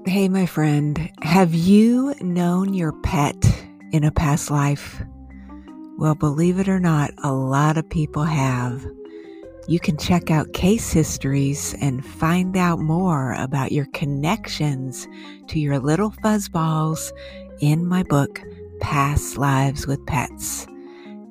Hey, 0.05 0.29
my 0.29 0.45
friend, 0.45 1.11
have 1.23 1.55
you 1.55 2.13
known 2.21 2.75
your 2.75 2.91
pet 3.01 3.35
in 3.91 4.03
a 4.03 4.11
past 4.11 4.51
life? 4.51 5.01
Well, 5.97 6.13
believe 6.13 6.59
it 6.59 6.69
or 6.69 6.79
not, 6.79 7.09
a 7.23 7.33
lot 7.33 7.77
of 7.77 7.89
people 7.89 8.25
have. 8.25 8.85
You 9.67 9.79
can 9.79 9.97
check 9.97 10.29
out 10.29 10.53
case 10.53 10.91
histories 10.91 11.73
and 11.81 12.05
find 12.05 12.55
out 12.55 12.77
more 12.77 13.33
about 13.33 13.71
your 13.71 13.87
connections 13.93 15.07
to 15.47 15.59
your 15.59 15.79
little 15.79 16.11
fuzzballs 16.11 17.11
in 17.59 17.85
my 17.85 18.03
book, 18.03 18.41
Past 18.79 19.37
Lives 19.37 19.85
with 19.87 20.05
Pets. 20.05 20.67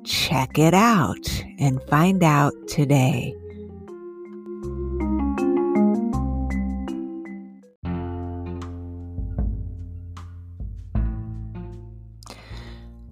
Check 0.03 0.59
it 0.59 0.73
out 0.73 1.43
and 1.59 1.81
find 1.83 2.23
out 2.23 2.53
today. 2.67 3.35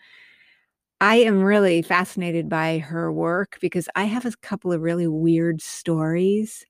I 1.00 1.16
am 1.16 1.42
really 1.42 1.82
fascinated 1.82 2.48
by 2.48 2.78
her 2.78 3.12
work 3.12 3.58
because 3.60 3.88
I 3.96 4.04
have 4.04 4.24
a 4.24 4.30
couple 4.40 4.72
of 4.72 4.82
really 4.82 5.08
weird 5.08 5.60
stories 5.60 6.64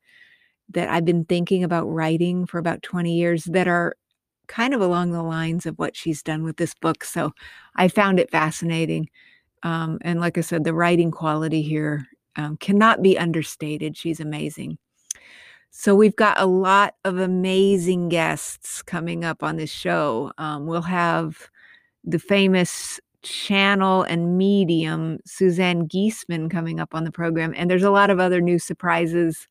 that 0.71 0.89
I've 0.89 1.05
been 1.05 1.27
thinking 1.27 1.65
about 1.65 1.85
writing 1.85 2.47
for 2.47 2.57
about 2.59 2.83
20 2.83 3.15
years 3.15 3.45
that 3.45 3.69
are 3.69 3.95
kind 4.49 4.73
of 4.73 4.81
along 4.81 5.13
the 5.13 5.23
lines 5.23 5.67
of 5.67 5.79
what 5.79 5.95
she's 5.95 6.23
done 6.23 6.45
with 6.45 6.57
this 6.57 6.75
book. 6.75 7.05
So 7.05 7.33
I 7.77 7.89
found 7.89 8.21
it 8.21 8.31
fascinating. 8.31 9.11
Um, 9.63 9.99
and 10.03 10.21
like 10.21 10.39
I 10.39 10.43
said, 10.43 10.65
the 10.65 10.75
writing 10.75 11.11
quality 11.11 11.63
here 11.63 12.07
um, 12.37 12.57
cannot 12.59 13.03
be 13.03 13.19
understated. 13.19 13.99
She's 13.99 14.21
amazing. 14.21 14.79
So 15.75 15.95
we've 15.95 16.15
got 16.15 16.39
a 16.39 16.45
lot 16.45 16.97
of 17.03 17.19
amazing 17.19 18.11
guests 18.11 18.83
coming 18.83 19.25
up 19.25 19.43
on 19.43 19.57
this 19.57 19.71
show. 19.71 20.31
Um, 20.37 20.67
we'll 20.67 20.83
have 20.83 21.49
the 22.05 22.19
famous 22.19 23.01
channel 23.23 24.03
and 24.03 24.37
medium 24.37 25.19
Suzanne 25.25 25.89
Giesemann 25.89 26.51
coming 26.51 26.79
up 26.79 26.95
on 26.95 27.05
the 27.05 27.11
program, 27.11 27.55
and 27.57 27.71
there's 27.71 27.83
a 27.83 27.91
lot 27.91 28.11
of 28.11 28.21
other 28.21 28.43
new 28.43 28.59
surprises 28.59 29.49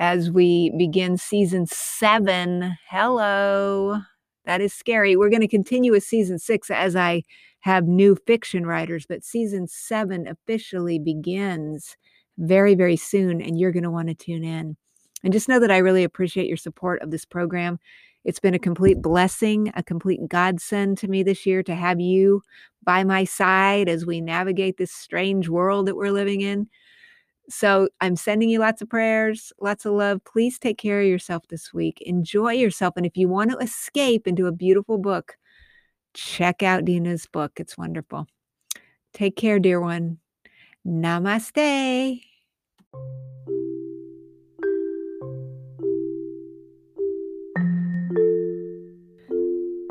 as 0.00 0.32
we 0.32 0.72
begin 0.76 1.16
season 1.16 1.64
seven. 1.66 2.76
Hello, 2.90 4.00
that 4.46 4.60
is 4.60 4.74
scary. 4.74 5.14
We're 5.14 5.30
going 5.30 5.42
to 5.42 5.48
continue 5.48 5.92
with 5.92 6.02
season 6.02 6.40
six 6.40 6.72
as 6.72 6.96
I 6.96 7.22
have 7.60 7.86
new 7.86 8.16
fiction 8.26 8.66
writers, 8.66 9.06
but 9.08 9.22
season 9.22 9.68
seven 9.68 10.26
officially 10.26 10.98
begins 10.98 11.96
very, 12.36 12.74
very 12.74 12.96
soon, 12.96 13.40
and 13.40 13.60
you're 13.60 13.72
going 13.72 13.84
to 13.84 13.90
want 13.92 14.08
to 14.08 14.14
tune 14.14 14.42
in. 14.42 14.76
And 15.26 15.32
just 15.32 15.48
know 15.48 15.58
that 15.58 15.72
I 15.72 15.78
really 15.78 16.04
appreciate 16.04 16.46
your 16.46 16.56
support 16.56 17.02
of 17.02 17.10
this 17.10 17.24
program. 17.24 17.80
It's 18.22 18.38
been 18.38 18.54
a 18.54 18.60
complete 18.60 19.02
blessing, 19.02 19.72
a 19.74 19.82
complete 19.82 20.20
godsend 20.28 20.98
to 20.98 21.08
me 21.08 21.24
this 21.24 21.44
year 21.44 21.64
to 21.64 21.74
have 21.74 21.98
you 21.98 22.42
by 22.84 23.02
my 23.02 23.24
side 23.24 23.88
as 23.88 24.06
we 24.06 24.20
navigate 24.20 24.76
this 24.76 24.92
strange 24.92 25.48
world 25.48 25.86
that 25.86 25.96
we're 25.96 26.12
living 26.12 26.42
in. 26.42 26.68
So 27.48 27.88
I'm 28.00 28.14
sending 28.14 28.48
you 28.48 28.60
lots 28.60 28.82
of 28.82 28.88
prayers, 28.88 29.52
lots 29.60 29.84
of 29.84 29.94
love. 29.94 30.22
Please 30.22 30.60
take 30.60 30.78
care 30.78 31.00
of 31.00 31.08
yourself 31.08 31.48
this 31.48 31.74
week. 31.74 32.00
Enjoy 32.02 32.52
yourself. 32.52 32.94
And 32.96 33.04
if 33.04 33.16
you 33.16 33.28
want 33.28 33.50
to 33.50 33.58
escape 33.58 34.28
into 34.28 34.46
a 34.46 34.52
beautiful 34.52 34.96
book, 34.96 35.36
check 36.14 36.62
out 36.62 36.84
Dena's 36.84 37.26
book. 37.26 37.58
It's 37.58 37.76
wonderful. 37.76 38.28
Take 39.12 39.34
care, 39.34 39.58
dear 39.58 39.80
one. 39.80 40.18
Namaste. 40.86 42.22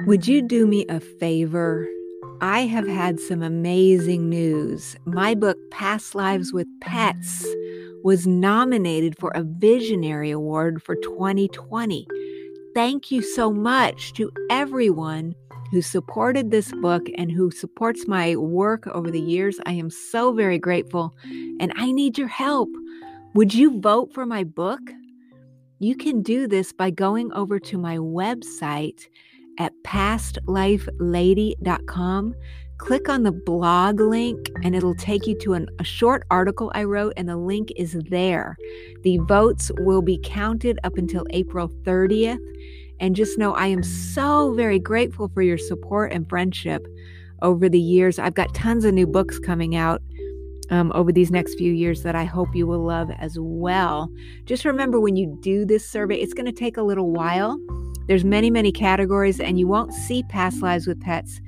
Would 0.06 0.28
you 0.28 0.43
do 0.43 0.68
me 0.68 0.86
a 0.88 0.99
favor? 0.99 1.89
I 2.39 2.68
have 2.68 2.88
had 2.88 3.20
some 3.20 3.41
amazing 3.41 4.30
news. 4.30 4.95
My 5.06 5.34
book, 5.34 5.58
Past 5.72 6.14
Lives 6.14 6.53
with 6.53 6.68
Pets, 6.80 7.43
was 8.03 8.28
nominated 8.28 9.18
for 9.18 9.32
a 9.32 9.41
Visionary 9.41 10.30
Award 10.30 10.84
for 10.84 10.95
2020. 10.95 12.06
Thank 12.76 13.10
you 13.10 13.24
so 13.24 13.51
much 13.51 14.14
to 14.14 14.32
everyone 14.51 15.34
who 15.72 15.82
supported 15.82 16.51
this 16.51 16.72
book 16.74 17.08
and 17.18 17.32
who 17.32 17.49
supports 17.49 18.08
my 18.08 18.36
work 18.36 18.86
over 18.86 19.10
the 19.10 19.20
years. 19.20 19.60
I 19.66 19.72
am 19.72 19.89
so 19.89 20.34
very 20.34 20.60
grateful 20.60 21.16
and 21.60 21.74
I 21.78 21.91
need 21.91 22.16
your 22.16 22.28
help. 22.28 22.70
Would 23.34 23.56
you 23.56 23.82
vote 23.82 24.14
for 24.14 24.28
my 24.28 24.43
book? 24.43 24.82
You 25.80 25.95
can 25.95 26.22
do 26.22 26.47
this 26.47 26.72
by 26.72 26.91
going 26.91 27.34
over 27.34 27.60
to 27.60 27.78
my 27.80 27.97
website 27.97 29.08
at 29.60 29.74
pastlifelady.com. 29.84 32.36
Click 32.78 33.08
on 33.08 33.24
the 33.24 33.32
blog 33.32 34.01
link 34.01 34.49
and 34.64 34.76
it'll 34.76 34.95
take 34.95 35.26
you 35.26 35.38
to 35.39 35.53
an, 35.53 35.68
a 35.80 35.84
short 35.84 36.24
article 36.30 36.72
I 36.76 36.84
wrote, 36.84 37.14
and 37.16 37.30
the 37.30 37.38
link 37.38 37.72
is 37.78 37.93
there. 38.10 38.58
The 39.03 39.18
votes 39.20 39.72
will 39.80 40.01
be 40.01 40.20
counted 40.24 40.78
up 40.84 40.97
until 40.97 41.26
April 41.30 41.70
30th. 41.84 42.39
And 42.99 43.16
just 43.16 43.38
know 43.38 43.53
I 43.53 43.68
am 43.68 43.84
so 43.84 44.53
very 44.53 44.80
grateful 44.80 45.30
for 45.30 45.41
your 45.41 45.58
support 45.58 46.12
and 46.12 46.28
friendship 46.28 46.86
over 47.41 47.70
the 47.70 47.80
years. 47.80 48.20
I've 48.20 48.34
got 48.34 48.53
tons 48.53 48.86
of 48.86 48.93
new 48.93 49.08
books 49.08 49.39
coming 49.39 49.76
out 49.76 50.01
um, 50.70 50.91
over 50.95 51.12
these 51.12 51.32
next 51.32 51.56
few 51.56 51.72
years 51.72 52.03
that 52.03 52.16
I 52.16 52.24
hope 52.24 52.56
you 52.56 52.68
will 52.68 52.84
love 52.84 53.10
as 53.20 53.38
well. 53.39 54.10
Just 54.45 54.66
remember 54.66 54.99
when 54.99 55.16
you 55.16 55.38
do 55.41 55.66
this 55.66 55.88
survey, 55.88 56.18
it's 56.18 56.34
going 56.34 56.45
to 56.45 56.51
take 56.51 56.78
a 56.78 56.84
little 56.84 57.12
while 57.12 57.60
there's 58.08 58.24
many, 58.24 58.49
many 58.49 58.72
categories, 58.72 59.39
and 59.39 59.60
you 59.60 59.68
won't 59.68 59.93
see 59.93 60.24
past 60.24 60.62
lives 60.62 60.88
with 60.88 61.01
pets 61.01 61.41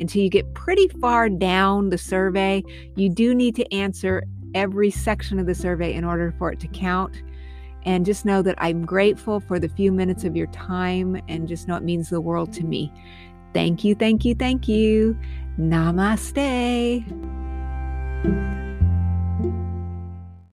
until 0.00 0.22
you 0.22 0.28
get 0.28 0.54
pretty 0.54 0.88
far 1.00 1.28
down 1.28 1.90
the 1.90 1.98
survey. 1.98 2.62
You 2.96 3.08
do 3.08 3.34
need 3.34 3.54
to 3.56 3.72
answer 3.72 4.24
every 4.54 4.90
section 4.90 5.38
of 5.38 5.46
the 5.46 5.54
survey 5.54 5.92
in 5.92 6.04
order 6.04 6.34
for 6.38 6.52
it 6.52 6.60
to 6.60 6.68
count. 6.68 7.22
And 7.86 8.06
just 8.06 8.24
know 8.24 8.40
that 8.42 8.54
I'm 8.58 8.86
grateful 8.86 9.40
for 9.40 9.58
the 9.58 9.68
few 9.68 9.92
minutes 9.92 10.24
of 10.24 10.36
your 10.36 10.46
time 10.48 11.20
and 11.28 11.46
just 11.46 11.68
know 11.68 11.76
it 11.76 11.82
means 11.82 12.08
the 12.08 12.20
world 12.20 12.52
to 12.54 12.64
me. 12.64 12.92
Thank 13.52 13.84
you, 13.84 13.94
thank 13.94 14.24
you, 14.24 14.34
thank 14.34 14.68
you. 14.68 15.18
Namaste. 15.58 17.04